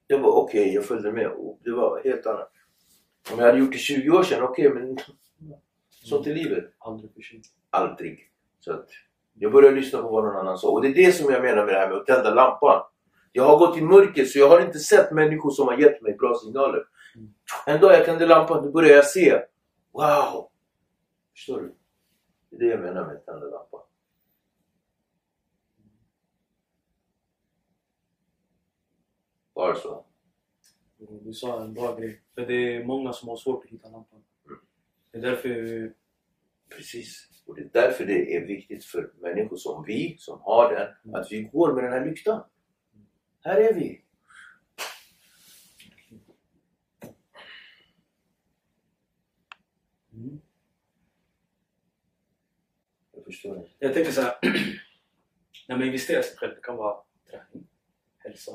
jag 0.07 0.21
bara, 0.21 0.31
okej, 0.31 0.73
jag 0.73 0.85
följde 0.85 1.11
med. 1.11 1.27
Och 1.27 1.59
det 1.63 1.71
var 1.71 2.01
helt 2.03 2.25
annat. 2.25 2.51
Om 3.31 3.39
jag 3.39 3.45
hade 3.45 3.59
gjort 3.59 3.71
det 3.71 3.77
20 3.77 4.09
år 4.09 4.23
sedan, 4.23 4.43
okej 4.43 4.69
men 4.69 4.97
sånt 5.89 6.27
är 6.27 6.33
livet. 6.35 6.63
Aldrig 6.79 7.13
för 7.13 7.21
sent. 7.21 7.45
Aldrig. 7.69 8.29
Så 8.59 8.73
att 8.73 8.89
jag 9.33 9.51
började 9.51 9.75
lyssna 9.75 10.01
på 10.01 10.07
vad 10.09 10.23
någon 10.23 10.35
annan 10.35 10.57
sa. 10.57 10.69
Och 10.69 10.81
det 10.81 10.87
är 10.87 10.93
det 10.93 11.11
som 11.11 11.33
jag 11.33 11.41
menar 11.41 11.65
med 11.65 11.73
det 11.73 11.79
här 11.79 11.89
med 11.89 11.97
att 11.97 12.05
tända 12.05 12.33
lampan. 12.33 12.81
Jag 13.31 13.43
har 13.43 13.57
gått 13.57 13.77
i 13.77 13.81
mörker 13.81 14.25
så 14.25 14.39
jag 14.39 14.49
har 14.49 14.61
inte 14.61 14.79
sett 14.79 15.11
människor 15.11 15.51
som 15.51 15.67
har 15.67 15.77
gett 15.77 16.01
mig 16.01 16.13
bra 16.13 16.35
signaler. 16.35 16.83
Mm. 17.17 17.33
En 17.65 17.81
dag 17.81 17.93
jag 17.93 18.05
tände 18.05 18.25
lampan, 18.25 18.65
då 18.65 18.71
började 18.71 18.95
jag 18.95 19.05
se. 19.05 19.41
Wow! 19.91 20.49
Förstår 21.33 21.61
du? 21.61 21.75
Det 22.49 22.55
är 22.55 22.59
det 22.59 22.65
jag 22.65 22.79
menar 22.79 23.05
med 23.05 23.15
att 23.15 23.25
tända 23.25 23.45
lampan. 23.45 23.81
Bara 29.55 29.75
så. 29.75 30.05
Du 30.97 31.33
sa 31.33 31.63
en 31.63 31.73
bra 31.73 31.95
grej. 31.95 32.21
För 32.35 32.45
det 32.45 32.75
är 32.75 32.85
många 32.85 33.13
som 33.13 33.29
har 33.29 33.37
svårt 33.37 33.65
att 33.65 33.71
hitta 33.71 33.89
lampan. 33.89 34.23
Det 35.11 35.17
är 35.17 35.21
därför... 35.21 35.93
Precis. 36.69 37.29
Och 37.45 37.55
det 37.55 37.61
är 37.61 37.69
därför 37.73 38.05
det 38.05 38.35
är 38.35 38.45
viktigt 38.45 38.85
för 38.85 39.13
människor 39.19 39.57
som 39.57 39.83
vi, 39.87 40.15
som 40.19 40.41
har 40.41 40.73
den, 40.73 41.15
att 41.15 41.31
vi 41.31 41.43
går 41.43 41.73
med 41.73 41.83
den 41.83 41.93
här 41.93 42.05
lyktan. 42.05 42.43
Här 43.43 43.55
är 43.55 43.73
vi. 43.73 44.01
Mm. 50.17 50.39
Jag 53.15 53.23
förstår 53.23 53.55
det. 53.55 53.67
Jag 53.79 53.93
tänker 53.93 54.11
så 54.11 54.21
här. 54.21 54.35
när 55.67 55.77
man 55.77 55.87
investerar 55.87 56.19
i 56.19 56.23
sig 56.23 56.37
själv, 56.37 56.55
det 56.55 56.61
kan 56.61 56.77
vara 56.77 56.97
träning, 57.29 57.67
hälsa. 58.17 58.51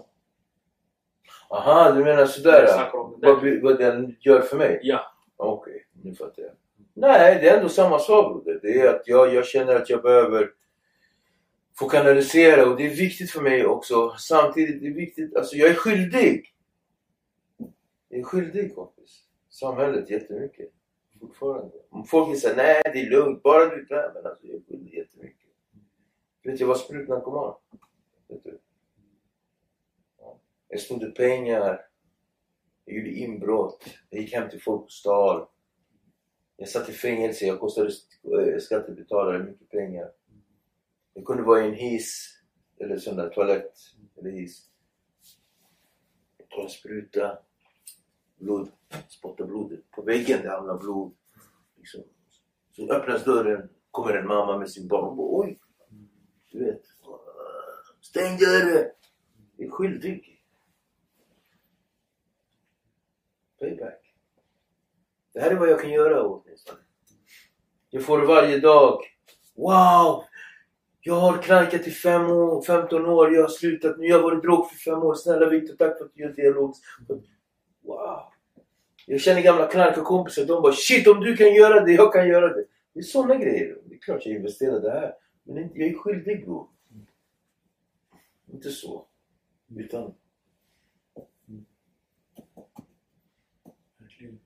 Aha, 1.48 1.92
du 1.92 2.04
menar 2.04 2.26
sådär 2.26 2.64
Jag. 2.64 3.14
Vad, 3.18 3.62
vad 3.62 3.78
den 3.78 4.16
gör 4.20 4.40
för 4.40 4.56
mig? 4.56 4.80
Ja. 4.82 5.14
Okej, 5.36 5.86
nu 6.02 6.14
fattar 6.14 6.42
jag. 6.42 6.52
Nej, 6.94 7.38
det 7.40 7.48
är 7.48 7.56
ändå 7.56 7.68
samma 7.68 7.98
sak 7.98 8.32
broder. 8.32 8.60
Det 8.62 8.80
är 8.80 8.94
att 8.94 9.02
jag, 9.08 9.34
jag 9.34 9.46
känner 9.46 9.74
att 9.74 9.90
jag 9.90 10.02
behöver 10.02 10.50
få 11.78 11.88
kanalisera 11.88 12.66
och 12.66 12.76
det 12.76 12.86
är 12.86 12.96
viktigt 12.96 13.30
för 13.30 13.40
mig 13.40 13.66
också. 13.66 14.14
Samtidigt, 14.18 14.80
det 14.80 14.86
är 14.86 14.94
viktigt, 14.94 15.36
alltså 15.36 15.56
jag 15.56 15.70
är 15.70 15.74
skyldig. 15.74 16.54
Jag 18.08 18.20
är 18.20 18.24
skyldig 18.24 18.74
kompis. 18.74 19.24
Samhället 19.50 20.10
jättemycket. 20.10 20.68
Fortfarande. 21.22 21.72
Om 21.88 22.04
folk 22.04 22.38
säger 22.38 22.56
nej 22.56 22.82
det 22.84 23.00
är 23.00 23.10
lugnt, 23.10 23.42
bara 23.42 23.64
du 23.64 23.86
nej, 23.90 24.10
men 24.14 24.26
alltså 24.26 24.46
jag 24.46 24.56
är 24.56 24.60
skyldig 24.60 24.94
jättemycket. 24.94 25.50
Vet 26.44 26.60
jag 26.60 26.66
var 26.66 26.74
sprutnarkoman. 26.74 27.54
Vet 28.28 28.44
du? 28.44 28.58
Jag 30.68 30.80
snodde 30.80 31.10
pengar. 31.10 31.86
Jag 32.84 32.96
gjorde 32.96 33.10
inbrott. 33.10 33.84
Jag 34.10 34.20
gick 34.20 34.34
hem 34.34 34.50
till 34.50 34.62
folk 34.62 34.84
och 34.84 34.92
stal. 34.92 35.46
Jag 36.56 36.68
satt 36.68 36.88
i 36.88 36.92
fängelse. 36.92 37.46
Jag 37.46 37.60
kostade 37.60 37.90
eh, 38.22 38.58
skattebetalare 38.58 39.44
mycket 39.44 39.68
pengar. 39.68 40.12
Jag 41.14 41.24
kunde 41.24 41.42
vara 41.42 41.64
i 41.64 41.68
en 41.68 41.74
hiss. 41.74 42.38
Eller 42.78 42.98
sån 42.98 43.16
där 43.16 43.28
toalett. 43.28 43.72
Eller 44.18 44.30
hiss. 44.30 44.68
Ta 46.48 46.62
en 46.62 46.68
spruta. 46.68 47.38
Blod. 48.42 48.68
spottar 49.08 49.44
blodet. 49.44 49.90
På 49.90 50.02
väggen 50.02 50.42
det 50.42 50.50
hamnar 50.50 50.78
blod. 50.78 51.14
Liksom. 51.76 52.02
Så 52.76 52.92
öppnas 52.92 53.24
dörren. 53.24 53.68
Kommer 53.90 54.14
en 54.14 54.26
mamma 54.26 54.58
med 54.58 54.70
sin 54.70 54.88
barn 54.88 55.08
och 55.08 55.16
bara 55.16 55.28
oj. 55.30 55.58
Du 56.50 56.64
vet. 56.64 56.82
Stäng 58.00 58.36
dörren! 58.36 58.90
Du 59.56 59.64
är 59.64 59.70
skyldig. 59.70 60.44
Payback. 63.60 64.14
Det 65.32 65.40
här 65.40 65.50
är 65.50 65.56
vad 65.56 65.68
jag 65.68 65.80
kan 65.80 65.90
göra 65.90 66.22
åtminstone. 66.22 66.78
Jag 67.90 68.04
får 68.04 68.26
varje 68.26 68.60
dag. 68.60 69.02
Wow! 69.54 70.24
Jag 71.00 71.14
har 71.14 71.42
knarkat 71.42 71.86
i 71.86 71.90
fem 71.90 72.30
år, 72.30 72.62
15 72.62 73.06
år, 73.06 73.34
jag 73.34 73.42
har 73.42 73.48
slutat 73.48 73.98
nu, 73.98 74.06
jag 74.06 74.16
har 74.16 74.22
varit 74.22 74.42
drog 74.42 74.70
för 74.70 74.76
fem 74.76 75.02
år. 75.02 75.14
Snälla 75.14 75.48
Victor, 75.48 75.76
tack 75.76 75.98
för 75.98 76.04
att 76.04 76.14
du 76.14 76.22
gör 76.22 76.32
dialog. 76.32 76.74
Wow! 77.82 78.31
Jag 79.12 79.20
känner 79.20 79.42
gamla 79.42 79.66
knarkarkompisar, 79.66 80.44
de 80.44 80.62
bara 80.62 80.72
shit 80.72 81.06
om 81.06 81.20
du 81.20 81.36
kan 81.36 81.54
göra 81.54 81.84
det, 81.84 81.92
jag 81.92 82.12
kan 82.12 82.28
göra 82.28 82.54
det. 82.54 82.64
Det 82.92 82.98
är 82.98 83.02
sådana 83.02 83.36
grejer. 83.36 83.78
Det 83.84 83.94
är 83.94 83.98
klart 83.98 84.26
jag 84.26 84.36
investerar 84.36 84.80
det 84.80 84.90
här. 84.90 85.14
Men 85.42 85.70
jag 85.74 85.88
är 85.88 85.94
skyldig 85.94 86.44
bror. 86.44 86.68
Inte 88.52 88.70
så. 88.70 89.06
Utan 89.76 90.14
Verkligen. 93.98 94.40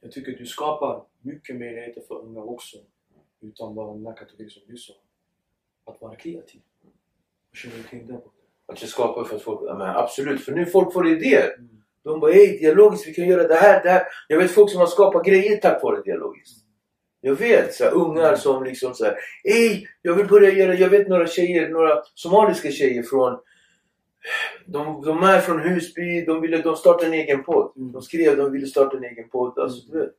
Jag 0.00 0.12
tycker 0.12 0.32
att 0.32 0.38
du 0.38 0.46
skapar 0.46 1.06
mycket 1.20 1.56
möjligheter 1.56 2.00
för 2.00 2.14
unga 2.14 2.40
också. 2.40 2.76
Utan 3.40 3.74
bara 3.74 3.92
den 3.92 4.04
där 4.04 4.16
kategorin 4.16 4.50
som 4.50 4.62
du 4.66 4.76
sa. 4.76 4.94
Att 5.84 6.00
vara 6.00 6.16
kreativ. 6.16 6.60
Och 7.50 7.56
känner 7.56 7.76
du 7.76 7.82
kring 7.82 8.06
det? 8.06 8.20
Att 8.72 8.80
jag 8.80 8.90
skapar 8.90 9.24
för 9.24 9.36
att 9.36 9.42
folk... 9.42 9.60
Ja, 9.62 9.78
men 9.78 9.96
absolut, 9.96 10.44
för 10.44 10.52
nu 10.52 10.66
folk 10.66 10.92
får 10.92 11.08
idéer. 11.08 11.54
Mm. 11.58 11.68
De 12.04 12.20
bara 12.20 12.32
hej 12.32 12.58
dialogiskt, 12.58 13.08
vi 13.08 13.14
kan 13.14 13.28
göra 13.28 13.48
det 13.48 13.54
här, 13.54 13.82
det 13.82 13.90
här. 13.90 14.02
Jag 14.28 14.38
vet 14.38 14.50
folk 14.50 14.70
som 14.70 14.80
har 14.80 14.86
skapat 14.86 15.26
grejer 15.26 15.56
tack 15.56 15.82
vare 15.82 16.02
dialogiskt. 16.02 16.64
Jag 17.20 17.34
vet 17.34 17.74
så 17.74 17.84
här, 17.84 17.94
ungar 17.94 18.36
som 18.36 18.64
liksom 18.64 18.94
så 18.94 19.04
här, 19.04 19.16
hej 19.44 19.88
jag 20.02 20.14
vill 20.14 20.26
börja 20.26 20.50
göra, 20.50 20.74
jag 20.74 20.88
vet 20.88 21.08
några 21.08 21.26
tjejer, 21.26 21.68
några 21.68 22.02
somaliska 22.14 22.70
tjejer 22.70 23.02
från 23.02 23.38
De, 24.66 25.02
de 25.04 25.22
är 25.22 25.40
från 25.40 25.60
Husby, 25.60 26.24
de 26.24 26.40
ville 26.40 26.62
de 26.62 26.76
starta 26.76 27.06
en 27.06 27.12
egen 27.12 27.44
podd. 27.44 27.72
Mm. 27.76 27.92
De 27.92 28.02
skrev 28.02 28.36
de 28.36 28.52
ville 28.52 28.66
starta 28.66 28.96
en 28.96 29.04
egen 29.04 29.28
podd. 29.28 29.58
Alltså, 29.58 29.92
du 29.92 29.98
vet, 29.98 30.12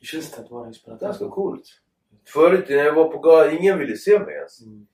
Hur 0.00 0.06
känns 0.06 0.30
det 0.30 0.42
att 0.42 0.50
vara 0.50 0.68
inspiratör? 0.68 1.06
ganska 1.06 1.28
coolt. 1.28 1.64
Förut 2.26 2.68
när 2.68 2.76
jag 2.76 2.94
var 2.94 3.08
på 3.08 3.18
gatan, 3.18 3.58
ingen 3.58 3.78
ville 3.78 3.96
se 3.96 4.18
mig 4.18 4.34
ens. 4.34 4.62
Mm. 4.62 4.86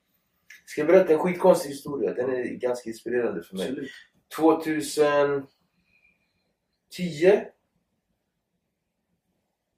Ska 0.68 0.80
jag 0.80 0.88
berätta 0.88 1.12
en 1.12 1.18
skitkonstig 1.18 1.70
historia? 1.70 2.14
Den 2.14 2.30
är 2.30 2.44
ganska 2.44 2.90
inspirerande 2.90 3.42
för 3.42 3.56
mig. 3.56 3.68
Absolut. 3.68 3.90
2010 4.36 5.46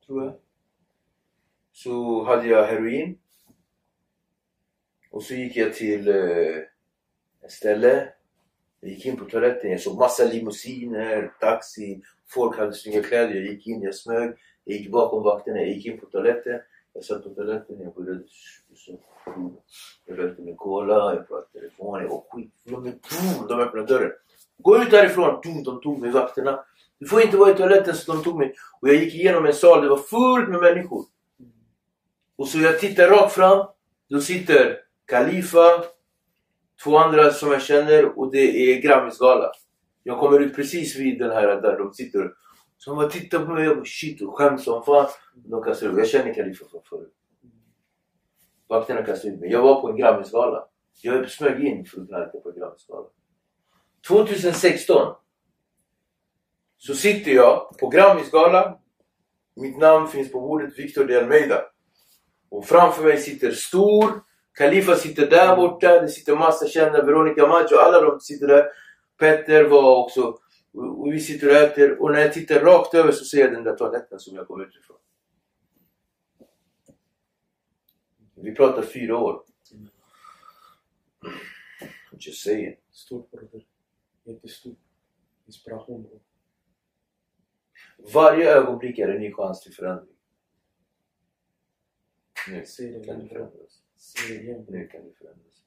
tror 0.06 0.24
jag. 0.24 0.34
Så 1.72 2.24
hade 2.24 2.48
jag 2.48 2.66
heroin. 2.66 3.18
Och 5.10 5.22
så 5.22 5.34
gick 5.34 5.56
jag 5.56 5.74
till 5.74 6.08
eh, 6.08 6.56
ett 7.44 7.50
ställe. 7.50 8.12
Jag 8.80 8.90
gick 8.90 9.06
in 9.06 9.16
på 9.16 9.24
toaletten, 9.24 9.70
jag 9.70 9.80
såg 9.80 9.98
massa 9.98 10.24
limousiner, 10.24 11.34
taxi, 11.40 12.02
folk 12.28 12.58
hade 12.58 12.74
snygga 12.74 13.02
kläder. 13.02 13.34
Jag 13.34 13.44
gick 13.44 13.66
in, 13.66 13.82
jag 13.82 13.94
smög. 13.94 14.36
Jag 14.64 14.76
gick 14.76 14.90
bakom 14.90 15.22
vakterna, 15.22 15.58
jag 15.58 15.68
gick 15.68 15.86
in 15.86 16.00
på 16.00 16.06
toaletten. 16.06 16.60
Jag 16.92 17.04
satt 17.04 17.24
på 17.24 17.28
toaletten, 17.28 17.76
jag 17.80 17.94
började... 17.94 18.22
Jag 20.06 20.18
rökte 20.18 20.42
med 20.42 20.56
cola, 20.56 21.14
jag 21.14 21.28
pratade 21.28 21.46
i 21.54 21.60
telefon, 21.60 22.02
jag 22.02 22.08
var 22.08 22.24
skitflummig. 22.30 22.94
De 23.48 23.60
öppnade 23.60 23.86
dörren. 23.86 24.12
Gå 24.58 24.82
ut 24.82 24.92
härifrån! 24.92 25.40
De 25.64 25.80
tog 25.80 26.00
mig, 26.00 26.10
vakterna. 26.10 26.64
Du 26.98 27.06
får 27.06 27.22
inte 27.22 27.36
vara 27.36 27.50
i 27.50 27.54
toaletten, 27.54 27.94
så 27.94 28.12
de 28.12 28.22
tog 28.22 28.38
mig. 28.38 28.54
Och 28.80 28.88
jag 28.88 28.96
gick 28.96 29.14
igenom 29.14 29.46
en 29.46 29.52
sal, 29.52 29.82
det 29.82 29.88
var 29.88 29.98
fullt 29.98 30.48
med 30.48 30.60
människor. 30.60 31.04
Och 32.36 32.48
så 32.48 32.58
jag 32.58 32.80
tittar 32.80 33.08
rakt 33.08 33.32
fram. 33.32 33.66
Då 34.08 34.20
sitter 34.20 34.78
Khalifa, 35.06 35.84
två 36.84 36.96
andra 36.96 37.32
som 37.32 37.52
jag 37.52 37.62
känner 37.62 38.18
och 38.18 38.32
det 38.32 38.72
är 38.72 38.82
Grammisgala. 38.82 39.52
Jag 40.02 40.18
kommer 40.18 40.40
ut 40.40 40.56
precis 40.56 40.96
vid 40.96 41.18
den 41.18 41.30
här 41.30 41.60
där 41.60 41.78
de 41.78 41.94
sitter. 41.94 42.32
Så 42.80 42.90
de 42.90 42.96
bara 42.96 43.10
tittar 43.10 43.46
på 43.46 43.52
mig 43.52 43.68
och 43.68 43.76
bara 43.76 43.84
shit 43.84 44.22
och 44.22 44.38
skäms 44.38 44.64
som 44.64 44.84
fan. 44.84 45.08
De 45.34 45.62
kastar 45.62 45.86
ut 45.86 45.98
Jag 45.98 46.08
känner 46.08 46.34
Khalifa 46.34 46.64
från 46.68 46.82
förut. 46.82 47.14
Vakterna 48.68 49.02
kastade 49.02 49.34
ut 49.34 49.40
mig. 49.40 49.50
Jag 49.50 49.62
var 49.62 49.80
på 49.80 49.88
en 49.88 49.96
Grammisgala. 49.96 50.66
Jag 51.02 51.30
smög 51.30 51.64
in 51.64 51.84
för 51.84 52.00
att 52.00 52.08
knarka 52.08 52.38
på 52.38 52.48
en 52.50 52.58
Grammisgala. 52.58 53.06
2016 54.08 55.14
så 56.78 56.94
sitter 56.94 57.30
jag 57.30 57.78
på 57.80 57.88
Grammisgala. 57.88 58.78
Mitt 59.56 59.78
namn 59.78 60.08
finns 60.08 60.32
på 60.32 60.40
bordet, 60.40 60.78
Victor 60.78 61.04
de 61.04 61.16
Almeida. 61.18 61.64
Och 62.48 62.66
framför 62.66 63.02
mig 63.02 63.18
sitter 63.18 63.52
Stor, 63.52 64.10
Khalifa 64.52 64.94
sitter 64.94 65.30
där 65.30 65.56
borta, 65.56 66.00
det 66.00 66.08
sitter 66.08 66.36
massa 66.36 66.68
kända, 66.68 67.04
Veronica 67.04 67.46
Maggio, 67.46 67.76
alla 67.76 68.00
de 68.00 68.20
sitter 68.20 68.46
där. 68.46 68.66
Petter 69.18 69.64
var 69.64 69.96
också, 69.96 70.38
och 70.72 71.00
och 71.00 71.12
vi 71.12 71.20
sitter 71.20 71.48
och 71.48 71.54
äter. 71.54 72.02
Och 72.02 72.12
när 72.12 72.20
jag 72.20 72.32
tittar 72.32 72.60
rakt 72.60 72.94
över 72.94 73.12
så 73.12 73.24
ser 73.24 73.38
jag 73.38 73.52
den 73.52 73.64
där 73.64 73.76
toaletten 73.76 74.20
som 74.20 74.36
jag 74.36 74.46
kom 74.46 74.60
ut 74.60 74.76
ifrån. 74.76 74.96
Vi 78.34 78.54
pratar 78.54 78.82
fyra 78.82 79.18
år. 79.18 79.44
Just 82.12 82.44
saying. 82.44 82.76
Stort 82.90 83.30
broder. 83.30 83.66
Jättestort. 84.24 84.78
Inspiration. 85.46 86.20
Varje 88.14 88.50
ögonblick 88.50 88.98
är 88.98 89.08
en 89.08 89.20
ny 89.20 89.32
chans 89.32 89.62
till 89.62 89.74
förändring. 89.74 90.16
Nu 92.48 92.64
det 92.78 93.04
kan 93.06 93.18
det 93.18 93.24
bror. 93.24 93.28
förändras. 93.28 93.82
Det. 94.28 94.64
Nu 94.68 94.86
kan 94.86 95.04
det 95.04 95.14
förändras. 95.18 95.62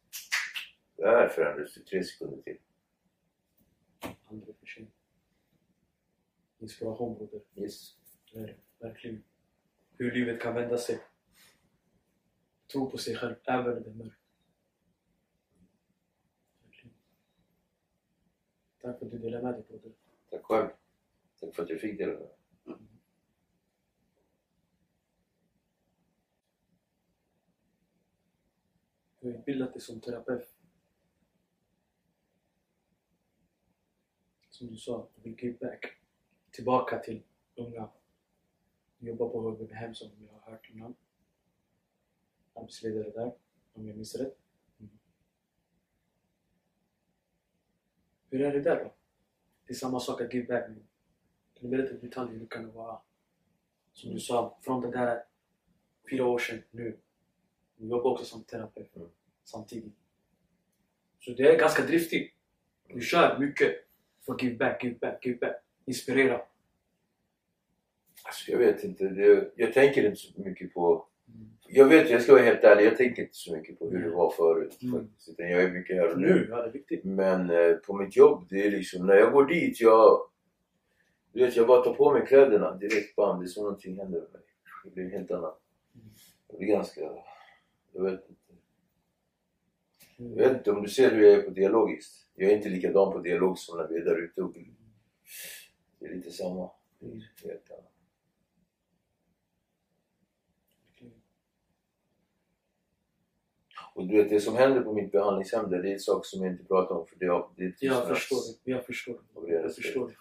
Det 0.95 1.07
här 1.07 1.29
förändras 1.29 1.73
till 1.73 1.85
tre 1.85 2.03
sekunder 2.03 2.41
till. 2.41 2.57
Aldrig 4.25 4.55
för 4.57 4.65
sent. 4.65 4.89
Inspiration 6.59 7.17
broder. 7.17 7.41
Yes. 7.55 7.97
Det 8.31 8.39
är 8.39 8.47
det. 8.47 8.55
Verkligen. 8.79 9.23
Hur 9.97 10.11
livet 10.11 10.41
kan 10.41 10.55
vända 10.55 10.77
sig. 10.77 10.99
Tro 12.71 12.89
på 12.89 12.97
sig 12.97 13.15
själv, 13.15 13.35
även 13.43 13.73
när 13.73 13.79
det 13.79 13.89
är 13.89 13.93
mörkt. 13.93 14.19
Tack 18.81 18.99
för 18.99 19.05
att 19.05 19.11
du 19.11 19.17
delade 19.17 19.43
med 19.43 19.53
dig 19.53 19.63
broder. 19.67 19.91
Tack 20.29 20.43
själv. 20.43 20.69
Tack 21.39 21.55
för 21.55 21.63
att 21.63 21.69
jag 21.69 21.81
fick 21.81 21.97
dela 21.97 22.11
med 22.13 22.21
mig. 22.21 22.29
Du 29.19 29.31
har 29.31 29.39
utbildat 29.39 29.73
dig 29.73 29.81
som 29.81 30.01
terapeut. 30.01 30.52
Som 34.53 34.67
du 34.67 34.77
sa, 34.77 35.07
du 35.15 35.21
vill 35.29 35.43
give 35.43 35.57
back. 35.57 35.85
Tillbaka 36.51 36.99
till 36.99 37.23
unga. 37.55 37.89
Jobbar 38.97 39.29
på 39.29 39.41
HVB-hem 39.41 39.95
som 39.95 40.11
vi 40.19 40.27
har 40.27 40.51
hört 40.51 40.69
innan. 40.69 40.95
Arbetsledare 42.53 43.09
där, 43.11 43.35
om 43.73 43.87
jag 43.87 43.95
minns 43.95 44.15
rätt. 44.15 44.37
Mm. 44.79 44.97
Hur 48.29 48.41
är 48.41 48.53
det 48.53 48.61
där 48.61 48.83
då? 48.83 48.93
Det 49.65 49.73
är 49.73 49.75
samma 49.75 49.99
sak 49.99 50.21
att 50.21 50.33
give 50.33 50.47
back. 50.47 50.69
Men 50.69 50.87
kan 51.53 51.69
du 51.69 51.77
berätta 51.77 51.93
i 51.93 51.97
detalj 51.97 52.37
hur 52.37 52.47
kan 52.47 52.65
det 52.65 52.71
vara? 52.71 53.01
Som 53.93 54.13
du 54.13 54.19
sa, 54.19 54.57
från 54.61 54.81
det 54.81 54.91
där 54.91 55.23
fyra 56.09 56.25
år 56.25 56.39
sedan 56.39 56.63
nu. 56.71 56.97
Du 57.75 57.87
jobbar 57.87 58.11
också 58.11 58.25
som 58.25 58.43
terapeut 58.43 58.95
Mm. 58.95 59.09
samtidigt. 59.43 59.93
Så 61.19 61.31
det 61.31 61.43
är 61.43 61.59
ganska 61.59 61.85
driftigt. 61.85 62.35
Du 62.87 63.01
kör 63.01 63.39
mycket 63.39 63.82
för 64.25 64.43
give 64.43 64.55
back, 64.55 64.83
give 64.83 64.95
back, 64.99 65.25
give 65.25 65.37
back. 65.37 65.55
Inspirera. 65.85 66.41
Alltså 68.23 68.51
jag 68.51 68.57
vet 68.57 68.83
inte. 68.83 69.07
Det, 69.07 69.51
jag 69.55 69.73
tänker 69.73 70.05
inte 70.05 70.19
så 70.19 70.41
mycket 70.41 70.73
på... 70.73 71.05
Jag 71.67 71.85
vet, 71.85 72.09
jag 72.09 72.21
ska 72.21 72.33
vara 72.33 72.43
helt 72.43 72.63
ärlig. 72.63 72.85
Jag 72.85 72.97
tänker 72.97 73.21
inte 73.21 73.35
så 73.35 73.55
mycket 73.55 73.79
på 73.79 73.89
hur 73.89 74.03
det 74.03 74.09
var 74.09 74.31
förut. 74.31 74.79
Mm. 74.83 75.07
Utan 75.27 75.49
jag 75.49 75.63
är 75.63 75.71
mycket 75.71 75.95
här 75.95 76.11
och 76.11 76.19
nu. 76.19 76.27
Nu, 76.27 76.47
ja 76.49 76.55
det 76.55 76.67
är 76.67 76.71
viktigt. 76.71 77.03
Men 77.03 77.49
eh, 77.49 77.73
på 77.73 77.93
mitt 77.93 78.15
jobb, 78.15 78.47
det 78.49 78.67
är 78.67 78.71
liksom 78.71 79.07
när 79.07 79.15
jag 79.15 79.31
går 79.31 79.45
dit, 79.45 79.81
jag... 79.81 80.29
Du 81.33 81.45
vet, 81.45 81.55
jag 81.55 81.67
bara 81.67 81.83
tar 81.83 81.93
på 81.93 82.13
mig 82.13 82.25
kläderna 82.25 82.75
direkt 82.75 83.15
bam, 83.15 83.39
det 83.39 83.45
är 83.45 83.47
som 83.47 83.63
någonting 83.63 83.97
händer 83.97 84.19
med 84.19 84.29
mig. 84.31 84.41
Det 84.83 84.89
blir 84.89 85.09
helt 85.09 85.31
annat. 85.31 85.61
Det 86.49 86.57
blir 86.57 86.67
ganska... 86.67 87.01
Jag 87.91 88.03
vet 88.03 88.29
inte. 88.29 88.42
Jag 90.29 90.35
vet 90.35 90.57
inte 90.57 90.71
om 90.71 90.83
du 90.83 90.89
ser 90.89 91.11
hur 91.11 91.23
jag 91.23 91.33
är 91.33 91.41
på 91.41 91.49
dialogiskt. 91.49 92.27
Jag 92.35 92.51
är 92.51 92.55
inte 92.55 92.69
likadan 92.69 93.11
på 93.11 93.19
dialog 93.19 93.57
som 93.57 93.77
när 93.77 93.87
vi 93.87 93.95
är 93.95 94.05
där 94.05 94.23
ute 94.23 94.41
och... 94.41 94.53
Det 95.99 96.05
är 96.05 96.15
lite 96.15 96.31
samma. 96.31 96.71
Är 96.99 97.47
helt 97.47 97.71
annat. 97.71 97.89
Och 103.95 104.07
du 104.07 104.17
vet, 104.17 104.29
det 104.29 104.39
som 104.39 104.55
händer 104.55 104.81
på 104.81 104.93
mitt 104.93 105.11
behandlingshem 105.11 105.69
där, 105.69 105.83
det 105.83 105.93
är 105.93 105.97
saker 105.97 106.27
som 106.27 106.43
jag 106.43 106.53
inte 106.53 106.63
pratar 106.63 106.95
om 106.95 107.07
för 107.07 107.15
det, 107.19 107.43
det 107.55 107.63
är 107.63 107.73
Jag 107.79 108.07
förstår. 108.07 108.39
Jag 108.63 108.85
förstår 108.85 109.19
Jag 109.47 109.75
förstår 109.75 110.13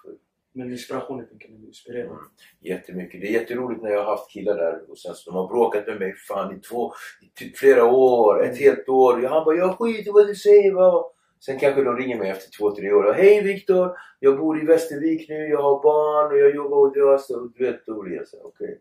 Men 0.53 0.71
inspirationen 0.71 1.27
tänker 1.27 1.49
jag 1.49 1.59
inspirera. 1.59 2.07
Mm. 2.07 2.19
jättemycket. 2.61 3.21
Det 3.21 3.27
är 3.27 3.33
jätteroligt 3.33 3.83
när 3.83 3.91
jag 3.91 4.05
har 4.05 4.17
haft 4.17 4.31
killar 4.31 4.57
där 4.57 4.91
och 4.91 4.99
sen 4.99 5.15
så 5.15 5.31
de 5.31 5.37
har 5.37 5.49
bråkat 5.49 5.87
med 5.87 5.99
mig 5.99 6.15
fan 6.15 6.57
i 6.57 6.61
två, 6.61 6.93
i 7.41 7.49
flera 7.49 7.85
år, 7.85 8.45
ett 8.45 8.59
helt 8.59 8.89
år. 8.89 9.23
Han 9.23 9.45
bara 9.45 9.57
jag 9.57 9.79
skiter 9.79 10.11
i 10.11 10.13
vad 10.13 10.27
du 10.27 10.35
säger 10.35 10.73
va. 10.73 11.05
Sen 11.41 11.59
kanske 11.59 11.85
de 11.85 11.97
ringer 11.97 12.19
mig 12.19 12.31
efter 12.31 12.51
två, 12.59 12.77
tre 12.77 12.93
år. 12.93 13.13
Hej 13.13 13.43
Viktor! 13.43 13.97
Jag 14.21 14.39
bor 14.39 14.63
i 14.63 14.67
Västervik 14.67 15.29
nu, 15.29 15.35
jag 15.35 15.63
har 15.63 15.83
barn 15.83 16.33
och 16.33 16.39
jag 16.39 16.55
jobbar 16.55 16.77
hos 16.77 17.21
oss. 17.31 17.37
Och 17.37 17.53
du 17.55 17.65
vet, 17.65 17.87
då 17.87 18.03
blir 18.03 18.17
jag 18.17 18.29
såhär, 18.29 18.47
okej. 18.47 18.81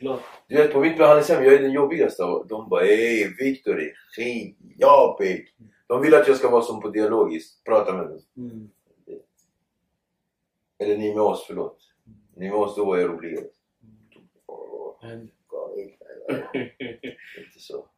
Glad. 0.00 0.18
Du 0.48 0.56
vet 0.56 0.72
på 0.72 0.80
mitt 0.80 0.98
behandlingshem, 0.98 1.44
jag 1.44 1.54
är 1.54 1.62
den 1.62 1.72
jobbigaste 1.72 2.24
av 2.24 2.46
De 2.48 2.68
bara 2.68 2.84
hej 2.84 3.34
Viktor 3.38 3.80
är 3.80 3.92
skitjobbig. 4.16 5.48
De 5.86 6.02
vill 6.02 6.14
att 6.14 6.28
jag 6.28 6.36
ska 6.36 6.50
vara 6.50 6.62
som 6.62 6.80
på 6.80 6.88
dialogiskt, 6.88 7.64
prata 7.64 7.92
med 7.92 8.06
dem. 8.06 8.20
Mm. 8.36 8.70
Eller 10.80 10.98
ni 10.98 11.14
med 11.14 11.22
oss, 11.22 11.44
förlåt. 11.46 11.92
Ni 12.34 12.48
med 12.48 12.58
oss, 12.58 12.76
då 12.76 12.84
var 12.84 12.98
jag 12.98 13.10
galet. 13.10 13.54
Inte 17.38 17.58
så. 17.58 17.88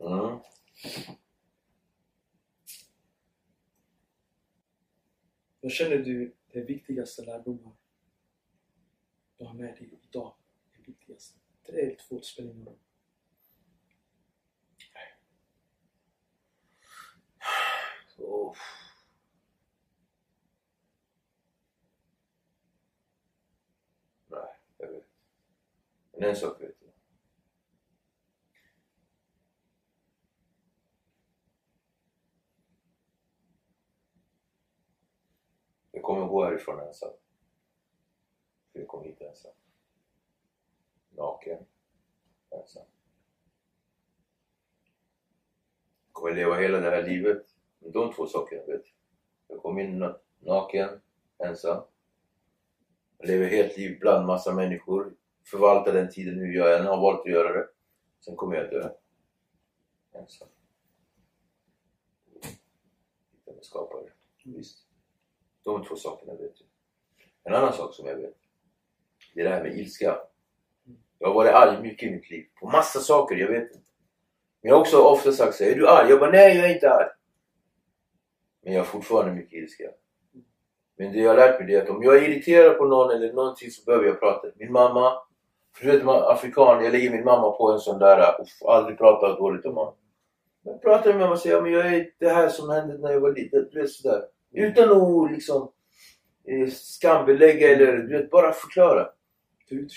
mm. 0.00 0.38
Vad 5.60 5.72
känner 5.72 5.98
du 5.98 6.34
är 6.48 6.64
viktigaste 6.64 7.24
lärdomar 7.24 7.72
du 9.38 9.44
har 9.44 9.54
med 9.54 9.74
dig 9.74 9.98
idag? 10.02 10.34
Det 10.76 10.82
viktigaste. 10.90 11.38
Tre 11.66 11.80
eller 11.80 11.96
två, 12.08 12.20
spelar 12.20 12.50
ingen 12.50 12.66
roll. 12.66 12.78
Oh. 18.22 18.54
Nej, 24.26 24.56
jag 24.78 24.88
vet. 24.88 25.04
Men 26.12 26.22
en 26.22 26.36
sak 26.36 26.60
vet 26.60 26.76
jag. 26.80 26.92
Jag 35.90 36.02
kommer 36.02 36.26
gå 36.26 36.44
härifrån 36.44 36.80
ensam. 36.80 37.12
För 38.72 38.78
jag 38.78 38.88
kom 38.88 39.04
hit 39.04 39.20
ensam. 39.20 39.52
Naken. 41.10 41.66
Ensam. 42.50 42.86
Jag 46.06 46.12
kommer 46.12 46.34
leva 46.34 46.56
hela 46.56 46.80
det 46.80 46.90
här 46.90 47.02
livet 47.02 47.51
de 47.90 48.12
två 48.12 48.26
sakerna, 48.26 48.62
vet 48.62 48.68
jag. 48.68 48.84
Jag 49.46 49.62
kom 49.62 49.78
in 49.78 50.14
naken, 50.40 50.88
ensam. 51.38 51.82
Jag 53.18 53.28
lever 53.28 53.46
helt 53.46 53.76
liv 53.76 53.98
bland 54.00 54.26
massa 54.26 54.54
människor. 54.54 55.14
Förvaltar 55.44 55.92
den 55.92 56.10
tiden 56.10 56.38
nu 56.38 56.54
jag 56.54 56.80
än 56.80 56.86
har 56.86 57.00
valt 57.00 57.20
att 57.20 57.32
göra 57.32 57.52
det. 57.52 57.68
Sen 58.20 58.36
kommer 58.36 58.56
jag 58.56 58.70
dö. 58.70 58.90
Ensam. 60.12 60.48
Hitta 63.32 63.52
med 63.52 63.64
skapare. 63.64 64.10
Visst. 64.44 64.78
De 65.64 65.84
två 65.84 65.96
sakerna 65.96 66.34
vet 66.34 66.56
du. 66.56 66.64
En 67.44 67.54
annan 67.54 67.72
sak 67.72 67.94
som 67.94 68.06
jag 68.06 68.16
vet. 68.16 68.36
Det 69.34 69.40
är 69.40 69.44
det 69.44 69.50
här 69.50 69.62
med 69.62 69.78
ilska. 69.78 70.18
Jag 71.18 71.28
har 71.28 71.34
varit 71.34 71.54
arg 71.54 71.82
mycket 71.82 72.08
i 72.08 72.10
mitt 72.10 72.30
liv. 72.30 72.46
På 72.60 72.66
massa 72.66 73.00
saker, 73.00 73.36
jag 73.36 73.48
vet 73.48 73.62
inte. 73.62 73.84
Men 74.60 74.68
jag 74.68 74.74
har 74.74 74.80
också 74.80 75.02
ofta 75.02 75.32
sagt 75.32 75.54
så 75.54 75.64
här, 75.64 75.70
är 75.70 75.76
du 75.76 75.88
arg? 75.88 76.10
Jag 76.10 76.20
bara, 76.20 76.30
nej 76.30 76.56
jag 76.56 76.70
är 76.70 76.74
inte 76.74 76.90
arg. 76.90 77.08
Men 78.64 78.72
jag 78.72 78.80
har 78.80 78.86
fortfarande 78.86 79.32
mycket 79.32 79.52
ilska. 79.52 79.84
Men 80.98 81.12
det 81.12 81.18
jag 81.18 81.30
har 81.30 81.36
lärt 81.36 81.58
mig 81.58 81.68
det 81.68 81.74
är 81.74 81.82
att 81.82 81.88
om 81.88 82.02
jag 82.02 82.16
är 82.16 82.28
irriterad 82.28 82.78
på 82.78 82.84
någon 82.84 83.10
eller 83.10 83.32
någonting 83.32 83.70
så 83.70 83.84
behöver 83.84 84.06
jag 84.06 84.20
prata. 84.20 84.48
Min 84.56 84.72
mamma, 84.72 85.12
för 85.76 85.86
du 85.86 85.92
vet 85.92 86.04
man 86.04 86.22
afrikan, 86.22 86.84
jag 86.84 86.92
lägger 86.92 87.10
min 87.10 87.24
mamma 87.24 87.50
på 87.50 87.72
en 87.72 87.78
sån 87.78 87.98
där, 87.98 88.40
uff, 88.40 88.62
aldrig 88.62 88.98
prata 88.98 89.36
dåligt 89.36 89.66
om 89.66 89.76
honom. 89.76 89.94
Men 90.64 90.78
pratar 90.78 91.10
med 91.10 91.20
mamma 91.20 91.32
och 91.32 91.38
säger, 91.38 91.56
ja, 91.56 91.62
men 91.62 91.72
jag 91.72 91.94
är 91.94 92.10
det 92.18 92.28
här 92.28 92.48
som 92.48 92.70
hände 92.70 92.98
när 92.98 93.12
jag 93.12 93.20
var 93.20 93.32
liten, 93.32 93.68
du 93.72 93.80
vet 93.80 93.90
sådär. 93.90 94.22
Utan 94.52 95.02
att 95.02 95.32
liksom 95.32 95.72
eh, 96.44 96.68
skambelägga 96.70 97.68
eller 97.68 97.96
du 97.96 98.18
vet, 98.18 98.30
bara 98.30 98.52
förklara. 98.52 99.08
Det. 99.68 99.88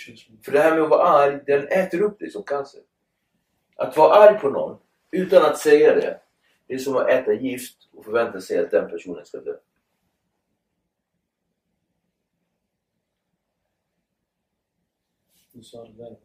För 0.45 0.51
det 0.51 0.59
här 0.59 0.71
med 0.71 0.83
att 0.83 0.89
vara 0.89 1.07
arg, 1.07 1.39
den 1.45 1.67
äter 1.67 2.01
upp 2.01 2.19
dig 2.19 2.31
som 2.31 2.43
cancer. 2.43 2.81
Att 3.75 3.97
vara 3.97 4.13
arg 4.13 4.39
på 4.39 4.49
någon 4.49 4.77
utan 5.11 5.45
att 5.45 5.57
säga 5.57 5.95
det, 5.95 6.19
det 6.67 6.73
är 6.73 6.77
som 6.77 6.95
att 6.95 7.09
äta 7.09 7.33
gift 7.33 7.89
och 7.91 8.05
förvänta 8.05 8.41
sig 8.41 8.59
att 8.59 8.71
den 8.71 8.89
personen 8.89 9.25
ska 9.25 9.41
dö. 9.41 9.57
Du 15.51 15.63
sa 15.63 15.85
det 15.85 15.93
där. 15.93 16.17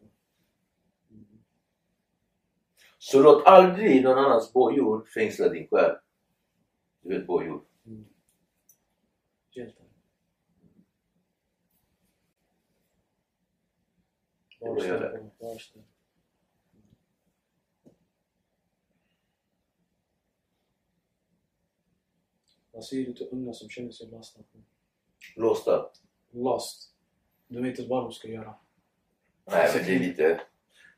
Så 2.97 3.23
låt 3.23 3.45
aldrig 3.45 4.03
någon 4.03 4.17
annans 4.17 4.53
bojor 4.53 5.05
fängsla 5.05 5.49
din 5.49 5.67
själ. 5.67 5.95
Du 7.01 7.09
vet 7.09 7.27
bojor. 7.27 7.65
Mm. 7.85 8.05
Hjältar. 9.51 9.85
Det 14.59 14.65
var 14.65 14.75
Var 14.75 15.49
jag 15.49 15.61
snäll. 15.61 15.83
Vad 22.71 22.83
säger 22.83 23.05
du 23.05 23.13
till 23.13 23.27
unga 23.31 23.53
som 23.53 23.69
känner 23.69 23.91
sig 23.91 24.07
lasta? 24.07 24.39
Låsta. 25.35 25.91
Lost. 26.31 26.93
De 27.47 27.63
vet 27.63 27.79
inte 27.79 27.89
vad 27.89 28.03
de 28.03 28.11
ska 28.11 28.27
göra. 28.27 28.55
Nej 29.45 29.71
men 29.75 29.85
det 29.85 29.95
är 29.95 29.99
lite... 29.99 30.41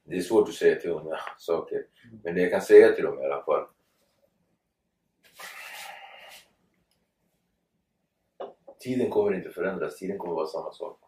Det 0.03 0.17
är 0.17 0.21
svårt 0.21 0.49
att 0.49 0.55
säga 0.55 0.80
till 0.80 0.89
unga 0.89 1.19
saker. 1.38 1.86
Men 2.24 2.36
det 2.36 2.41
jag 2.41 2.51
kan 2.51 2.61
säga 2.61 2.91
till 2.91 3.03
dem 3.03 3.19
i 3.19 3.26
alla 3.26 3.43
fall. 3.43 3.67
Tiden 8.80 9.09
kommer 9.09 9.34
inte 9.34 9.49
förändras, 9.49 9.97
tiden 9.97 10.17
kommer 10.17 10.36
vara 10.36 10.47
samma 10.47 10.71
sak. 10.71 10.99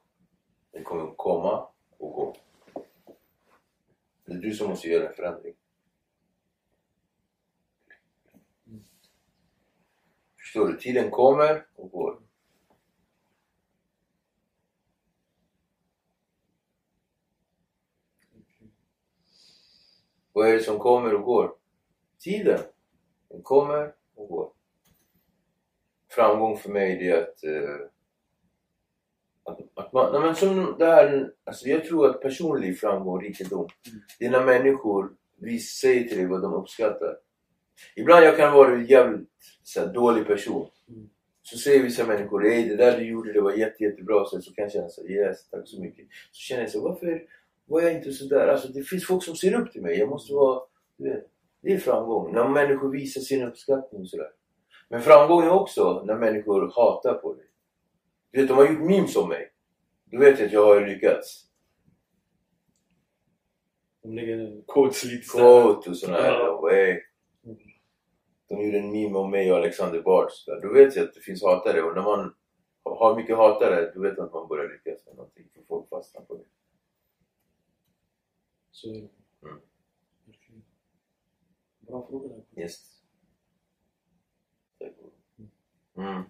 Den 0.71 0.83
kommer 0.83 1.15
komma 1.15 1.67
och 1.97 2.13
gå. 2.13 2.35
Det 4.25 4.33
är 4.33 4.37
du 4.37 4.53
som 4.53 4.69
måste 4.69 4.87
göra 4.87 5.07
en 5.09 5.15
förändring. 5.15 5.53
Förstår 10.55 10.67
du? 10.67 10.77
Tiden 10.77 11.11
kommer 11.11 11.65
och 11.75 11.91
går. 11.91 12.19
Vad 20.33 20.47
är 20.47 20.53
det 20.53 20.59
som 20.59 20.79
kommer 20.79 21.15
och 21.15 21.23
går? 21.23 21.55
Tiden. 22.19 22.59
Den 23.29 23.41
kommer 23.41 23.93
och 24.15 24.27
går. 24.27 24.51
Framgång 26.09 26.57
för 26.57 26.69
mig 26.69 27.09
är 27.09 27.21
att... 27.21 27.43
Eh, 27.43 27.87
att, 29.43 29.59
att 29.73 29.93
man, 29.93 30.11
nej 30.11 30.21
men 30.21 30.35
som 30.35 30.75
det 30.79 30.85
här, 30.85 31.33
alltså 31.43 31.67
jag 31.67 31.85
tror 31.85 32.09
att 32.09 32.21
personlig 32.21 32.79
framgång 32.79 33.15
och 33.15 33.21
rikedom, 33.21 33.67
det 34.19 34.25
är 34.25 34.31
när 34.31 34.45
människor 34.45 35.15
vi 35.35 35.59
säger 35.59 36.03
till 36.03 36.17
dig 36.17 36.27
vad 36.27 36.41
de 36.41 36.53
uppskattar. 36.53 37.24
Ibland 37.95 38.25
jag 38.25 38.37
kan 38.37 38.53
vara 38.53 38.73
en 38.73 38.85
jävligt 38.85 39.29
så 39.63 39.79
här, 39.79 39.93
dålig 39.93 40.27
person. 40.27 40.69
Mm. 40.89 41.09
Så 41.41 41.57
säger 41.57 41.83
vissa 41.83 42.05
människor, 42.05 42.45
Ey, 42.45 42.69
det 42.69 42.75
där 42.75 42.97
du 42.97 43.05
gjorde 43.05 43.33
det 43.33 43.41
var 43.41 43.51
jätte, 43.51 43.83
jättebra. 43.83 44.25
Så, 44.25 44.41
så 44.41 44.53
kan 44.53 44.63
jag 44.63 44.71
känna 44.71 44.89
så 44.89 45.07
yes, 45.07 45.49
tack 45.49 45.67
så 45.67 45.81
mycket. 45.81 46.07
Så 46.31 46.39
känner 46.39 46.61
jag 46.61 46.71
så 46.71 46.81
varför 46.81 47.23
var 47.65 47.81
jag 47.81 47.93
inte 47.93 48.11
sådär? 48.11 48.47
Alltså 48.47 48.67
det 48.67 48.83
finns 48.83 49.07
folk 49.07 49.23
som 49.23 49.35
ser 49.35 49.53
upp 49.53 49.71
till 49.71 49.81
mig. 49.81 49.99
Jag 49.99 50.09
måste 50.09 50.33
vara, 50.33 50.61
du. 50.97 51.27
Det 51.61 51.73
är 51.73 51.77
framgång. 51.77 52.33
När 52.33 52.49
människor 52.49 52.91
visar 52.91 53.21
sin 53.21 53.43
uppskattning 53.43 54.01
och 54.01 54.09
sådär. 54.09 54.29
Men 54.89 55.01
framgång 55.01 55.43
är 55.43 55.49
också 55.49 56.03
när 56.05 56.15
människor 56.15 56.71
hatar 56.75 57.13
på 57.13 57.33
dig. 57.33 57.45
Du 58.31 58.39
vet, 58.39 58.47
de 58.47 58.57
har 58.57 58.71
gjort 58.71 58.89
memes 58.89 59.15
om 59.15 59.29
mig. 59.29 59.51
Då 60.05 60.17
vet 60.19 60.39
jag 60.39 60.45
att 60.45 60.53
jag 60.53 60.65
har 60.65 60.87
lyckats. 60.87 61.45
De 64.03 64.15
lägger 64.15 64.61
quotes 64.67 65.03
lite. 65.03 65.27
Quote 65.27 65.89
och 65.89 65.97
sådana 65.97 66.21
här. 66.21 66.33
Ja. 66.33 66.69
Mm. 68.49 68.61
de 68.61 68.65
gjorde 68.65 68.77
en 68.77 68.91
meme 68.91 69.17
om 69.17 69.31
mig 69.31 69.51
och 69.51 69.57
Alexander 69.57 70.01
Bard. 70.01 70.31
så 70.31 70.51
där. 70.51 70.61
Då 70.61 70.73
vet 70.73 70.95
jag 70.95 71.05
att 71.05 71.13
det 71.13 71.21
finns 71.21 71.43
hatare. 71.43 71.81
Och 71.81 71.95
när 71.95 72.03
man 72.03 72.35
har 72.83 73.15
mycket 73.15 73.37
hatare, 73.37 73.91
då 73.95 74.01
vet 74.01 74.17
man 74.17 74.25
att 74.25 74.33
man 74.33 74.47
börjar 74.47 74.69
lyckas 74.69 75.05
med 75.05 75.15
någonting. 75.15 75.49
För 75.53 75.61
folk 75.67 75.89
fastnar 75.89 76.21
på 76.21 76.35
det. 76.35 76.43
Så 78.71 78.89
är 78.89 78.93
det. 78.93 79.09
Mm. 79.47 79.61
Bra 81.79 82.07
fråga 82.09 82.27
där. 82.27 82.61
Yes. 82.61 83.01
Mm. 85.97 86.23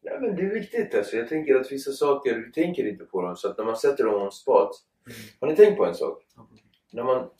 Ja, 0.00 0.20
men 0.20 0.36
det 0.36 0.42
är 0.42 0.54
viktigt 0.54 0.94
alltså. 0.94 1.16
Jag 1.16 1.28
tänker 1.28 1.54
att 1.54 1.72
vissa 1.72 1.92
saker, 1.92 2.34
du 2.34 2.52
tänker 2.52 2.86
inte 2.86 3.04
på 3.04 3.22
dem. 3.22 3.36
Så 3.36 3.48
att 3.48 3.58
när 3.58 3.64
man 3.64 3.76
sätter 3.76 4.04
dem 4.04 4.22
on 4.22 4.32
spot. 4.32 4.70
Mm. 5.06 5.18
Har 5.40 5.48
ni 5.48 5.56
tänkt 5.56 5.76
på 5.76 5.86
en 5.86 5.94
sak? 5.94 6.26
När 6.92 7.04
man, 7.04 7.30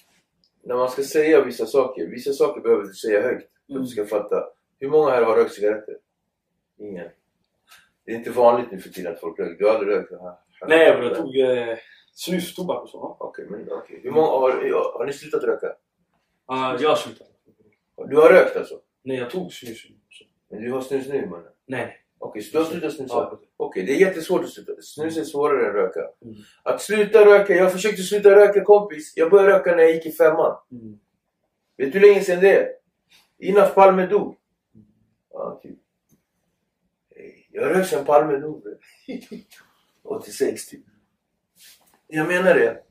när 0.65 0.75
man 0.75 0.89
ska 0.91 1.03
säga 1.03 1.45
vissa 1.45 1.67
saker, 1.67 2.07
vissa 2.07 2.33
saker 2.33 2.61
behöver 2.61 2.83
du 2.85 2.93
säga 2.95 3.23
högt. 3.23 3.51
För 3.51 3.63
att 3.65 3.71
Mm. 3.71 3.83
du 3.83 3.89
ska 3.89 4.07
fatta. 4.07 4.45
Hur 4.81 4.89
många 4.91 5.11
här 5.11 5.23
har 5.23 5.37
rökt 5.37 5.53
cigaretter? 5.55 5.97
Ingen. 6.79 7.09
Det 8.05 8.13
är 8.13 8.17
inte 8.17 8.31
vanligt 8.31 8.71
nu 8.73 8.79
för 8.79 8.89
tiden 8.89 9.13
att 9.13 9.21
folk 9.21 9.39
röker. 9.39 9.55
Du 9.59 9.67
har 9.67 9.75
aldrig 9.75 9.97
rökt? 9.97 10.13
Aha. 10.13 10.41
Nej, 10.69 10.95
men 10.99 11.07
jag 11.07 11.17
tog 11.17 11.37
eh, 11.39 11.77
snus, 12.13 12.55
tobak 12.55 12.83
och 12.83 12.89
så. 12.89 13.17
Okej, 13.21 13.47
men 13.51 13.73
okej. 13.73 14.01
Hur 14.03 14.11
många 14.11 14.27
har, 14.27 14.51
har 14.99 15.07
ni 15.07 15.13
slutat 15.13 15.43
röka? 15.45 15.67
Uh, 16.53 16.77
jag 16.83 16.99
slutade. 16.99 17.31
Du 18.09 18.17
har 18.17 18.29
rökt 18.31 18.57
alltså? 18.57 18.81
Nej, 19.03 19.17
jag 19.19 19.31
tog 19.31 19.53
snus. 19.53 19.87
Men 20.51 20.63
du 20.63 20.73
har 20.73 20.81
snus 20.81 21.09
nu 21.09 21.27
mannen? 21.27 21.53
Nej. 21.67 22.04
Okej, 22.25 22.43
så 22.43 22.53
du 22.53 22.65
har 22.65 22.71
slutat 22.71 22.93
snusa? 22.93 23.15
Ja. 23.15 23.41
Okej, 23.57 23.87
det 23.87 23.93
är 23.93 23.97
jättesvårt 23.97 24.45
att 24.45 24.51
sluta. 24.51 24.73
Snus 24.83 25.17
är 25.17 25.25
svårare 25.25 25.67
än 25.67 25.73
röka. 25.73 26.01
Mm. 26.01 26.37
Att 26.63 26.83
sluta 26.83 27.25
röka, 27.25 27.55
jag 27.55 27.73
försökte 27.73 28.03
sluta 28.03 28.31
röka 28.31 28.65
kompis. 28.65 29.13
Jag 29.17 29.31
började 29.31 29.53
röka 29.53 29.77
när 29.77 29.83
jag 29.83 29.95
gick 29.95 30.07
i 30.07 30.13
femman. 30.13 30.57
Mm. 30.73 30.99
Vet 31.77 31.93
du 31.93 31.99
hur 31.99 32.07
länge 32.07 32.21
sedan 32.21 32.41
det 32.41 32.57
är? 32.57 32.69
Innan 33.39 33.71
Palme 33.75 34.07
dog. 34.07 34.37
Ja, 35.33 35.61
typ. 35.63 35.79
Jag 37.51 37.71
rökt 37.71 37.89
sen 37.89 38.05
Palme 38.05 38.39
dog. 38.39 38.63
bre. 38.63 38.79
86 40.03 40.67
typ. 40.67 40.85
Jag 42.07 42.29
menar 42.29 42.55
det. 42.55 42.83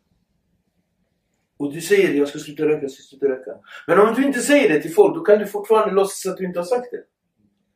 Och 1.58 1.74
du 1.74 1.82
säger 1.82 2.14
jag 2.14 2.28
ska 2.28 2.40
sluta 2.40 2.64
röka, 2.64 2.82
jag 2.82 2.92
ska 2.92 3.04
sluta 3.04 3.26
röka. 3.26 3.52
Men 3.88 4.00
om 4.00 4.16
du 4.16 4.26
inte 4.26 4.42
säger 4.42 4.70
det 4.70 4.82
till 4.82 4.94
folk, 4.94 5.16
då 5.16 5.22
kan 5.22 5.40
du 5.40 5.48
fortfarande 5.48 5.94
låtsas 5.94 6.32
att 6.32 6.38
du 6.38 6.46
inte 6.46 6.60
har 6.60 6.66
sagt 6.66 6.92
det. 6.92 7.04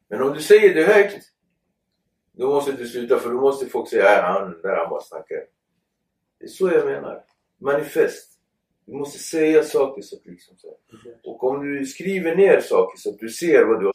Men 0.10 0.22
om 0.22 0.34
du 0.34 0.42
säger 0.42 0.76
det 0.76 0.84
högt, 0.84 1.34
då 2.38 2.50
måste 2.50 2.72
du 2.72 2.88
sluta 2.88 3.20
för 3.20 3.30
då 3.30 3.42
måste 3.42 3.66
folk 3.66 3.90
säga 3.90 4.18
att 4.18 4.24
han 4.24 4.62
där 4.62 4.78
han 4.78 4.90
bara 4.90 5.02
snackar. 5.02 5.46
Det 6.40 6.46
är 6.46 6.50
så 6.50 6.70
jag 6.72 6.86
menar. 6.86 7.24
Manifest. 7.58 8.40
Du 8.86 8.94
måste 8.94 9.20
säga 9.20 9.64
saker 9.64 10.02
så 10.02 10.16
att 10.16 10.26
liksom 10.26 10.58
så. 10.58 10.78
Och 11.24 11.44
om 11.44 11.66
du 11.66 11.86
skriver 11.86 12.36
ner 12.36 12.62
saker 12.62 12.98
så 12.98 13.10
att 13.10 13.20
du 13.20 13.30
ser 13.30 13.66
vad 13.66 13.80
du 13.80 13.86
har 13.86 13.94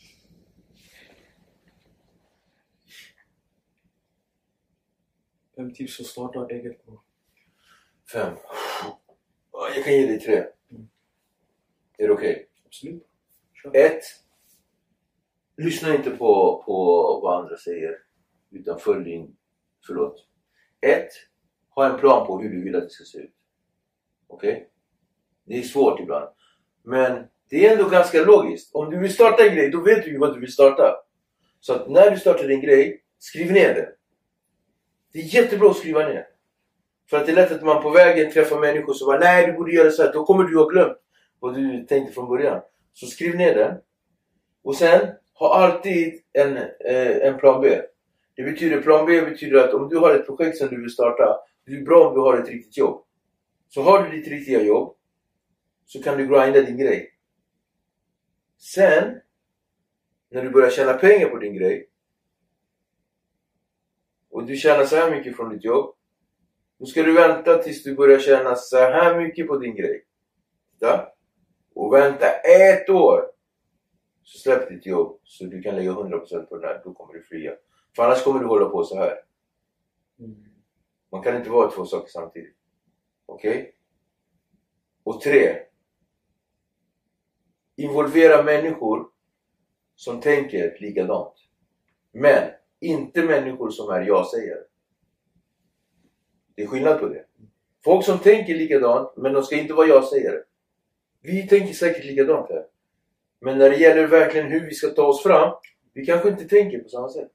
Fem 5.57 5.75
tips 5.75 6.01
att 6.01 6.07
starta 6.07 6.49
eget 6.49 6.87
på. 6.87 7.01
Fem. 8.13 8.37
Ja, 9.53 9.69
Jag 9.75 9.85
kan 9.85 9.93
ge 9.93 10.07
dig 10.07 10.21
tre. 10.21 10.37
Mm. 10.71 10.89
Är 11.99 12.09
det 12.09 12.13
okej? 12.13 12.49
Absolut. 12.67 13.07
Kör. 13.63 13.77
Ett. 13.77 14.03
Lyssna 15.57 15.95
inte 15.95 16.11
på, 16.11 16.63
på 16.67 16.75
vad 17.23 17.43
andra 17.43 17.57
säger. 17.57 17.99
Utan 18.53 18.79
följ 18.79 19.05
din... 19.05 19.37
Förlåt. 19.87 20.27
1. 20.81 21.09
ha 21.75 21.93
en 21.93 21.99
plan 21.99 22.27
på 22.27 22.39
hur 22.39 22.51
du 22.51 22.63
vill 22.65 22.77
att 22.77 22.83
det 22.83 22.91
ska 22.91 23.05
se 23.05 23.19
ut. 23.19 23.35
Okej? 24.27 24.69
Det 25.45 25.59
är 25.59 25.63
svårt 25.63 26.01
ibland. 26.01 26.29
Men 26.83 27.25
det 27.51 27.67
är 27.67 27.73
ändå 27.73 27.89
ganska 27.89 28.25
logiskt. 28.25 28.75
Om 28.75 28.91
du 28.91 28.99
vill 28.99 29.15
starta 29.15 29.47
en 29.47 29.55
grej, 29.55 29.71
då 29.71 29.81
vet 29.81 30.05
du 30.05 30.11
ju 30.11 30.19
vad 30.19 30.35
du 30.35 30.41
vill 30.41 30.53
starta. 30.53 30.97
Så 31.61 31.73
att 31.73 31.91
när 31.91 32.11
du 32.11 32.17
startar 32.17 32.49
din 32.49 32.61
grej, 32.61 33.03
skriv 33.19 33.53
ner 33.53 33.75
det. 33.75 33.93
Det 35.13 35.19
är 35.19 35.35
jättebra 35.35 35.71
att 35.71 35.77
skriva 35.77 36.09
ner. 36.09 36.27
För 37.11 37.17
att 37.17 37.27
det 37.27 37.33
är 37.33 37.37
lätt 37.37 37.53
att 37.53 37.63
man 37.63 37.83
på 37.83 37.91
vägen 37.91 38.33
träffar 38.33 38.61
människor 38.61 38.95
som 38.95 39.07
bara 39.07 39.19
Nej, 39.19 39.47
du 39.47 39.53
borde 39.53 39.73
göra 39.73 39.91
så 39.91 40.03
här. 40.03 40.13
Då 40.13 40.25
kommer 40.25 40.45
du 40.45 40.59
ha 40.59 40.69
glömt 40.69 40.99
vad 41.41 41.55
du 41.55 41.87
tänkte 41.87 42.13
från 42.13 42.29
början. 42.29 42.61
Så 42.93 43.07
skriv 43.07 43.37
ner 43.37 43.55
den. 43.55 43.79
Och 44.63 44.77
sen, 44.77 45.09
ha 45.35 45.55
alltid 45.55 46.21
en, 46.33 46.57
eh, 46.57 47.17
en 47.27 47.39
plan 47.39 47.61
B. 47.61 47.81
Det 48.35 48.43
betyder, 48.43 48.83
plan 48.83 49.07
B 49.07 49.21
betyder 49.23 49.69
att 49.69 49.75
om 49.75 49.89
du 49.89 49.97
har 49.97 50.15
ett 50.15 50.27
projekt 50.27 50.59
som 50.59 50.69
du 50.69 50.81
vill 50.81 50.91
starta, 50.91 51.39
det 51.67 51.73
är 51.73 51.83
bra 51.83 52.09
om 52.09 52.15
du 52.15 52.21
har 52.21 52.39
ett 52.39 52.49
riktigt 52.49 52.77
jobb. 52.77 53.05
Så 53.69 53.83
har 53.83 54.03
du 54.03 54.17
ditt 54.17 54.29
riktiga 54.29 54.63
jobb, 54.63 54.97
så 55.85 56.03
kan 56.03 56.19
du 56.19 56.27
grinda 56.27 56.63
din 56.63 56.79
grej. 56.79 57.15
Sen, 58.59 59.21
när 60.31 60.43
du 60.43 60.51
börjar 60.51 60.71
tjäna 60.71 60.95
pengar 60.95 61.29
på 61.29 61.39
din 61.39 61.55
grej 61.55 61.89
och 64.31 64.47
du 64.47 64.57
tjänar 64.57 64.85
så 64.85 64.97
här 64.97 65.11
mycket 65.11 65.37
från 65.37 65.53
ditt 65.53 65.65
jobb, 65.65 65.95
då 66.79 66.87
ska 66.87 67.03
du 67.03 67.13
vänta 67.13 67.59
tills 67.59 67.83
du 67.83 67.95
börjar 67.95 68.19
tjäna 68.19 68.55
så 68.55 68.77
här 68.77 69.21
mycket 69.21 69.47
på 69.47 69.59
din 69.59 69.77
grej. 69.77 70.05
Ja? 70.79 71.15
Och 71.75 71.95
vänta 71.95 72.27
ett 72.31 72.91
år! 72.91 73.23
Så 74.23 74.39
släpp 74.39 74.69
ditt 74.69 74.87
jobb 74.87 75.21
så 75.25 75.45
du 75.45 75.63
kan 75.63 75.77
lägga 75.77 75.91
100% 75.91 76.43
på 76.45 76.57
den 76.57 76.69
här, 76.69 76.81
då 76.85 76.93
kommer 76.93 77.15
du 77.15 77.23
fria. 77.23 77.53
För 77.97 78.03
annars 78.03 78.25
kommer 78.25 78.41
du 78.41 78.47
hålla 78.47 78.69
på 78.69 78.85
så 78.85 78.97
här. 78.97 79.19
Mm. 80.19 80.45
Man 81.11 81.23
kan 81.23 81.37
inte 81.37 81.51
vara 81.51 81.71
två 81.71 81.87
saker 81.87 82.11
samtidigt. 82.11 82.57
Okej? 83.27 83.75
Och 85.05 85.21
tre. 85.21 85.59
Involvera 87.77 88.43
människor 88.43 89.09
som 89.95 90.21
tänker 90.21 90.77
likadant. 90.81 91.35
Men 92.13 92.51
inte 92.81 93.23
människor 93.23 93.71
som 93.71 93.91
är 93.91 94.01
ja-sägare. 94.01 94.65
Det 96.55 96.63
är 96.63 96.67
skillnad 96.67 97.01
på 97.01 97.09
det. 97.09 97.25
Folk 97.85 98.05
som 98.05 98.19
tänker 98.19 98.55
likadant, 98.55 99.17
men 99.17 99.33
de 99.33 99.43
ska 99.43 99.57
inte 99.57 99.75
vara 99.75 99.87
ja-sägare. 99.87 100.43
Vi 101.21 101.49
tänker 101.49 101.75
säkert 101.75 102.05
likadant 102.05 102.51
här. 102.51 102.67
Men 103.41 103.59
när 103.59 103.71
det 103.71 103.77
gäller 103.77 104.07
verkligen 104.07 104.47
hur 104.47 104.61
vi 104.61 104.75
ska 104.75 104.89
ta 104.89 105.07
oss 105.07 105.23
fram, 105.23 105.55
vi 105.93 106.07
kanske 106.07 106.29
inte 106.29 106.45
tänker 106.45 106.79
på 106.79 106.89
samma 106.89 107.09
sätt. 107.09 107.33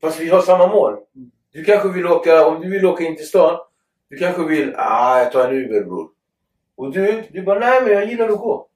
Fast 0.00 0.20
vi 0.20 0.28
har 0.28 0.40
samma 0.42 0.66
mål. 0.66 0.98
Du 1.52 1.64
kanske 1.64 1.88
vill 1.88 2.06
åka, 2.06 2.46
om 2.46 2.60
du 2.60 2.70
vill 2.70 2.86
åka 2.86 3.04
in 3.04 3.16
till 3.16 3.26
stan, 3.26 3.58
du 4.08 4.16
kanske 4.16 4.44
vill, 4.44 4.74
ah 4.76 5.18
jag 5.18 5.32
tar 5.32 5.48
en 5.48 5.54
Uber 5.56 5.84
bror. 5.84 6.10
Och 6.76 6.92
du, 6.92 7.24
du 7.30 7.42
bara, 7.42 7.58
nej 7.58 7.82
men 7.82 7.92
jag 7.92 8.06
gillar 8.06 8.28
att 8.28 8.38
gå. 8.38 8.68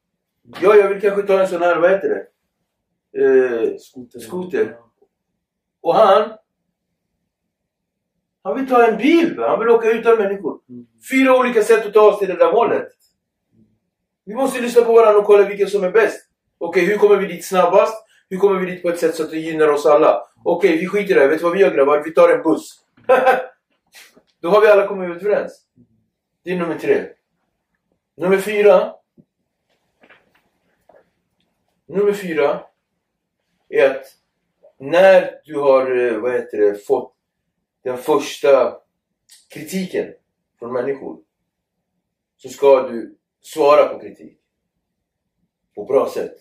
Ja, 0.60 0.74
jag 0.74 0.88
vill 0.88 1.00
kanske 1.00 1.22
ta 1.22 1.40
en 1.40 1.48
sån 1.48 1.62
här, 1.62 1.76
vad 1.80 1.90
heter 1.90 2.08
det? 2.08 2.26
Eh, 3.24 3.76
Skoter. 3.78 4.18
Skoter. 4.18 4.76
och 5.80 5.94
han, 5.94 6.32
han 8.42 8.56
vill 8.56 8.68
ta 8.68 8.86
en 8.86 8.96
bil, 8.96 9.38
han 9.38 9.58
vill 9.58 9.68
åka 9.68 9.90
utan 9.90 10.18
människor. 10.18 10.60
Mm. 10.68 10.86
Fyra 11.10 11.38
olika 11.38 11.62
sätt 11.62 11.86
att 11.86 11.94
ta 11.94 12.00
oss 12.10 12.18
till 12.18 12.28
det 12.28 12.36
där 12.36 12.52
målet. 12.52 12.88
Vi 14.24 14.34
måste 14.34 14.60
lyssna 14.60 14.82
på 14.82 14.92
varandra 14.92 15.18
och 15.20 15.26
kolla 15.26 15.48
vilken 15.48 15.68
som 15.68 15.84
är 15.84 15.90
bäst. 15.90 16.28
Okej, 16.58 16.86
hur 16.86 16.96
kommer 16.98 17.16
vi 17.16 17.26
dit 17.26 17.44
snabbast? 17.44 18.03
Hur 18.28 18.38
kommer 18.38 18.60
vi 18.60 18.70
dit 18.70 18.82
på 18.82 18.88
ett 18.88 18.98
sätt 18.98 19.14
så 19.14 19.22
att 19.22 19.30
det 19.30 19.38
gynnar 19.38 19.68
oss 19.68 19.86
alla? 19.86 20.26
Okej, 20.44 20.76
vi 20.76 20.86
skiter 20.86 21.16
i 21.16 21.18
det. 21.18 21.28
Vet 21.28 21.38
du 21.38 21.44
vad 21.44 21.52
vi 21.52 21.60
gör 21.60 21.74
grabbar? 21.74 22.02
Vi 22.04 22.14
tar 22.14 22.28
en 22.28 22.42
buss. 22.42 22.84
Då 24.40 24.48
har 24.48 24.60
vi 24.60 24.66
alla 24.66 24.86
kommit 24.86 25.22
överens. 25.22 25.66
Det 26.42 26.50
är 26.50 26.56
nummer 26.56 26.78
tre. 26.78 27.06
Nummer 28.16 28.38
fyra. 28.38 28.94
Nummer 31.86 32.12
fyra 32.12 32.66
är 33.68 33.90
att 33.90 34.04
när 34.78 35.40
du 35.44 35.58
har, 35.58 35.96
eh, 35.96 36.18
vad 36.18 36.32
heter 36.32 36.58
det, 36.58 36.74
fått 36.74 37.14
den 37.82 37.98
första 37.98 38.78
kritiken 39.48 40.14
från 40.58 40.72
människor 40.72 41.20
så 42.36 42.48
ska 42.48 42.88
du 42.88 43.18
svara 43.40 43.88
på 43.88 44.00
kritik. 44.00 44.38
På 45.74 45.84
bra 45.84 46.08
sätt. 46.08 46.36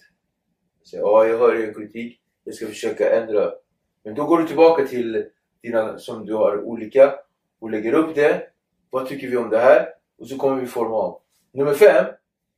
Säga, 0.89 1.01
ja, 1.01 1.25
jag 1.25 1.37
hör 1.37 1.55
er 1.55 1.73
kritik. 1.73 2.19
Jag 2.43 2.55
ska 2.55 2.67
försöka 2.67 3.21
ändra. 3.21 3.51
Men 4.03 4.15
då 4.15 4.25
går 4.25 4.37
du 4.37 4.47
tillbaka 4.47 4.87
till 4.87 5.29
dina 5.61 5.97
som 5.97 6.25
du 6.25 6.33
har 6.33 6.61
olika 6.63 7.15
och 7.59 7.71
lägger 7.71 7.93
upp 7.93 8.15
det. 8.15 8.47
Vad 8.89 9.07
tycker 9.07 9.27
vi 9.27 9.37
om 9.37 9.49
det 9.49 9.59
här? 9.59 9.89
Och 10.17 10.27
så 10.27 10.37
kommer 10.37 10.61
vi 10.61 10.67
forma 10.67 10.95
om. 10.95 11.19
Nummer 11.51 11.73
fem, 11.73 12.05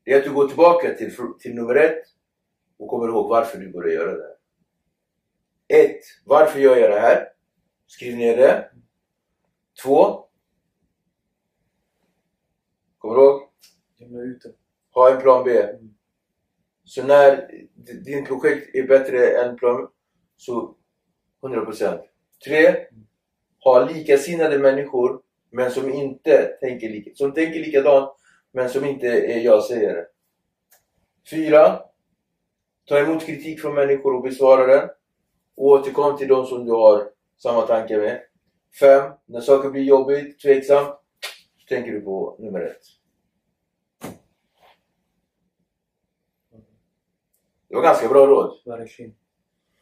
det 0.03 0.13
är 0.13 0.17
att 0.17 0.23
du 0.23 0.33
går 0.33 0.47
tillbaka 0.47 0.93
till, 0.93 1.15
till 1.39 1.55
nummer 1.55 1.75
ett 1.75 2.03
och 2.77 2.89
kommer 2.89 3.07
ihåg 3.07 3.29
varför 3.29 3.57
du 3.57 3.71
började 3.71 3.93
göra 3.93 4.17
det 4.17 4.23
här. 4.23 4.35
Ett, 5.67 6.01
varför 6.25 6.59
gör 6.59 6.77
jag 6.77 6.91
det 6.91 6.99
här? 6.99 7.27
Skriv 7.87 8.17
ner 8.17 8.37
det. 8.37 8.71
Två, 9.83 10.25
kommer 12.97 13.15
du 13.15 13.21
ihåg? 13.21 13.41
Jämna 13.97 14.21
ut 14.21 14.41
det. 14.41 14.53
Ha 14.91 15.15
en 15.15 15.21
plan 15.21 15.43
B. 15.43 15.65
Så 16.85 17.03
när 17.03 17.51
din 18.05 18.25
projekt 18.25 18.75
är 18.75 18.87
bättre 18.87 19.27
än 19.27 19.55
plan 19.55 19.87
så 20.37 20.75
100%. 21.41 21.99
Tre, 22.45 22.75
ha 23.63 23.89
likasinnade 23.89 24.59
människor 24.59 25.21
men 25.51 25.71
som 25.71 25.93
inte 25.93 26.57
tänker 26.61 26.89
lika, 26.89 27.11
som 27.15 27.33
tänker 27.33 27.59
likadant 27.59 28.09
men 28.51 28.69
som 28.69 28.85
inte 28.85 29.07
är 29.07 29.39
jag-sägare. 29.39 30.05
Fyra, 31.29 31.79
ta 32.85 32.99
emot 32.99 33.25
kritik 33.25 33.61
från 33.61 33.75
människor 33.75 34.15
och 34.15 34.23
besvara 34.23 34.67
den. 34.67 34.89
Och 35.57 35.65
återkom 35.65 36.17
till 36.17 36.27
de 36.27 36.45
som 36.45 36.65
du 36.65 36.71
har 36.71 37.09
samma 37.37 37.61
tanke 37.61 37.97
med. 37.97 38.21
Fem, 38.79 39.11
när 39.25 39.41
saker 39.41 39.69
blir 39.69 39.83
jobbigt, 39.83 40.41
tveksamt, 40.41 40.89
så 41.57 41.67
tänker 41.67 41.91
du 41.91 42.01
på 42.01 42.35
nummer 42.39 42.61
ett. 42.61 42.81
Det 47.67 47.75
var 47.75 47.81
ganska 47.83 48.07
bra 48.07 48.25
råd. 48.27 48.61
Verkligen. 48.65 49.15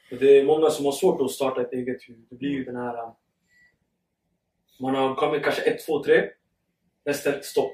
Det 0.09 0.39
är 0.39 0.45
många 0.45 0.69
som 0.69 0.85
har 0.85 0.91
svårt 0.91 1.21
att 1.21 1.31
starta 1.31 1.61
ett 1.61 1.73
eget 1.73 2.09
hus. 2.09 2.27
Det 2.29 2.35
blir 2.35 2.49
ju 2.49 2.63
den 2.63 2.75
här... 2.75 2.97
äh, 2.97 3.11
Man 4.79 4.95
har 4.95 5.15
kommit 5.15 5.43
kanske 5.43 5.61
ett, 5.61 5.85
två, 5.85 6.03
tre. 6.03 6.29
Resten 7.05 7.43
stopp. 7.43 7.71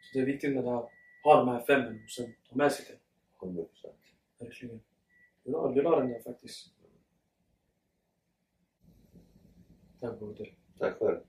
Så 0.00 0.18
det 0.18 0.20
är 0.20 0.26
viktigt 0.26 0.54
med 0.54 0.64
det 0.64 0.70
här. 0.70 0.88
Ha 1.24 1.36
de 1.36 1.48
här 1.48 1.60
fem 1.64 1.94
och 2.04 2.10
sen 2.10 2.34
ta 2.48 2.56
med 2.56 2.72
sig 2.72 2.86
det. 3.40 3.46
100%. 3.46 3.66
Verkligen. 4.38 4.80
Du 5.44 5.50
la, 5.50 5.68
du 5.72 5.82
la 5.82 6.00
den 6.00 6.08
där 6.08 6.20
faktiskt. 6.20 6.72
Tack 10.00 10.18
broder. 10.18 10.54
Tack 10.78 10.98
själv. 10.98 11.20